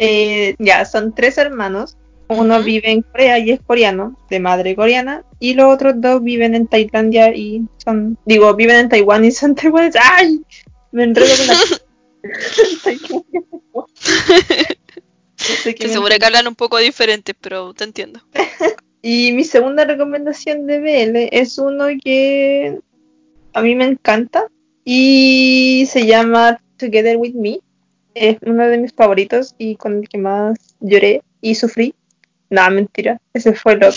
Eh, 0.00 0.54
ya, 0.60 0.84
son 0.84 1.12
tres 1.12 1.38
hermanos. 1.38 1.96
Uno 2.28 2.62
vive 2.62 2.92
en 2.92 3.02
Corea 3.02 3.36
y 3.40 3.50
es 3.50 3.60
coreano, 3.60 4.16
de 4.30 4.38
madre 4.38 4.76
coreana, 4.76 5.24
y 5.40 5.54
los 5.54 5.74
otros 5.74 5.94
dos 5.96 6.22
viven 6.22 6.54
en 6.54 6.68
Tailandia 6.68 7.34
y 7.34 7.66
son, 7.78 8.16
digo, 8.24 8.54
viven 8.54 8.76
en 8.76 8.88
Taiwán 8.88 9.24
y 9.24 9.32
son 9.32 9.54
taiwaneses. 9.56 10.00
¡Ay! 10.04 10.40
Me 10.92 11.02
enredo 11.02 11.26
con 11.36 11.46
la... 11.48 11.54
Estoy 15.36 15.74
me 15.80 15.88
segura 15.88 16.16
que 16.16 16.26
hablan 16.26 16.46
un 16.46 16.54
poco 16.54 16.78
diferentes, 16.78 17.34
pero 17.40 17.74
te 17.74 17.82
entiendo. 17.82 18.20
Y 19.02 19.32
mi 19.32 19.42
segunda 19.42 19.84
recomendación 19.84 20.64
de 20.66 20.78
BL 20.78 21.28
es 21.32 21.58
uno 21.58 21.86
que 22.04 22.78
a 23.52 23.62
mí 23.62 23.74
me 23.74 23.86
encanta 23.86 24.46
y 24.90 25.84
se 25.84 26.06
llama 26.06 26.62
Together 26.78 27.18
With 27.18 27.34
Me. 27.34 27.60
Es 28.14 28.38
uno 28.40 28.66
de 28.66 28.78
mis 28.78 28.94
favoritos 28.94 29.54
y 29.58 29.76
con 29.76 29.98
el 29.98 30.08
que 30.08 30.16
más 30.16 30.56
lloré 30.80 31.22
y 31.42 31.56
sufrí. 31.56 31.94
No, 32.48 32.70
mentira, 32.70 33.20
ese 33.34 33.52
fue. 33.52 33.78
Pero 33.78 33.92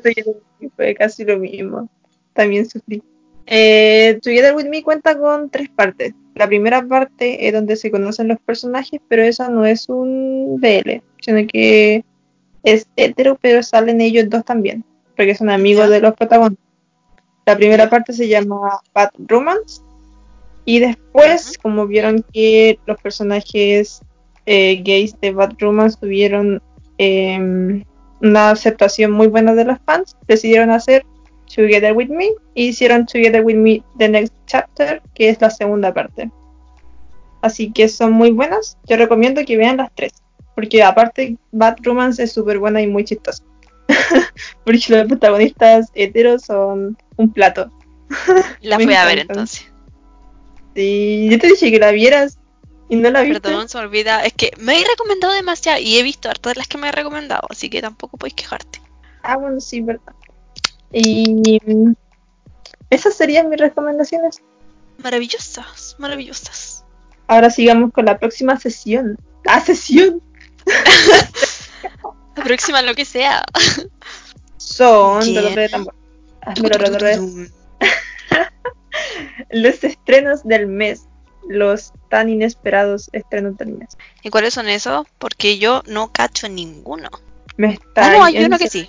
Together 0.00 0.24
With 0.26 0.42
Me 0.58 0.70
fue 0.74 0.94
casi 0.94 1.26
lo 1.26 1.38
mismo. 1.38 1.90
También 2.32 2.66
sufrí. 2.66 3.02
Eh, 3.44 4.18
Together 4.22 4.54
With 4.54 4.70
Me 4.70 4.82
cuenta 4.82 5.18
con 5.18 5.50
tres 5.50 5.68
partes. 5.68 6.14
La 6.34 6.46
primera 6.46 6.82
parte 6.82 7.46
es 7.46 7.52
donde 7.52 7.76
se 7.76 7.90
conocen 7.90 8.28
los 8.28 8.40
personajes, 8.40 9.02
pero 9.06 9.22
esa 9.22 9.50
no 9.50 9.66
es 9.66 9.90
un 9.90 10.58
BL, 10.58 11.02
sino 11.20 11.46
que 11.46 12.06
es 12.62 12.88
hetero, 12.96 13.36
pero 13.38 13.62
salen 13.62 14.00
ellos 14.00 14.30
dos 14.30 14.46
también, 14.46 14.82
porque 15.14 15.34
son 15.34 15.50
amigos 15.50 15.90
de 15.90 16.00
los 16.00 16.14
protagonistas. 16.14 16.69
La 17.46 17.56
primera 17.56 17.88
parte 17.90 18.12
se 18.12 18.28
llama 18.28 18.80
Bad 18.94 19.10
Romance, 19.18 19.82
y 20.64 20.78
después, 20.78 21.58
como 21.58 21.86
vieron 21.86 22.24
que 22.32 22.78
los 22.86 23.00
personajes 23.00 24.02
eh, 24.46 24.80
gays 24.84 25.18
de 25.20 25.32
Bad 25.32 25.54
Romance 25.58 25.98
tuvieron 26.00 26.62
em, 26.98 27.84
una 28.20 28.50
aceptación 28.50 29.10
muy 29.10 29.26
buena 29.26 29.54
de 29.54 29.64
los 29.64 29.78
fans, 29.84 30.16
decidieron 30.28 30.70
hacer 30.70 31.04
Together 31.54 31.92
With 31.92 32.10
Me 32.10 32.28
y 32.54 32.68
hicieron 32.68 33.06
Together 33.06 33.44
With 33.44 33.56
Me 33.56 33.82
The 33.98 34.08
Next 34.08 34.34
Chapter, 34.46 35.02
que 35.14 35.30
es 35.30 35.40
la 35.40 35.50
segunda 35.50 35.92
parte. 35.92 36.30
Así 37.42 37.72
que 37.72 37.88
son 37.88 38.12
muy 38.12 38.30
buenas. 38.30 38.78
Yo 38.86 38.96
recomiendo 38.96 39.44
que 39.44 39.56
vean 39.56 39.78
las 39.78 39.90
tres. 39.94 40.12
Porque 40.54 40.82
aparte 40.82 41.36
Bad 41.52 41.78
Romance 41.82 42.22
es 42.22 42.32
súper 42.32 42.58
buena 42.58 42.82
y 42.82 42.86
muy 42.86 43.04
chistosa. 43.04 43.42
porque 44.64 44.84
los 44.88 45.08
protagonistas 45.08 45.90
heteros 45.94 46.42
son 46.42 46.96
un 47.20 47.32
plato. 47.32 47.70
La 48.60 48.78
Me 48.78 48.86
voy 48.86 48.94
a 48.94 49.04
ver 49.04 49.20
entonces. 49.20 49.66
Sí, 50.74 51.28
yo 51.30 51.38
te 51.38 51.48
dije 51.48 51.70
que 51.70 51.78
la 51.78 51.90
vieras 51.90 52.38
y 52.88 52.96
no 52.96 53.10
la 53.10 53.22
viste. 53.22 53.40
Perdón, 53.40 53.68
se 53.68 53.78
me 53.78 53.84
olvida. 53.84 54.24
Es 54.24 54.32
que 54.32 54.52
me 54.58 54.80
he 54.80 54.84
recomendado 54.84 55.32
demasiado 55.32 55.80
y 55.80 55.98
he 55.98 56.02
visto 56.02 56.28
hartas 56.28 56.54
de 56.54 56.58
las 56.58 56.68
que 56.68 56.78
me 56.78 56.88
he 56.88 56.92
recomendado, 56.92 57.42
así 57.50 57.68
que 57.68 57.80
tampoco 57.80 58.16
podéis 58.16 58.34
quejarte. 58.34 58.80
Ah, 59.22 59.36
bueno, 59.36 59.60
sí, 59.60 59.80
verdad. 59.80 60.14
Y 60.92 61.58
esas 62.88 63.14
serían 63.14 63.48
mis 63.48 63.60
recomendaciones. 63.60 64.42
Maravillosas, 64.98 65.96
maravillosas. 65.98 66.84
Ahora 67.26 67.50
sigamos 67.50 67.92
con 67.92 68.06
la 68.06 68.18
próxima 68.18 68.58
sesión. 68.58 69.16
¡Ah, 69.46 69.60
sesión! 69.60 70.22
La 72.36 72.44
próxima, 72.44 72.80
lo 72.80 72.94
que 72.94 73.04
sea. 73.04 73.44
Son 74.56 75.20
redoble 75.20 75.62
de 75.62 75.68
tambor. 75.68 75.94
Hazme 76.50 77.48
los 79.50 79.84
estrenos 79.84 80.44
del 80.44 80.66
mes. 80.66 81.06
Los 81.48 81.92
tan 82.10 82.28
inesperados 82.28 83.08
estrenos 83.12 83.56
del 83.56 83.70
mes. 83.70 83.96
¿Y 84.22 84.30
cuáles 84.30 84.54
son 84.54 84.68
esos? 84.68 85.06
Porque 85.18 85.58
yo 85.58 85.82
no 85.86 86.12
cacho 86.12 86.48
ninguno. 86.48 87.08
Me 87.56 87.74
está 87.74 88.06
Ah, 88.06 88.12
no, 88.12 88.24
hay 88.24 88.44
uno 88.44 88.58
que 88.58 88.68
sí. 88.68 88.88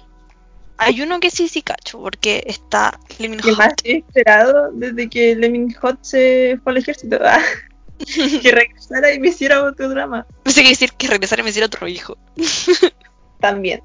Hay 0.77 1.01
uno 1.01 1.19
que 1.19 1.29
sí, 1.29 1.47
sí 1.47 1.61
cacho, 1.61 1.99
porque 1.99 2.43
está 2.47 2.99
Living 3.19 3.37
que 3.37 3.51
más 3.51 3.69
Hot. 3.69 3.81
he 3.83 3.97
esperado 3.97 4.71
desde 4.73 5.09
que 5.09 5.35
Lemming 5.35 5.73
Hot 5.75 5.99
se 6.01 6.59
fue 6.63 6.71
al 6.73 6.77
ejército. 6.79 7.19
Ah, 7.23 7.41
que 8.41 8.51
regresara 8.51 9.13
y 9.13 9.19
me 9.19 9.29
hiciera 9.29 9.63
otro 9.63 9.89
drama. 9.89 10.25
Pensé 10.43 10.63
que 10.63 10.69
decir 10.69 10.91
que 10.93 11.07
regresar 11.07 11.39
y 11.39 11.43
me 11.43 11.49
hiciera 11.49 11.67
otro 11.67 11.87
hijo. 11.87 12.17
También. 13.39 13.81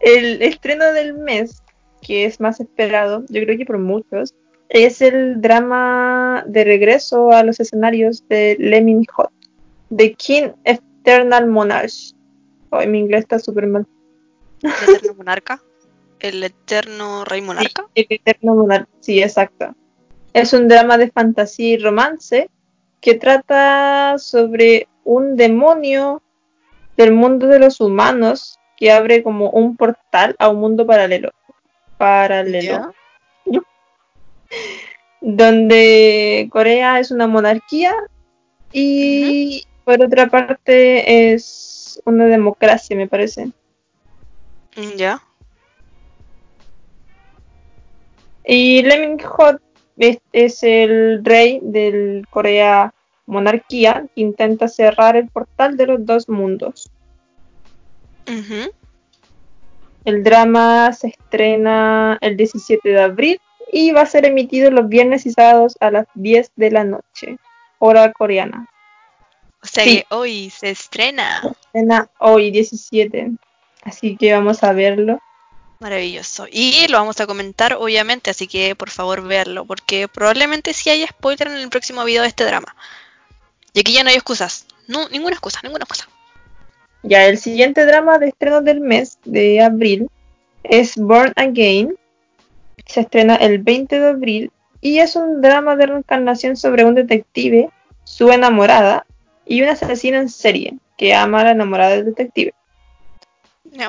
El 0.00 0.42
estreno 0.42 0.92
del 0.92 1.14
mes, 1.14 1.62
que 2.02 2.24
es 2.24 2.40
más 2.40 2.60
esperado, 2.60 3.24
yo 3.28 3.42
creo 3.42 3.56
que 3.56 3.64
por 3.64 3.78
muchos, 3.78 4.34
es 4.68 5.00
el 5.00 5.40
drama 5.40 6.44
de 6.46 6.64
regreso 6.64 7.30
a 7.32 7.42
los 7.42 7.60
escenarios 7.60 8.26
de 8.28 8.56
Lemming 8.58 9.04
Hot, 9.14 9.30
The 9.94 10.14
King 10.14 10.48
Eternal 10.64 11.46
Monarch. 11.46 12.14
Oh, 12.70 12.80
en 12.80 12.90
mi 12.90 12.98
inglés 12.98 13.22
está 13.22 13.38
súper 13.38 13.66
mal. 13.68 13.86
El 14.62 14.70
eterno 14.70 15.14
monarca. 15.14 15.62
El 16.18 16.42
eterno 16.42 17.24
rey 17.24 17.42
monarca. 17.42 17.86
Sí, 17.94 18.06
el 18.08 18.20
Eterno 18.24 18.54
Monarca, 18.54 18.88
sí, 19.00 19.22
exacto. 19.22 19.74
Es 20.32 20.52
un 20.52 20.66
drama 20.66 20.98
de 20.98 21.10
fantasía 21.10 21.74
y 21.74 21.78
romance 21.78 22.50
que 23.00 23.14
trata 23.14 24.16
sobre 24.18 24.88
un 25.04 25.36
demonio 25.36 26.22
del 26.96 27.12
mundo 27.12 27.46
de 27.46 27.58
los 27.58 27.80
humanos 27.80 28.58
que 28.76 28.92
abre 28.92 29.22
como 29.22 29.50
un 29.50 29.76
portal 29.76 30.36
a 30.38 30.48
un 30.48 30.60
mundo 30.60 30.86
paralelo. 30.86 31.32
Paralelo. 31.98 32.92
Ya. 33.44 33.60
Donde 35.20 36.48
Corea 36.52 37.00
es 37.00 37.10
una 37.10 37.26
monarquía 37.26 37.94
y 38.72 39.64
por 39.84 40.02
otra 40.02 40.26
parte 40.26 41.32
es 41.32 42.00
una 42.04 42.26
democracia, 42.26 42.96
me 42.96 43.08
parece. 43.08 43.50
Ya. 44.96 45.22
Y 48.44 48.82
Lee 48.82 49.16
Hot 49.24 49.60
es, 49.96 50.18
es 50.32 50.62
el 50.62 51.24
rey 51.24 51.60
del 51.62 52.26
Corea 52.30 52.92
monarquía 53.26 54.06
que 54.14 54.20
intenta 54.20 54.68
cerrar 54.68 55.16
el 55.16 55.28
portal 55.28 55.76
de 55.76 55.86
los 55.86 56.06
dos 56.06 56.28
mundos. 56.28 56.90
El 60.04 60.22
drama 60.22 60.92
se 60.92 61.08
estrena 61.08 62.18
el 62.20 62.36
17 62.36 62.88
de 62.88 63.02
abril 63.02 63.40
y 63.72 63.90
va 63.92 64.02
a 64.02 64.06
ser 64.06 64.24
emitido 64.24 64.70
los 64.70 64.88
viernes 64.88 65.26
y 65.26 65.32
sábados 65.32 65.76
a 65.80 65.90
las 65.90 66.06
10 66.14 66.52
de 66.56 66.70
la 66.70 66.84
noche, 66.84 67.38
hora 67.78 68.12
coreana. 68.12 68.68
O 69.62 69.66
sea 69.66 69.82
Sí. 69.84 69.96
que 69.96 70.14
hoy 70.14 70.50
se 70.50 70.70
estrena. 70.70 71.42
Estrena 71.44 72.08
hoy 72.18 72.52
17, 72.52 73.32
así 73.82 74.16
que 74.16 74.32
vamos 74.32 74.62
a 74.62 74.72
verlo. 74.72 75.20
Maravilloso. 75.80 76.46
Y 76.50 76.86
lo 76.88 76.98
vamos 76.98 77.20
a 77.20 77.26
comentar, 77.26 77.74
obviamente, 77.74 78.30
así 78.30 78.46
que 78.46 78.76
por 78.76 78.90
favor 78.90 79.22
véanlo, 79.26 79.64
porque 79.66 80.08
probablemente 80.08 80.72
sí 80.72 80.88
haya 80.88 81.08
spoiler 81.08 81.48
en 81.48 81.56
el 81.56 81.68
próximo 81.68 82.04
video 82.04 82.22
de 82.22 82.28
este 82.28 82.44
drama. 82.44 82.76
Y 83.72 83.80
aquí 83.80 83.92
ya 83.92 84.04
no 84.04 84.10
hay 84.10 84.14
excusas. 84.16 84.66
No, 84.86 85.08
ninguna 85.08 85.34
excusa, 85.34 85.60
ninguna 85.62 85.82
excusa. 85.82 86.08
Ya, 87.06 87.26
el 87.26 87.38
siguiente 87.38 87.86
drama 87.86 88.18
de 88.18 88.28
estreno 88.28 88.62
del 88.62 88.80
mes 88.80 89.18
de 89.24 89.60
abril 89.60 90.10
es 90.64 90.96
Born 90.96 91.32
Again. 91.36 91.96
Se 92.84 93.00
estrena 93.00 93.36
el 93.36 93.58
20 93.60 94.00
de 94.00 94.08
abril 94.08 94.52
y 94.80 94.98
es 94.98 95.14
un 95.14 95.40
drama 95.40 95.76
de 95.76 95.86
reencarnación 95.86 96.56
sobre 96.56 96.84
un 96.84 96.96
detective, 96.96 97.70
su 98.02 98.30
enamorada 98.32 99.06
y 99.44 99.62
un 99.62 99.68
asesino 99.68 100.18
en 100.18 100.28
serie 100.28 100.78
que 100.96 101.14
ama 101.14 101.42
a 101.42 101.44
la 101.44 101.50
enamorada 101.52 101.90
del 101.90 102.06
detective. 102.06 102.52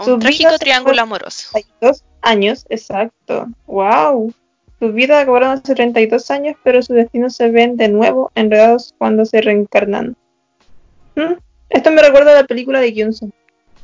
Su 0.04 0.14
Un 0.14 0.20
trágico 0.20 0.58
triángulo 0.60 1.02
amoroso. 1.02 1.50
32 1.54 2.04
años, 2.22 2.66
exacto. 2.70 3.48
¡Wow! 3.66 4.32
Su 4.80 4.92
vida 4.94 5.22
acabaron 5.22 5.50
hace 5.50 5.74
32 5.74 6.30
años, 6.30 6.56
pero 6.64 6.84
sus 6.84 6.96
destinos 6.96 7.36
se 7.36 7.50
ven 7.50 7.78
de 7.78 7.88
nuevo 7.88 8.32
enredados 8.36 8.94
cuando 9.00 9.26
se 9.26 9.42
reencarnan. 9.42 10.16
¿Mm? 11.16 11.34
Esto 11.70 11.92
me 11.92 12.02
recuerda 12.02 12.32
a 12.32 12.42
la 12.42 12.48
película 12.48 12.80
de 12.80 12.94
Kyunso. 12.94 13.30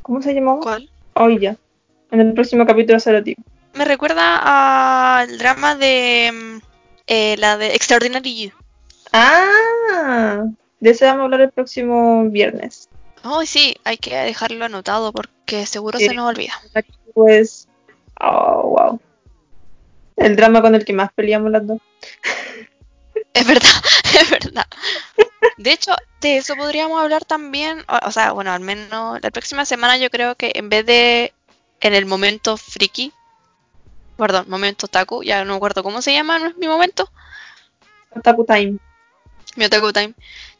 ¿Cómo 0.01 0.21
se 0.21 0.33
llamaba? 0.33 0.59
¿Cuál? 0.61 0.89
Hoy 1.15 1.39
ya. 1.39 1.55
En 2.11 2.19
el 2.21 2.33
próximo 2.33 2.65
capítulo 2.65 2.99
se 2.99 3.11
lo 3.11 3.21
digo. 3.21 3.41
me 3.75 3.85
recuerda 3.85 5.19
al 5.19 5.37
drama 5.37 5.75
de 5.75 6.31
mm, 6.33 6.57
eh, 7.07 7.35
la 7.37 7.57
de 7.57 7.75
Extraordinary 7.75 8.43
You. 8.43 8.51
Ah, 9.11 10.43
de 10.79 10.89
ese 10.89 11.05
vamos 11.05 11.21
a 11.21 11.23
hablar 11.25 11.41
el 11.41 11.51
próximo 11.51 12.25
viernes. 12.29 12.89
Oh, 13.23 13.45
sí, 13.45 13.75
hay 13.83 13.97
que 13.97 14.15
dejarlo 14.15 14.65
anotado 14.65 15.11
porque 15.13 15.65
seguro 15.65 15.97
Sí. 15.99 16.07
se 16.07 16.13
nos 16.13 16.29
olvida. 16.29 16.53
Pues, 17.13 17.67
oh, 18.19 18.75
wow. 18.77 18.99
El 20.17 20.35
drama 20.35 20.61
con 20.61 20.75
el 20.75 20.83
que 20.85 20.93
más 20.93 21.11
peleamos 21.13 21.51
las 21.51 21.65
dos. 21.65 21.79
Es 23.33 23.47
verdad, 23.47 23.69
es 24.21 24.29
verdad. 24.29 24.65
De 25.57 25.71
hecho, 25.73 25.93
de 26.21 26.37
eso 26.37 26.55
podríamos 26.55 27.01
hablar 27.01 27.25
también, 27.25 27.83
o, 27.87 28.07
o 28.07 28.11
sea, 28.11 28.31
bueno, 28.33 28.51
al 28.51 28.61
menos 28.61 29.19
la 29.21 29.31
próxima 29.31 29.65
semana 29.65 29.97
yo 29.97 30.09
creo 30.09 30.35
que 30.35 30.51
en 30.55 30.69
vez 30.69 30.85
de 30.85 31.33
en 31.81 31.93
el 31.95 32.05
momento 32.05 32.57
friki, 32.57 33.13
perdón, 34.17 34.45
momento 34.49 34.87
taku, 34.87 35.23
ya 35.23 35.43
no 35.45 35.53
me 35.53 35.57
acuerdo 35.57 35.83
cómo 35.83 36.01
se 36.01 36.13
llama, 36.13 36.39
no 36.39 36.47
es 36.47 36.57
mi 36.57 36.67
momento, 36.67 37.09
Otaku 38.15 38.45
Time. 38.45 38.79
mi 39.55 39.65
otaku 39.65 39.91
time. 39.93 40.13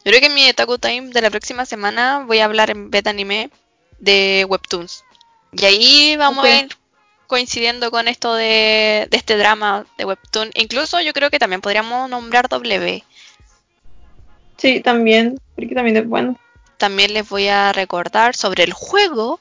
Yo 0.03 0.11
creo 0.11 0.19
que 0.19 0.27
en 0.27 0.34
mi 0.36 0.49
otaku 0.49 0.77
time 0.77 1.09
de 1.09 1.21
la 1.21 1.29
próxima 1.31 1.65
semana 1.65 2.23
voy 2.25 2.39
a 2.39 2.45
hablar 2.45 2.69
en 2.69 2.89
vez 2.91 3.03
de 3.03 3.09
anime 3.09 3.51
de 3.99 4.45
webtoons. 4.49 5.05
Y 5.51 5.65
ahí 5.65 6.15
vamos 6.17 6.45
a 6.45 6.49
ir 6.51 6.69
coincidiendo 7.27 7.91
con 7.91 8.07
esto 8.07 8.34
de, 8.36 9.07
de 9.09 9.17
este 9.17 9.38
drama 9.38 9.86
de 9.97 10.05
webtoon. 10.05 10.51
Incluso 10.55 11.01
yo 11.01 11.13
creo 11.13 11.29
que 11.29 11.39
también 11.39 11.61
podríamos 11.61 12.09
nombrar 12.09 12.49
W. 12.49 13.03
Sí, 14.58 14.80
también, 14.82 15.39
porque 15.56 15.76
también 15.76 15.97
es 15.97 16.08
bueno. 16.08 16.39
también 16.78 17.14
les 17.14 17.28
voy 17.28 17.47
a 17.47 17.72
recordar 17.74 18.36
sobre 18.36 18.64
el 18.64 18.74
juego 18.74 19.39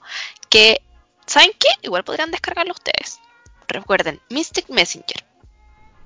que, 0.49 0.81
¿saben 1.27 1.51
qué? 1.59 1.69
Igual 1.83 2.05
podrían 2.05 2.31
descargarlo 2.31 2.73
ustedes. 2.73 3.21
Recuerden, 3.69 4.21
Mystic 4.31 4.69
Messenger. 4.69 5.25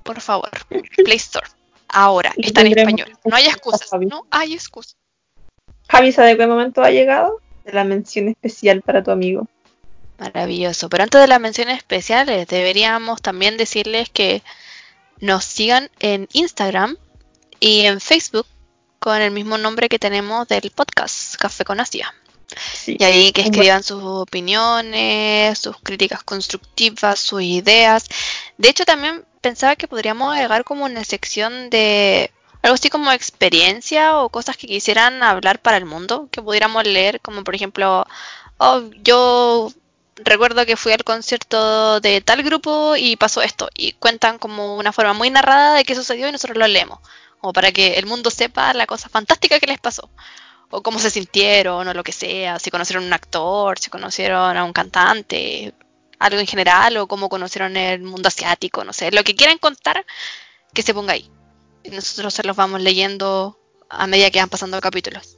Por 0.03 0.21
favor, 0.21 0.49
Play 0.95 1.17
Store. 1.17 1.47
Ahora, 1.89 2.33
Y 2.37 2.47
está 2.47 2.61
en 2.61 2.77
español. 2.77 3.17
No 3.25 3.35
hay 3.35 3.45
excusas. 3.45 3.89
No 4.07 4.25
hay 4.31 4.53
excusas. 4.53 4.95
Javi, 5.89 6.11
¿sabe 6.11 6.37
qué 6.37 6.47
momento 6.47 6.81
ha 6.81 6.91
llegado? 6.91 7.39
De 7.65 7.73
la 7.73 7.83
mención 7.83 8.27
especial 8.29 8.81
para 8.81 9.03
tu 9.03 9.11
amigo. 9.11 9.47
Maravilloso. 10.19 10.89
Pero 10.89 11.03
antes 11.03 11.21
de 11.21 11.27
las 11.27 11.39
menciones 11.39 11.77
especiales, 11.77 12.47
deberíamos 12.47 13.21
también 13.21 13.55
decirles 13.57 14.09
que 14.09 14.41
nos 15.19 15.45
sigan 15.45 15.89
en 15.99 16.27
Instagram 16.33 16.97
y 17.59 17.81
en 17.85 18.01
Facebook 18.01 18.47
con 19.07 19.21
el 19.21 19.31
mismo 19.31 19.57
nombre 19.57 19.87
que 19.87 19.99
tenemos 19.99 20.49
del 20.49 20.69
podcast, 20.69 21.37
Café 21.37 21.63
con 21.63 21.79
Asia. 21.79 22.13
Sí. 22.73 22.97
Y 22.99 23.03
ahí 23.05 23.31
que 23.31 23.39
escriban 23.39 23.81
sus 23.81 24.03
opiniones, 24.03 25.57
sus 25.59 25.77
críticas 25.77 26.23
constructivas, 26.23 27.17
sus 27.17 27.41
ideas. 27.41 28.09
De 28.57 28.67
hecho, 28.67 28.83
también 28.83 29.23
pensaba 29.39 29.77
que 29.77 29.87
podríamos 29.87 30.35
agregar 30.35 30.65
como 30.65 30.83
una 30.83 31.05
sección 31.05 31.69
de 31.69 32.31
algo 32.61 32.75
así 32.75 32.89
como 32.89 33.09
experiencia 33.13 34.17
o 34.17 34.27
cosas 34.27 34.57
que 34.57 34.67
quisieran 34.67 35.23
hablar 35.23 35.61
para 35.61 35.77
el 35.77 35.85
mundo, 35.85 36.27
que 36.29 36.41
pudiéramos 36.41 36.85
leer, 36.85 37.21
como 37.21 37.45
por 37.45 37.55
ejemplo, 37.55 38.05
oh, 38.57 38.81
yo 39.03 39.71
recuerdo 40.17 40.65
que 40.65 40.75
fui 40.75 40.91
al 40.91 41.05
concierto 41.05 42.01
de 42.01 42.19
tal 42.19 42.43
grupo 42.43 42.97
y 42.97 43.15
pasó 43.15 43.41
esto, 43.41 43.69
y 43.73 43.93
cuentan 43.93 44.37
como 44.37 44.75
una 44.75 44.91
forma 44.91 45.13
muy 45.13 45.29
narrada 45.29 45.75
de 45.75 45.85
qué 45.85 45.95
sucedió 45.95 46.27
y 46.27 46.33
nosotros 46.33 46.57
lo 46.57 46.67
leemos, 46.67 46.99
como 47.39 47.53
para 47.53 47.71
que 47.71 47.95
el 47.95 48.05
mundo 48.05 48.29
sepa 48.29 48.73
la 48.73 48.85
cosa 48.87 49.09
fantástica 49.09 49.59
que 49.59 49.67
les 49.67 49.79
pasó 49.79 50.09
o 50.69 50.81
cómo 50.81 50.99
se 50.99 51.09
sintieron 51.09 51.87
o 51.87 51.93
lo 51.93 52.03
que 52.03 52.11
sea, 52.11 52.59
si 52.59 52.69
conocieron 52.71 53.03
a 53.05 53.07
un 53.07 53.13
actor, 53.13 53.79
si 53.79 53.89
conocieron 53.89 54.57
a 54.57 54.63
un 54.63 54.73
cantante, 54.73 55.73
algo 56.19 56.39
en 56.39 56.47
general 56.47 56.97
o 56.97 57.07
cómo 57.07 57.29
conocieron 57.29 57.77
el 57.77 58.01
mundo 58.01 58.27
asiático, 58.27 58.83
no 58.83 58.93
sé, 58.93 59.11
lo 59.11 59.23
que 59.23 59.35
quieran 59.35 59.57
contar, 59.57 60.05
que 60.73 60.81
se 60.81 60.93
ponga 60.93 61.13
ahí. 61.13 61.29
Y 61.83 61.89
nosotros 61.91 62.33
se 62.33 62.43
los 62.43 62.55
vamos 62.55 62.81
leyendo 62.81 63.57
a 63.89 64.07
medida 64.07 64.29
que 64.29 64.39
van 64.39 64.49
pasando 64.49 64.79
capítulos. 64.81 65.37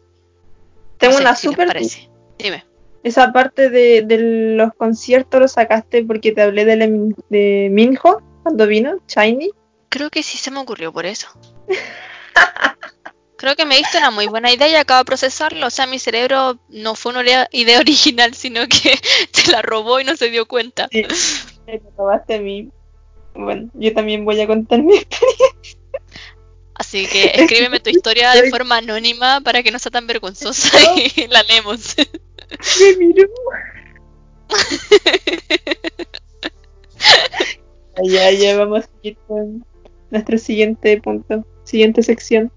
Tengo 0.97 1.13
No 1.13 1.17
sé 1.19 1.23
una 1.23 1.35
si 1.35 1.47
super. 1.47 1.67
parece. 1.67 2.09
Dime. 2.37 2.65
Esa 3.03 3.31
parte 3.31 3.69
de, 3.69 4.01
de 4.01 4.17
los 4.57 4.73
conciertos 4.73 5.39
lo 5.39 5.47
sacaste 5.47 6.03
porque 6.03 6.31
te 6.31 6.41
hablé 6.41 6.65
de, 6.65 6.75
la 6.75 6.87
de 7.29 7.69
Minho 7.71 8.21
cuando 8.43 8.67
vino, 8.67 8.97
Shiny. 9.07 9.51
Creo 9.89 10.09
que 10.09 10.23
sí 10.23 10.37
se 10.37 10.51
me 10.51 10.59
ocurrió 10.59 10.93
por 10.93 11.05
eso. 11.05 11.27
Creo 13.37 13.55
que 13.55 13.65
me 13.65 13.77
diste 13.77 13.97
una 13.97 14.11
muy 14.11 14.27
buena 14.27 14.51
idea 14.51 14.67
y 14.67 14.75
acabo 14.75 14.99
de 14.99 15.05
procesarlo. 15.05 15.67
O 15.67 15.69
sea, 15.69 15.87
mi 15.87 15.97
cerebro 15.97 16.59
no 16.69 16.93
fue 16.95 17.13
una 17.13 17.23
idea- 17.23 17.47
original, 17.79 18.33
sino 18.33 18.67
que 18.67 18.99
se 19.31 19.51
la 19.51 19.61
robó 19.61 19.99
y 19.99 20.03
no 20.03 20.15
se 20.15 20.29
dio 20.29 20.45
cuenta. 20.47 20.89
Sí. 20.91 21.05
Me 21.65 21.81
robaste 21.97 22.35
a 22.35 22.39
mí. 22.39 22.69
Bueno, 23.33 23.69
yo 23.73 23.93
también 23.93 24.25
voy 24.25 24.39
a 24.41 24.47
contar 24.47 24.81
mi 24.83 24.95
experiencia. 24.97 25.79
Así 26.73 27.07
que 27.07 27.31
escríbeme 27.35 27.79
tu 27.81 27.89
historia 27.89 28.31
de 28.31 28.49
forma 28.49 28.77
anónima 28.77 29.41
para 29.41 29.63
que 29.63 29.71
no 29.71 29.79
sea 29.79 29.91
tan 29.91 30.07
vergonzosa 30.07 30.69
y 31.15 31.27
la 31.27 31.43
leemos. 31.43 31.95
Me 32.79 32.95
miró. 32.97 33.27
Ya, 38.03 38.31
ya 38.31 38.57
vamos 38.57 38.85
a 38.85 38.89
ir 39.01 39.17
con 39.27 39.65
nuestro 40.12 40.38
siguiente 40.38 40.99
punto, 41.01 41.45
siguiente 41.64 42.03
sección. 42.03 42.51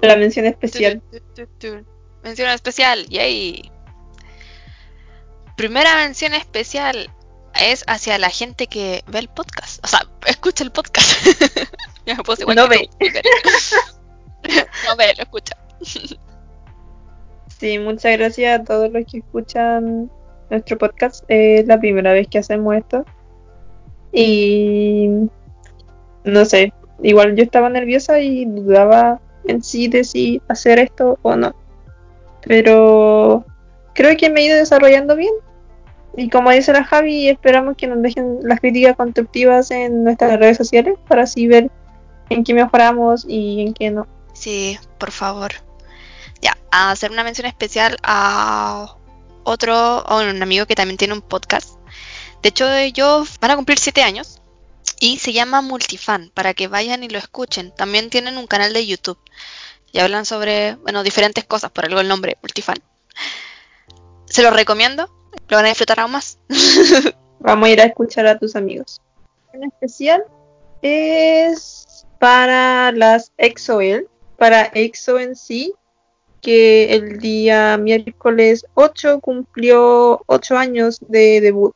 La 0.00 0.16
mención 0.16 0.46
especial. 0.46 1.02
Mención 2.22 2.50
especial, 2.50 3.06
yay. 3.08 3.70
Primera 5.56 5.94
mención 5.96 6.34
especial 6.34 7.10
es 7.60 7.84
hacia 7.86 8.18
la 8.18 8.30
gente 8.30 8.66
que 8.66 9.04
ve 9.06 9.20
el 9.20 9.28
podcast. 9.28 9.84
O 9.84 9.88
sea, 9.88 10.00
escucha 10.26 10.64
el 10.64 10.72
podcast. 10.72 11.24
ya 12.06 12.16
me 12.46 12.54
No 12.54 12.68
ve. 12.68 12.88
no 14.88 14.96
ve, 14.96 15.14
lo 15.16 15.22
escucha. 15.22 15.56
Sí, 17.58 17.78
muchas 17.78 18.18
gracias 18.18 18.60
a 18.60 18.64
todos 18.64 18.90
los 18.90 19.04
que 19.06 19.18
escuchan 19.18 20.10
nuestro 20.50 20.78
podcast. 20.78 21.24
Es 21.28 21.66
la 21.66 21.78
primera 21.78 22.12
vez 22.12 22.26
que 22.28 22.38
hacemos 22.38 22.74
esto. 22.76 23.04
Y 24.12 25.08
no 26.24 26.44
sé, 26.44 26.72
igual 27.02 27.34
yo 27.36 27.42
estaba 27.42 27.68
nerviosa 27.68 28.20
y 28.20 28.44
dudaba 28.44 29.20
en 29.44 29.62
sí 29.62 29.88
de 29.88 30.04
si 30.04 30.40
hacer 30.48 30.78
esto 30.78 31.18
o 31.22 31.36
no. 31.36 31.54
Pero 32.44 33.44
creo 33.94 34.16
que 34.16 34.30
me 34.30 34.40
he 34.40 34.46
ido 34.46 34.56
desarrollando 34.56 35.16
bien. 35.16 35.32
Y 36.16 36.28
como 36.28 36.50
dice 36.50 36.72
la 36.72 36.84
Javi, 36.84 37.28
esperamos 37.28 37.76
que 37.76 37.86
nos 37.86 38.02
dejen 38.02 38.40
las 38.42 38.60
críticas 38.60 38.96
constructivas 38.96 39.70
en 39.70 40.04
nuestras 40.04 40.38
redes 40.38 40.58
sociales 40.58 40.98
para 41.08 41.22
así 41.22 41.46
ver 41.46 41.70
en 42.28 42.44
qué 42.44 42.54
mejoramos 42.54 43.24
y 43.26 43.62
en 43.62 43.74
qué 43.74 43.90
no. 43.90 44.06
Sí, 44.34 44.78
por 44.98 45.10
favor. 45.10 45.52
Ya, 46.42 46.56
a 46.70 46.90
hacer 46.90 47.10
una 47.10 47.24
mención 47.24 47.46
especial 47.46 47.96
a 48.02 48.96
otro, 49.44 49.74
a 49.74 50.20
un 50.20 50.42
amigo 50.42 50.66
que 50.66 50.74
también 50.74 50.98
tiene 50.98 51.14
un 51.14 51.22
podcast. 51.22 51.78
De 52.42 52.50
hecho, 52.50 52.70
ellos 52.70 53.38
van 53.40 53.52
a 53.52 53.56
cumplir 53.56 53.78
7 53.78 54.02
años 54.02 54.41
y 55.00 55.18
se 55.18 55.32
llama 55.32 55.62
Multifan, 55.62 56.30
para 56.34 56.54
que 56.54 56.68
vayan 56.68 57.02
y 57.04 57.08
lo 57.08 57.18
escuchen. 57.18 57.72
También 57.74 58.10
tienen 58.10 58.38
un 58.38 58.46
canal 58.46 58.72
de 58.72 58.86
YouTube 58.86 59.18
y 59.92 59.98
hablan 59.98 60.24
sobre, 60.24 60.76
bueno, 60.76 61.02
diferentes 61.02 61.44
cosas, 61.44 61.70
por 61.70 61.84
algo 61.84 62.00
el 62.00 62.08
nombre, 62.08 62.38
Multifan. 62.42 62.78
Se 64.26 64.42
lo 64.42 64.50
recomiendo, 64.50 65.12
lo 65.48 65.56
van 65.56 65.66
a 65.66 65.68
disfrutar 65.68 66.00
aún 66.00 66.12
más. 66.12 66.38
Vamos 67.40 67.68
a 67.68 67.72
ir 67.72 67.80
a 67.80 67.84
escuchar 67.84 68.26
a 68.26 68.38
tus 68.38 68.56
amigos. 68.56 69.00
En 69.52 69.64
especial 69.64 70.24
es 70.80 72.06
para 72.18 72.92
las 72.92 73.32
EXO-L, 73.36 74.06
para 74.38 74.70
EXO 74.72 75.18
en 75.18 75.36
sí, 75.36 75.74
que 76.40 76.94
el 76.94 77.18
día 77.18 77.76
miércoles 77.78 78.66
8 78.74 79.20
cumplió 79.20 80.22
8 80.26 80.56
años 80.56 80.98
de 81.08 81.40
debut. 81.40 81.74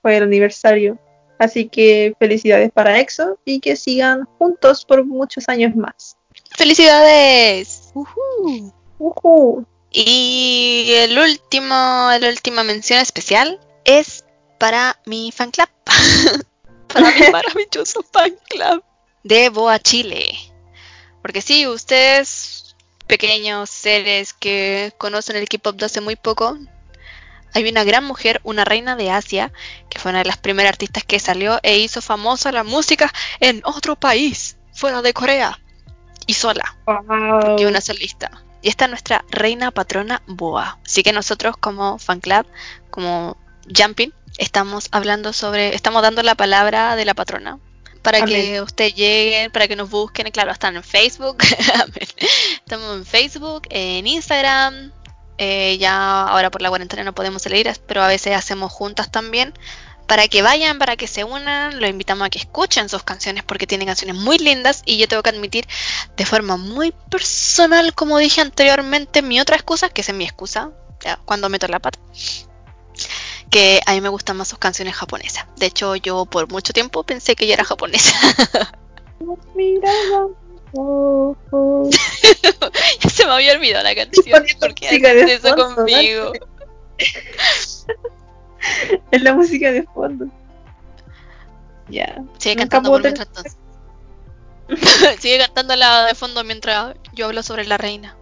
Fue 0.00 0.16
el 0.16 0.24
aniversario. 0.24 0.98
Así 1.42 1.68
que 1.68 2.14
felicidades 2.20 2.70
para 2.70 3.00
EXO 3.00 3.36
y 3.44 3.58
que 3.58 3.74
sigan 3.74 4.28
juntos 4.38 4.84
por 4.84 5.04
muchos 5.04 5.48
años 5.48 5.74
más. 5.74 6.16
¡Felicidades! 6.56 7.90
Ujú. 7.94 8.72
Ujú. 9.00 9.66
Y 9.90 10.86
el 10.94 11.18
último, 11.18 11.74
la 11.74 12.28
última 12.28 12.62
mención 12.62 13.00
especial 13.00 13.58
es 13.84 14.24
para 14.60 15.00
mi 15.04 15.32
fan 15.32 15.50
club. 15.50 15.68
para 16.86 17.10
mi 17.10 17.32
maravilloso 17.32 18.04
fan 18.12 18.36
club 18.48 18.84
de 19.24 19.48
Boa 19.48 19.80
Chile. 19.80 20.38
Porque 21.22 21.40
sí, 21.40 21.66
ustedes, 21.66 22.76
pequeños 23.08 23.68
seres 23.68 24.32
que 24.32 24.92
conocen 24.96 25.34
el 25.34 25.48
K-pop 25.48 25.74
de 25.74 25.86
hace 25.86 26.00
muy 26.00 26.14
poco, 26.14 26.56
hay 27.54 27.68
una 27.68 27.84
gran 27.84 28.04
mujer, 28.04 28.40
una 28.44 28.64
reina 28.64 28.96
de 28.96 29.10
Asia, 29.10 29.52
que 29.88 29.98
fue 29.98 30.10
una 30.10 30.20
de 30.20 30.26
las 30.26 30.38
primeras 30.38 30.70
artistas 30.70 31.04
que 31.04 31.18
salió 31.18 31.58
e 31.62 31.78
hizo 31.78 32.00
famosa 32.02 32.52
la 32.52 32.64
música 32.64 33.12
en 33.40 33.60
otro 33.64 33.96
país, 33.96 34.56
fuera 34.72 35.02
de 35.02 35.12
Corea, 35.12 35.58
y 36.26 36.34
sola 36.34 36.76
porque 36.84 37.64
Wow. 37.64 37.68
una 37.68 37.80
solista. 37.80 38.30
Y 38.62 38.68
esta 38.68 38.84
es 38.84 38.90
nuestra 38.90 39.24
reina 39.30 39.70
patrona 39.72 40.22
Boa. 40.26 40.78
Así 40.84 41.02
que 41.02 41.12
nosotros 41.12 41.56
como 41.56 41.98
fan 41.98 42.20
club, 42.20 42.46
como 42.90 43.36
Jumping, 43.76 44.12
estamos 44.38 44.88
hablando 44.92 45.32
sobre, 45.32 45.74
estamos 45.74 46.02
dando 46.02 46.22
la 46.22 46.36
palabra 46.36 46.96
de 46.96 47.04
la 47.04 47.14
patrona 47.14 47.58
para 48.02 48.18
Amén. 48.18 48.34
que 48.34 48.60
usted 48.60 48.92
llegue, 48.94 49.50
para 49.50 49.68
que 49.68 49.76
nos 49.76 49.90
busquen, 49.90 50.30
claro, 50.30 50.50
están 50.50 50.76
en 50.76 50.82
Facebook, 50.82 51.38
estamos 52.56 52.96
en 52.96 53.04
Facebook, 53.04 53.62
en 53.70 54.06
Instagram, 54.06 54.92
eh, 55.38 55.78
ya 55.78 56.22
ahora 56.22 56.50
por 56.50 56.62
la 56.62 56.68
cuarentena 56.68 57.04
no 57.04 57.14
podemos 57.14 57.42
salir, 57.42 57.70
pero 57.86 58.02
a 58.02 58.08
veces 58.08 58.36
hacemos 58.36 58.72
juntas 58.72 59.10
también, 59.10 59.54
para 60.06 60.28
que 60.28 60.42
vayan, 60.42 60.78
para 60.78 60.96
que 60.96 61.06
se 61.06 61.24
unan, 61.24 61.80
los 61.80 61.88
invitamos 61.88 62.26
a 62.26 62.30
que 62.30 62.38
escuchen 62.38 62.88
sus 62.88 63.02
canciones 63.02 63.44
porque 63.44 63.66
tienen 63.66 63.86
canciones 63.86 64.16
muy 64.16 64.38
lindas 64.38 64.82
y 64.84 64.98
yo 64.98 65.08
tengo 65.08 65.22
que 65.22 65.30
admitir 65.30 65.66
de 66.16 66.26
forma 66.26 66.56
muy 66.56 66.92
personal, 67.10 67.94
como 67.94 68.18
dije 68.18 68.40
anteriormente, 68.40 69.22
mi 69.22 69.40
otra 69.40 69.56
excusa, 69.56 69.88
que 69.88 70.02
es 70.02 70.12
mi 70.12 70.24
excusa, 70.24 70.70
cuando 71.24 71.48
meto 71.48 71.66
la 71.68 71.78
pata, 71.78 71.98
que 73.50 73.80
a 73.86 73.92
mí 73.92 74.00
me 74.00 74.08
gustan 74.08 74.36
más 74.36 74.48
sus 74.48 74.58
canciones 74.58 74.94
japonesas. 74.94 75.46
De 75.56 75.66
hecho, 75.66 75.96
yo 75.96 76.26
por 76.26 76.50
mucho 76.50 76.72
tiempo 76.72 77.02
pensé 77.04 77.34
que 77.34 77.44
ella 77.44 77.54
era 77.54 77.64
japonesa. 77.64 78.14
Ya 83.00 83.10
se 83.10 83.26
me 83.26 83.32
había 83.32 83.52
olvidado 83.52 83.84
la 83.84 83.94
canción. 83.94 84.44
¿Por 84.58 84.74
qué 84.74 84.88
haces 84.88 85.30
eso 85.30 85.48
fondo, 85.48 85.74
conmigo? 85.74 86.32
Es 89.10 89.22
la 89.22 89.34
música 89.34 89.72
de 89.72 89.82
fondo. 89.82 90.26
Ya. 91.88 92.22
Sigue 92.38 92.54
Nunca 92.54 92.68
cantando 92.68 92.90
por 92.90 93.02
mientras 93.02 93.28
tanto. 93.28 93.50
Sigue 95.18 95.38
cantando 95.38 95.74
la 95.74 96.06
de 96.06 96.14
fondo 96.14 96.44
mientras 96.44 96.94
yo 97.12 97.26
hablo 97.26 97.42
sobre 97.42 97.66
la 97.66 97.76
reina. 97.76 98.16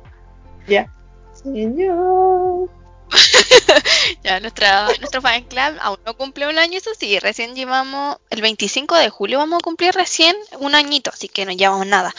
Ya. 0.66 0.90
Señor. 1.34 2.70
Ya, 4.22 4.40
nuestra, 4.40 4.86
nuestro 4.98 5.22
fan 5.22 5.44
club 5.44 5.76
aún 5.80 5.98
no 6.04 6.16
cumple 6.16 6.48
un 6.48 6.58
año, 6.58 6.78
eso 6.78 6.90
sí, 6.98 7.18
recién 7.18 7.54
llevamos, 7.54 8.18
el 8.30 8.42
25 8.42 8.96
de 8.96 9.08
julio 9.08 9.38
vamos 9.38 9.60
a 9.60 9.64
cumplir 9.64 9.94
recién 9.94 10.36
un 10.58 10.74
añito, 10.74 11.10
así 11.10 11.28
que 11.28 11.44
no 11.44 11.52
llevamos 11.52 11.86
nada. 11.86 12.14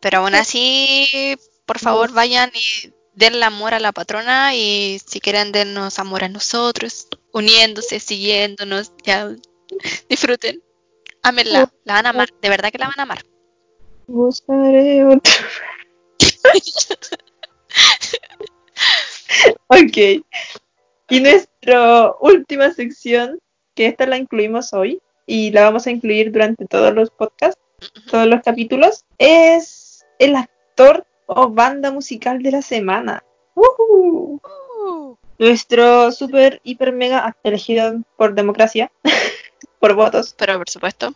Pero 0.00 0.18
aún 0.18 0.34
así, 0.34 1.36
por 1.66 1.78
favor, 1.78 2.12
vayan 2.12 2.50
y 2.54 2.92
denle 3.14 3.44
amor 3.44 3.74
a 3.74 3.80
la 3.80 3.92
patrona 3.92 4.54
y 4.54 5.00
si 5.06 5.20
quieren 5.20 5.52
dennos 5.52 5.98
amor 5.98 6.24
a 6.24 6.28
nosotros, 6.28 7.08
uniéndose, 7.32 8.00
siguiéndonos, 8.00 8.92
ya 9.02 9.30
disfruten. 10.08 10.62
Ámenla, 11.22 11.72
la 11.84 11.94
van 11.94 12.06
a 12.06 12.10
amar, 12.10 12.28
de 12.42 12.48
verdad 12.50 12.70
que 12.70 12.78
la 12.78 12.88
van 12.88 13.00
a 13.00 13.04
amar. 13.04 13.24
Buscaré 14.06 15.04
otro. 15.04 15.32
ok. 19.68 20.24
Y 21.10 21.20
nuestra 21.20 22.12
última 22.20 22.72
sección, 22.72 23.38
que 23.74 23.86
esta 23.86 24.06
la 24.06 24.16
incluimos 24.16 24.72
hoy 24.72 25.00
y 25.26 25.50
la 25.50 25.64
vamos 25.64 25.86
a 25.86 25.90
incluir 25.90 26.32
durante 26.32 26.66
todos 26.66 26.94
los 26.94 27.10
podcasts, 27.10 27.60
todos 28.10 28.26
los 28.26 28.42
capítulos, 28.42 29.04
es 29.18 30.04
el 30.18 30.36
actor 30.36 31.06
o 31.26 31.48
banda 31.48 31.90
musical 31.90 32.42
de 32.42 32.52
la 32.52 32.62
semana. 32.62 33.22
¡Woohoo! 33.54 34.40
Uh, 34.86 35.16
Nuestro 35.38 36.12
super, 36.12 36.60
hiper, 36.64 36.92
mega 36.92 37.36
elegido 37.42 38.00
por 38.16 38.34
democracia, 38.34 38.90
por 39.80 39.94
votos, 39.94 40.34
pero 40.38 40.58
por 40.58 40.68
supuesto. 40.68 41.12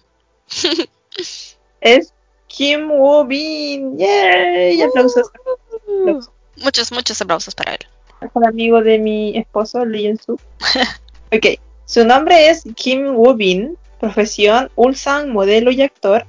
es 1.80 2.12
Kim 2.48 2.90
Woo 2.90 3.24
Bin. 3.24 3.96
¡Yay! 3.98 4.82
Aplausos. 4.82 5.28
aplausos. 5.28 6.30
Muchos, 6.56 6.92
muchos 6.92 7.20
aplausos 7.22 7.54
para 7.54 7.74
él. 7.74 7.86
Mejor 8.20 8.46
amigo 8.46 8.82
de 8.82 8.98
mi 8.98 9.36
esposo, 9.36 9.84
Lee 9.84 10.04
Jin-soo. 10.04 10.38
ok, 11.32 11.60
su 11.84 12.04
nombre 12.04 12.48
es 12.50 12.64
Kim 12.74 13.14
Woo 13.14 13.34
Bin, 13.34 13.76
profesión 13.98 14.70
Ulsan, 14.74 15.30
modelo 15.30 15.70
y 15.70 15.82
actor. 15.82 16.26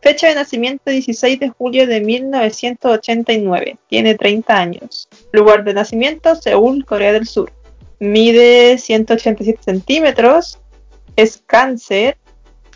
Fecha 0.00 0.28
de 0.28 0.36
nacimiento 0.36 0.90
16 0.90 1.40
de 1.40 1.48
julio 1.48 1.86
de 1.86 2.00
1989. 2.00 3.78
Tiene 3.88 4.14
30 4.14 4.56
años. 4.56 5.08
Lugar 5.32 5.64
de 5.64 5.74
nacimiento 5.74 6.36
Seúl, 6.36 6.84
Corea 6.84 7.12
del 7.12 7.26
Sur. 7.26 7.52
Mide 7.98 8.78
187 8.78 9.60
centímetros. 9.62 10.60
Es 11.16 11.42
cáncer. 11.44 12.16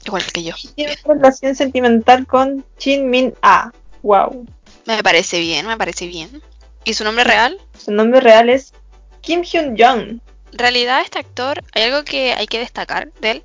Igual 0.04 0.24
que 0.32 0.42
yo. 0.42 0.54
Y 0.60 0.68
tiene 0.68 0.96
relación 1.04 1.54
sentimental 1.54 2.26
con 2.26 2.64
Shin 2.78 3.08
Min 3.08 3.34
A. 3.40 3.70
Wow. 4.02 4.46
Me 4.86 5.00
parece 5.02 5.38
bien, 5.38 5.66
me 5.66 5.76
parece 5.76 6.08
bien. 6.08 6.42
¿Y 6.84 6.94
su 6.94 7.04
nombre 7.04 7.24
real? 7.24 7.58
Su 7.78 7.90
nombre 7.92 8.20
real 8.20 8.48
es 8.50 8.72
Kim 9.20 9.42
Hyun 9.42 9.76
Jong. 9.78 10.20
En 10.52 10.58
realidad 10.58 11.00
este 11.02 11.18
actor, 11.18 11.62
hay 11.72 11.84
algo 11.84 12.04
que 12.04 12.32
hay 12.32 12.46
que 12.46 12.58
destacar 12.58 13.10
de 13.20 13.30
él, 13.30 13.42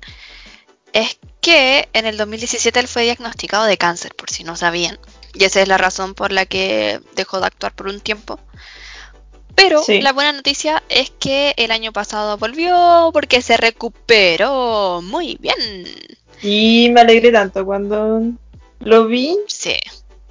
es 0.92 1.18
que 1.40 1.88
en 1.92 2.06
el 2.06 2.16
2017 2.16 2.78
él 2.80 2.88
fue 2.88 3.04
diagnosticado 3.04 3.64
de 3.64 3.78
cáncer, 3.78 4.14
por 4.14 4.30
si 4.30 4.44
no 4.44 4.56
sabían. 4.56 4.98
Y 5.34 5.44
esa 5.44 5.62
es 5.62 5.68
la 5.68 5.78
razón 5.78 6.14
por 6.14 6.32
la 6.32 6.46
que 6.46 7.00
dejó 7.14 7.40
de 7.40 7.46
actuar 7.46 7.72
por 7.74 7.86
un 7.88 8.00
tiempo. 8.00 8.40
Pero 9.54 9.82
Sí. 9.82 10.00
la 10.02 10.12
buena 10.12 10.32
noticia 10.32 10.82
es 10.88 11.10
que 11.10 11.54
el 11.56 11.70
año 11.70 11.92
pasado 11.92 12.36
volvió 12.38 13.10
porque 13.12 13.42
se 13.42 13.56
recuperó 13.56 15.00
muy 15.02 15.36
bien. 15.40 15.84
Y 16.42 16.90
me 16.90 17.00
alegré 17.00 17.32
tanto 17.32 17.64
cuando 17.64 18.20
lo 18.80 19.06
vi, 19.06 19.36
Sí. 19.48 19.74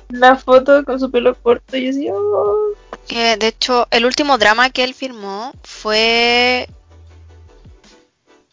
La 0.09 0.35
foto 0.35 0.83
con 0.85 0.99
su 0.99 1.11
pelo 1.11 1.35
corto, 1.35 1.77
y 1.77 1.81
yo 1.85 1.87
decía, 1.87 2.13
"Oh". 2.15 2.73
Que 3.07 3.37
de 3.37 3.47
hecho 3.47 3.87
el 3.91 4.05
último 4.05 4.37
drama 4.37 4.69
que 4.69 4.83
él 4.83 4.93
firmó 4.93 5.53
fue... 5.63 6.67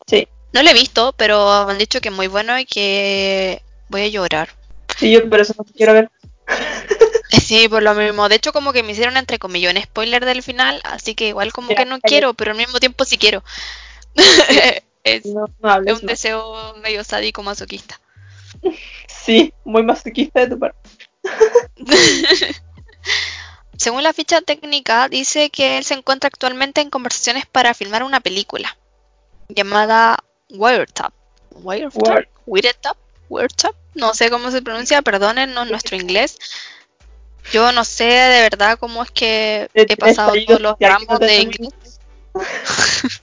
sí, 0.06 0.28
No 0.52 0.62
lo 0.62 0.70
he 0.70 0.74
visto, 0.74 1.12
pero 1.16 1.50
han 1.68 1.78
dicho 1.78 2.00
que 2.00 2.08
es 2.08 2.14
muy 2.14 2.26
bueno 2.28 2.58
y 2.58 2.64
que 2.66 3.62
voy 3.88 4.02
a 4.02 4.08
llorar. 4.08 4.50
sí, 4.96 5.10
yo 5.12 5.28
por 5.28 5.40
eso 5.40 5.54
no 5.58 5.64
quiero 5.76 5.92
ver. 5.94 6.10
Eh, 6.46 6.46
Sí, 7.40 7.68
por 7.68 7.82
lo 7.82 7.94
mismo. 7.94 8.28
De 8.28 8.36
hecho, 8.36 8.52
como 8.52 8.72
que 8.72 8.82
me 8.82 8.92
hicieron 8.92 9.16
entre 9.16 9.38
comillas 9.38 9.74
un 9.74 9.82
spoiler 9.82 10.24
del 10.24 10.42
final, 10.42 10.80
así 10.84 11.14
que 11.14 11.28
igual 11.28 11.52
como 11.52 11.70
Ya, 11.70 11.76
que 11.76 11.84
no 11.84 12.00
quiero, 12.00 12.32
pero 12.34 12.52
al 12.52 12.56
mismo 12.56 12.78
tiempo 12.80 13.04
sí 13.04 13.18
quiero. 13.18 13.42
es, 15.04 15.26
No, 15.26 15.46
no 15.60 15.68
es 15.68 15.74
hables 15.74 16.00
un 16.00 16.06
deseo 16.06 16.74
medio 16.76 17.02
sádico 17.04 17.42
masoquista. 17.42 18.00
Sí, 19.08 19.52
muy 19.64 19.82
masoquista 19.82 20.40
de 20.40 20.48
tu 20.48 20.58
parte. 20.58 20.78
Según 23.76 24.02
la 24.02 24.12
ficha 24.12 24.40
técnica, 24.40 25.08
dice 25.08 25.50
que 25.50 25.78
él 25.78 25.84
se 25.84 25.94
encuentra 25.94 26.28
actualmente 26.28 26.80
en 26.80 26.90
conversaciones 26.90 27.44
para 27.46 27.74
filmar 27.74 28.02
una 28.04 28.20
película 28.20 28.76
llamada 29.48 30.16
Wiretap. 30.50 31.12
Wiretap, 31.50 31.92
Wire- 32.02 32.28
Wiretap, 32.46 32.96
Wiretap, 33.28 33.74
no 33.94 34.14
sé 34.14 34.30
cómo 34.30 34.50
se 34.50 34.62
pronuncia, 34.62 35.02
perdónennos 35.02 35.68
nuestro 35.70 35.96
inglés. 35.96 36.38
Yo 37.52 37.72
no 37.72 37.84
sé 37.84 38.04
de 38.04 38.40
verdad 38.42 38.78
cómo 38.78 39.02
es 39.02 39.10
que 39.10 39.68
El 39.74 39.86
he 39.90 39.96
pasado 39.96 40.28
estallido 40.34 40.58
todos 40.58 40.62
los 40.62 40.76
ramos 40.80 41.18
de 41.20 41.36
inglés. 41.40 42.00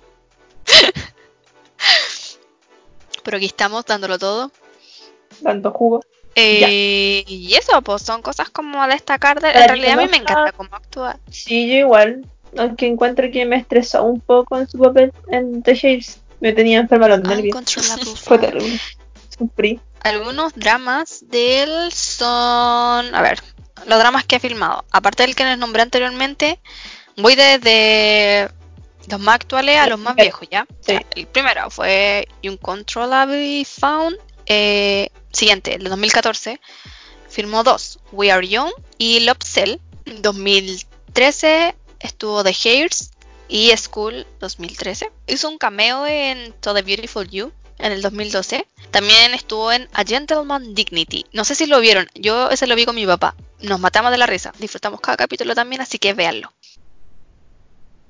Pero 3.24 3.38
aquí 3.38 3.46
estamos 3.46 3.86
dándolo 3.86 4.18
todo. 4.20 4.52
Tanto 5.44 5.72
jugo. 5.72 6.02
Eh, 6.36 7.24
y 7.28 7.54
eso, 7.56 7.82
pues 7.82 8.02
son 8.02 8.22
cosas 8.22 8.50
como 8.50 8.82
a 8.82 8.88
destacar. 8.88 9.42
De, 9.42 9.50
en 9.50 9.68
realidad 9.68 10.00
a 10.00 10.02
mí 10.02 10.08
me 10.10 10.18
encanta 10.18 10.52
cómo 10.52 10.76
actúa. 10.76 11.18
Sí, 11.30 11.68
yo 11.68 11.76
igual. 11.76 12.26
Aunque 12.58 12.88
encuentro 12.88 13.30
que 13.32 13.46
me 13.46 13.58
estresó 13.58 14.04
un 14.04 14.20
poco 14.20 14.58
en 14.60 14.70
su 14.70 14.78
papel 14.78 15.14
en 15.28 15.64
The 15.64 15.76
Shades. 15.76 16.20
Me 16.40 16.54
tenía 16.54 16.80
enferma 16.80 17.08
los 17.08 17.22
nervios. 17.22 17.56
Fue 18.24 18.40
terrible. 18.40 18.80
Sufrí. 19.38 19.80
Algunos 20.02 20.54
dramas 20.56 21.24
de 21.28 21.64
él 21.64 21.92
son. 21.92 23.14
A 23.14 23.22
ver, 23.22 23.40
los 23.86 24.00
dramas 24.00 24.26
que 24.26 24.38
ha 24.38 24.40
filmado. 24.40 24.84
Aparte 24.92 25.24
del 25.24 25.36
que 25.36 25.46
les 25.46 25.58
nombré 25.58 25.84
anteriormente, 25.84 26.60
voy 27.18 27.36
desde 27.36 28.50
los 29.08 29.20
más 29.20 29.36
actuales 29.36 29.78
a 29.78 29.88
los 29.88 30.00
más 30.00 30.16
viejos, 30.16 30.48
¿ya? 30.50 30.66
Sí. 30.82 30.98
El 31.16 31.28
primero 31.28 31.70
fue 31.70 32.28
Uncontrollably 32.44 33.66
Found. 33.66 34.18
Eh, 34.46 35.10
siguiente, 35.32 35.76
el 35.76 35.84
de 35.84 35.90
2014. 35.90 36.60
Firmó 37.30 37.64
dos: 37.64 38.00
We 38.12 38.32
Are 38.32 38.48
Young 38.48 38.72
y 38.98 39.22
Love 39.22 39.44
Cell. 39.44 39.78
2013 40.06 41.76
estuvo 42.00 42.44
The 42.44 42.56
Hairs 42.66 43.12
y 43.48 43.76
School 43.78 44.26
2013. 44.40 45.12
Hizo 45.28 45.50
un 45.50 45.58
cameo 45.58 46.06
en 46.08 46.54
To 46.62 46.74
the 46.74 46.82
Beautiful 46.82 47.30
You 47.30 47.52
en 47.78 47.92
el 47.92 48.02
2012. 48.02 48.66
También 48.92 49.34
estuvo 49.34 49.72
en 49.72 49.88
A 49.94 50.04
Gentleman 50.04 50.74
Dignity. 50.74 51.26
No 51.34 51.44
sé 51.46 51.56
si 51.56 51.66
lo 51.66 51.80
vieron. 51.80 52.08
Yo 52.16 52.50
ese 52.50 52.68
lo 52.68 52.76
vi 52.76 52.86
con 52.86 52.96
mi 52.96 53.06
papá. 53.06 53.36
Nos 53.60 53.80
matamos 53.80 54.12
de 54.12 54.18
la 54.18 54.26
risa. 54.26 54.54
Disfrutamos 54.60 55.02
cada 55.02 55.18
capítulo 55.18 55.56
también, 55.56 55.82
así 55.82 56.00
que 56.00 56.14
véanlo. 56.14 56.54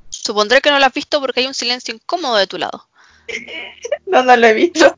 Supondré 0.10 0.62
que 0.62 0.72
no 0.72 0.80
lo 0.80 0.86
has 0.86 0.94
visto 0.94 1.20
porque 1.20 1.40
hay 1.40 1.48
un 1.48 1.54
silencio 1.54 1.94
incómodo 1.94 2.36
de 2.36 2.48
tu 2.48 2.58
lado. 2.58 2.88
No, 4.08 4.24
no 4.24 4.36
lo 4.36 4.46
he 4.46 4.54
visto. 4.54 4.94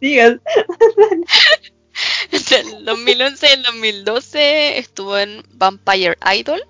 Sigas. 0.00 0.38
Entre 2.32 2.60
el 2.60 2.84
2011 2.84 3.46
y 3.46 3.52
el 3.52 3.62
2012 3.62 4.78
estuvo 4.78 5.18
en 5.18 5.42
Vampire 5.52 6.16
Idol. 6.36 6.62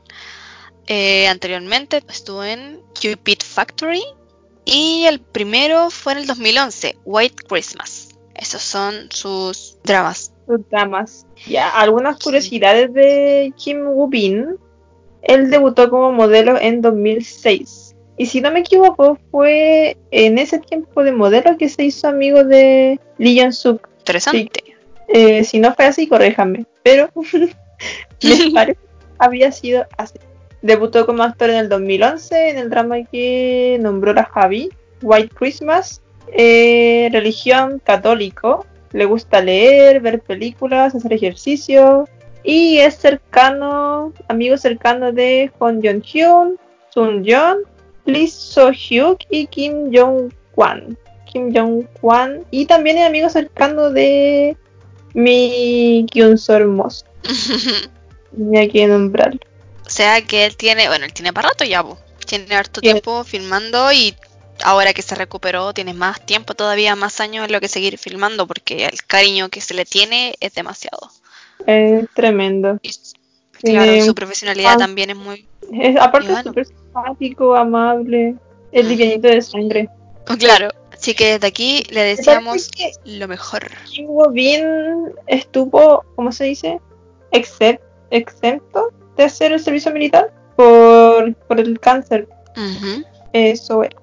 Eh, 0.87 1.27
anteriormente 1.29 2.03
estuvo 2.09 2.45
en 2.45 2.81
Cupid 3.01 3.39
Factory. 3.43 4.03
Y 4.65 5.05
el 5.07 5.21
primero 5.21 5.91
fue 5.91 6.13
en 6.13 6.19
el 6.21 6.27
2011, 6.27 6.97
White 7.05 7.45
Christmas. 7.49 8.09
Esos 8.35 8.63
son 8.63 9.09
sus 9.11 9.77
dramas. 9.85 10.33
Sus 10.47 10.69
dramas. 10.71 11.27
Ya, 11.47 11.69
algunas 11.69 12.19
curiosidades 12.19 12.93
de 12.95 13.53
Kim 13.57 13.87
Woo 13.87 14.09
Bin. 14.09 14.57
Él 15.23 15.51
debutó 15.51 15.91
como 15.91 16.13
modelo 16.13 16.59
en 16.59 16.81
2006. 16.81 17.84
Y 18.17 18.27
si 18.27 18.41
no 18.41 18.51
me 18.53 18.61
equivoco, 18.61 19.19
fue 19.31 19.97
en 20.11 20.39
ese 20.39 20.59
tiempo 20.59 21.03
de 21.03 21.13
modelo 21.13 21.57
que 21.57 21.69
se 21.69 21.85
hizo 21.85 22.09
amigo 22.09 22.45
de 22.45 23.01
Lee 23.19 23.41
Jong 23.41 23.53
Suk. 23.53 23.89
Interesante. 23.99 24.77
Eh, 25.09 25.45
si 25.45 25.59
no 25.59 25.75
fue 25.75 25.87
así, 25.87 26.07
corréjame. 26.07 26.67
Pero 26.83 27.11
me 28.23 28.51
parece 28.55 28.79
había 29.19 29.53
sido 29.53 29.87
así. 29.97 30.19
Debutó 30.63 31.07
como 31.07 31.23
actor 31.23 31.51
en 31.51 31.57
el 31.57 31.69
2011 31.69 32.51
en 32.51 32.59
el 32.59 32.71
drama 32.71 33.05
que 33.05 33.79
nombró 33.81 34.15
la 34.15 34.25
Javi, 34.25 34.71
White 35.03 35.35
Christmas. 35.35 36.01
Eh, 36.33 37.09
religión 37.13 37.81
católico. 37.85 38.67
Le 38.93 39.05
gusta 39.05 39.41
leer, 39.41 40.01
ver 40.01 40.21
películas, 40.21 40.95
hacer 40.95 41.13
ejercicio. 41.13 42.09
Y 42.45 42.79
es 42.79 42.97
cercano, 42.97 44.13
amigo 44.29 44.57
cercano 44.57 45.13
de 45.13 45.51
Hong 45.59 45.81
Jong-hyun, 45.83 46.59
Sun 46.91 47.25
Jong, 47.27 47.59
Lee 48.07 48.29
So-hyuk 48.29 49.21
y 49.31 49.47
Kim 49.47 49.91
Jong-kwan. 49.93 50.97
Kim 51.33 51.53
Jong-kwan. 51.55 52.45
Y 52.51 52.67
también 52.67 52.99
es 52.99 53.07
amigo 53.07 53.29
cercano 53.29 53.91
de 53.91 54.57
Mi 55.15 56.07
Kyun 56.11 56.39
Mos. 56.75 57.05
Tenía 58.37 58.69
que 58.69 58.87
nombrarlo. 58.87 59.41
O 59.87 59.91
sea 59.91 60.21
que 60.23 60.45
él 60.47 60.57
tiene, 60.57 60.89
bueno, 60.89 61.05
él 61.05 61.13
tiene 61.13 61.33
para 61.33 61.51
rato 61.51 61.65
ya, 61.65 61.83
po. 61.83 61.99
tiene 62.27 62.55
harto 62.55 62.81
Tiene- 62.81 63.01
tiempo 63.01 63.23
filmando 63.25 63.93
y 63.93 64.15
ahora 64.63 64.93
que 64.95 65.03
se 65.03 65.15
recuperó 65.15 65.75
tiene 65.75 65.93
más 65.95 66.25
tiempo 66.25 66.55
todavía, 66.55 66.97
más 66.97 67.21
años 67.21 67.45
en 67.47 67.53
lo 67.53 67.61
que 67.61 67.69
seguir 67.69 67.99
filmando 67.99 68.47
porque 68.47 68.87
el 68.87 69.03
cariño 69.05 69.49
que 69.51 69.61
se 69.61 69.75
le 69.75 69.85
tiene 69.85 70.35
es 70.41 70.55
demasiado. 70.55 71.11
Es 71.67 72.07
tremendo. 72.15 72.79
Y 72.83 72.93
Claro, 73.65 74.01
su 74.03 74.09
un- 74.09 74.15
profesionalidad 74.15 74.73
ah. 74.75 74.79
también 74.79 75.11
es 75.11 75.17
muy... 75.17 75.47
Es, 75.73 75.97
aparte 75.97 76.33
es 76.33 76.43
súper 76.43 76.67
simpático, 76.67 77.55
amable. 77.57 78.35
Es 78.73 78.83
Ujú. 78.83 78.91
livianito 78.91 79.29
de 79.29 79.41
sangre. 79.43 79.89
Claro, 80.39 80.69
así 80.93 81.15
que 81.15 81.33
desde 81.35 81.47
aquí 81.47 81.85
le 81.91 82.03
deseamos 82.03 82.71
lo 83.05 83.29
mejor. 83.29 83.63
Woo 84.07 84.31
Bin 84.31 85.13
estuvo, 85.27 86.05
¿cómo 86.17 86.33
se 86.33 86.45
dice? 86.45 86.81
Excep- 87.33 87.81
exento 88.11 88.91
de 89.17 89.25
hacer 89.25 89.53
el 89.53 89.61
servicio 89.61 89.93
militar 89.93 90.33
por, 90.57 91.35
por 91.35 91.61
el 91.61 91.79
cáncer. 91.81 92.29
Eso 93.33 93.83
era. 93.83 93.97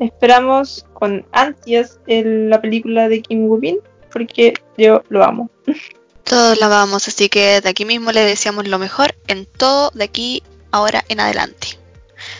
Esperamos 0.00 0.86
con 0.94 1.26
ansias 1.32 1.98
el- 2.06 2.48
la 2.50 2.60
película 2.60 3.08
de 3.08 3.20
Kim 3.22 3.46
Woo 3.48 3.58
Bin 3.58 3.78
porque 4.12 4.54
yo 4.76 5.02
lo 5.08 5.24
amo. 5.24 5.50
Todos 6.28 6.58
la 6.60 6.68
vamos, 6.68 7.08
así 7.08 7.28
que 7.28 7.60
de 7.60 7.68
aquí 7.68 7.84
mismo 7.84 8.12
le 8.12 8.24
deseamos 8.24 8.68
lo 8.68 8.78
mejor 8.78 9.14
en 9.26 9.46
todo 9.46 9.90
de 9.94 10.04
aquí 10.04 10.42
ahora 10.70 11.04
en 11.08 11.20
adelante. 11.20 11.78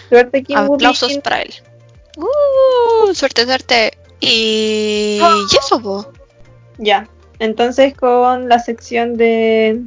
Suerte 0.08 0.42
Kim 0.42 0.58
Aplausos 0.58 1.16
para 1.18 1.42
él. 1.42 1.54
Uh, 2.16 3.14
suerte, 3.14 3.44
suerte. 3.44 3.96
Y, 4.20 5.20
y 5.20 5.56
eso, 5.56 5.80
po. 5.80 6.12
Ya, 6.78 7.08
entonces 7.38 7.94
con 7.94 8.48
la 8.48 8.58
sección 8.58 9.16
de 9.16 9.80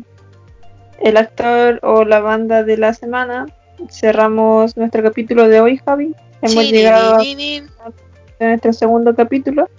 el 0.99 1.17
actor 1.17 1.79
o 1.83 2.05
la 2.05 2.19
banda 2.21 2.63
de 2.63 2.77
la 2.77 2.93
semana, 2.93 3.45
cerramos 3.89 4.77
nuestro 4.77 5.03
capítulo 5.03 5.47
de 5.47 5.61
hoy, 5.61 5.81
Javi. 5.85 6.15
Hemos 6.41 6.63
Sí, 6.65 6.71
llegado 6.71 7.17
ni, 7.19 7.35
ni, 7.35 7.61
ni. 7.61 7.67
a 8.39 8.45
nuestro 8.45 8.73
segundo 8.73 9.15
capítulo. 9.15 9.69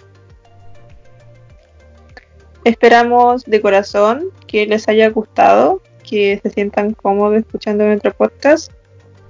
Esperamos 2.63 3.43
de 3.45 3.61
corazón 3.61 4.29
que 4.47 4.65
les 4.65 4.87
haya 4.87 5.09
gustado, 5.09 5.81
que 6.07 6.39
se 6.41 6.49
sientan 6.49 6.93
cómodos 6.93 7.37
escuchando 7.37 7.85
nuestro 7.85 8.13
podcast. 8.13 8.71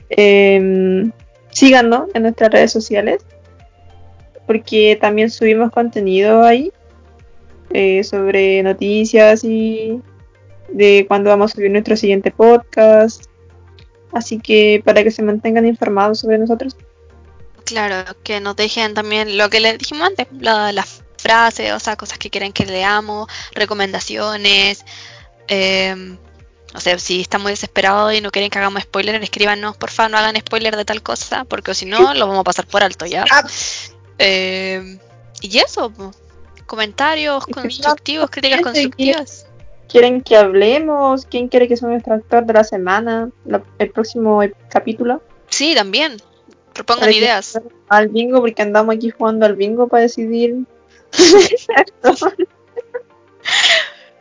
Em, 0.09 1.11
síganos 1.51 2.09
en 2.13 2.23
nuestras 2.23 2.51
redes 2.51 2.71
sociales, 2.71 3.25
porque 4.45 4.97
también 4.99 5.29
subimos 5.29 5.71
contenido 5.71 6.43
ahí 6.43 6.71
eh, 7.71 8.03
sobre 8.03 8.61
noticias 8.61 9.43
y 9.43 9.99
de 10.69 11.05
cuándo 11.07 11.29
vamos 11.29 11.51
a 11.51 11.55
subir 11.55 11.71
nuestro 11.71 11.95
siguiente 11.95 12.29
podcast. 12.31 13.25
Así 14.11 14.37
que 14.39 14.81
para 14.85 15.03
que 15.03 15.09
se 15.11 15.23
mantengan 15.23 15.65
informados 15.65 16.19
sobre 16.19 16.37
nosotros. 16.37 16.77
Claro, 17.65 18.15
que 18.23 18.39
nos 18.41 18.55
dejen 18.55 18.93
también 18.93 19.37
lo 19.37 19.49
que 19.49 19.59
les 19.59 19.77
dijimos 19.79 20.07
antes, 20.09 20.27
la- 20.39 20.71
las 20.71 21.03
frases, 21.23 21.71
o 21.73 21.79
sea, 21.79 21.95
cosas 21.95 22.19
que 22.19 22.29
quieren 22.29 22.53
que 22.53 22.65
leamos, 22.67 23.27
recomendaciones. 23.55 24.85
eh, 25.47 26.17
o 26.75 26.79
sea, 26.79 26.97
si 26.97 27.21
están 27.21 27.41
muy 27.43 27.51
desesperados 27.51 28.13
y 28.15 28.21
no 28.21 28.31
quieren 28.31 28.49
que 28.49 28.57
hagamos 28.57 28.81
spoiler, 28.83 29.21
escríbanos, 29.23 29.77
porfa, 29.77 30.09
no 30.09 30.17
hagan 30.17 30.35
spoiler 30.37 30.75
de 30.75 30.85
tal 30.85 31.03
cosa, 31.03 31.45
porque 31.45 31.75
si 31.75 31.85
no, 31.85 32.13
lo 32.15 32.25
vamos 32.27 32.41
a 32.41 32.43
pasar 32.43 32.65
por 32.65 32.81
alto 32.83 33.05
ya. 33.05 33.25
Eh, 34.17 34.97
y 35.41 35.57
eso, 35.59 35.91
comentarios 36.65 37.45
constructivos, 37.45 38.29
críticas 38.29 38.61
constructivas. 38.61 39.45
¿Quieren 39.87 40.21
que 40.21 40.35
hablemos? 40.35 41.25
¿Quién 41.27 41.47
quiere 41.47 41.67
que 41.67 41.77
sea 41.77 41.89
nuestro 41.89 42.15
actor 42.15 42.45
de 42.45 42.53
la 42.53 42.63
semana? 42.63 43.29
La- 43.45 43.61
el 43.77 43.91
próximo 43.91 44.41
capítulo. 44.69 45.21
Sí, 45.49 45.75
también. 45.75 46.17
Propongan 46.73 47.13
ideas. 47.13 47.59
Al 47.89 48.07
bingo, 48.07 48.39
porque 48.39 48.63
andamos 48.63 48.95
aquí 48.95 49.11
jugando 49.11 49.45
al 49.45 49.55
bingo 49.55 49.87
para 49.87 50.01
decidir. 50.03 50.55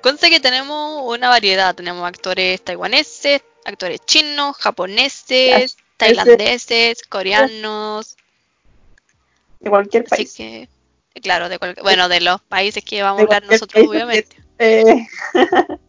Conste 0.02 0.30
que 0.30 0.40
tenemos 0.40 1.02
una 1.06 1.28
variedad. 1.28 1.74
Tenemos 1.74 2.06
actores 2.06 2.62
taiwaneses, 2.62 3.42
actores 3.64 4.00
chinos, 4.04 4.56
japoneses, 4.56 5.76
tailandeses, 5.96 7.02
coreanos. 7.08 8.16
de 9.60 9.70
cualquier 9.70 10.04
Así 10.10 10.24
país. 10.24 10.34
que, 10.34 10.68
claro, 11.20 11.48
de 11.48 11.58
cual- 11.60 11.76
bueno, 11.82 12.08
de 12.08 12.20
los 12.20 12.40
países 12.42 12.84
que 12.84 13.00
vamos 13.02 13.20
a 13.20 13.24
hablar 13.24 13.44
nosotros, 13.46 13.86
obviamente. 13.88 14.36
Eh, 14.58 15.06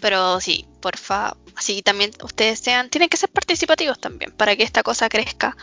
Pero 0.00 0.40
sí, 0.40 0.66
porfa. 0.80 1.36
Así 1.56 1.82
también 1.82 2.10
ustedes 2.22 2.58
sean, 2.60 2.90
tienen 2.90 3.08
que 3.08 3.16
ser 3.16 3.30
participativos 3.30 3.98
también 3.98 4.30
para 4.32 4.54
que 4.56 4.62
esta 4.62 4.82
cosa 4.82 5.08
crezca. 5.08 5.56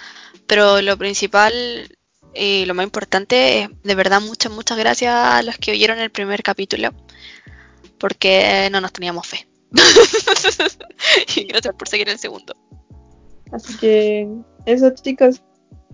Pero 0.48 0.82
lo 0.82 0.98
principal 0.98 1.96
y 2.36 2.66
lo 2.66 2.74
más 2.74 2.86
importante 2.86 3.70
de 3.84 3.96
verdad, 3.96 4.22
muchas, 4.22 4.52
muchas 4.52 4.78
gracias 4.78 5.14
a 5.14 5.42
los 5.44 5.58
que 5.58 5.72
oyeron 5.72 6.00
el 6.00 6.12
primer 6.12 6.44
capítulo. 6.44 6.90
Porque 8.00 8.70
no 8.72 8.82
nos 8.82 8.92
teníamos 8.92 9.28
fe. 9.28 9.48
y 11.36 11.44
gracias 11.46 11.76
por 11.76 11.88
seguir 11.88 12.10
el 12.10 12.20
segundo. 12.20 12.54
así 13.52 13.78
que 13.78 14.28
eso 14.66 14.92
chicos, 14.92 15.42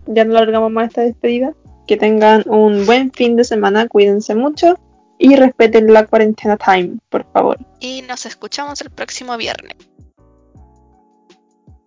ya 0.08 0.26
no 0.26 0.38
alargamos 0.38 0.72
más 0.72 0.90
esta 0.90 1.02
despedida. 1.02 1.54
Que 1.88 1.98
tengan 1.98 2.44
un 2.48 2.86
buen 2.86 3.12
fin 3.12 3.36
de 3.36 3.44
semana, 3.44 3.88
cuídense 3.88 4.36
mucho 4.36 4.78
y 5.20 5.36
respeten 5.36 5.92
la 5.92 6.08
cuarentena 6.08 6.58
time, 6.58 6.98
por 7.10 7.30
favor. 7.32 7.58
Y 7.80 8.04
nos 8.04 8.26
escuchamos 8.26 8.82
el 8.82 8.90
próximo 8.90 9.36
viernes. 9.38 9.76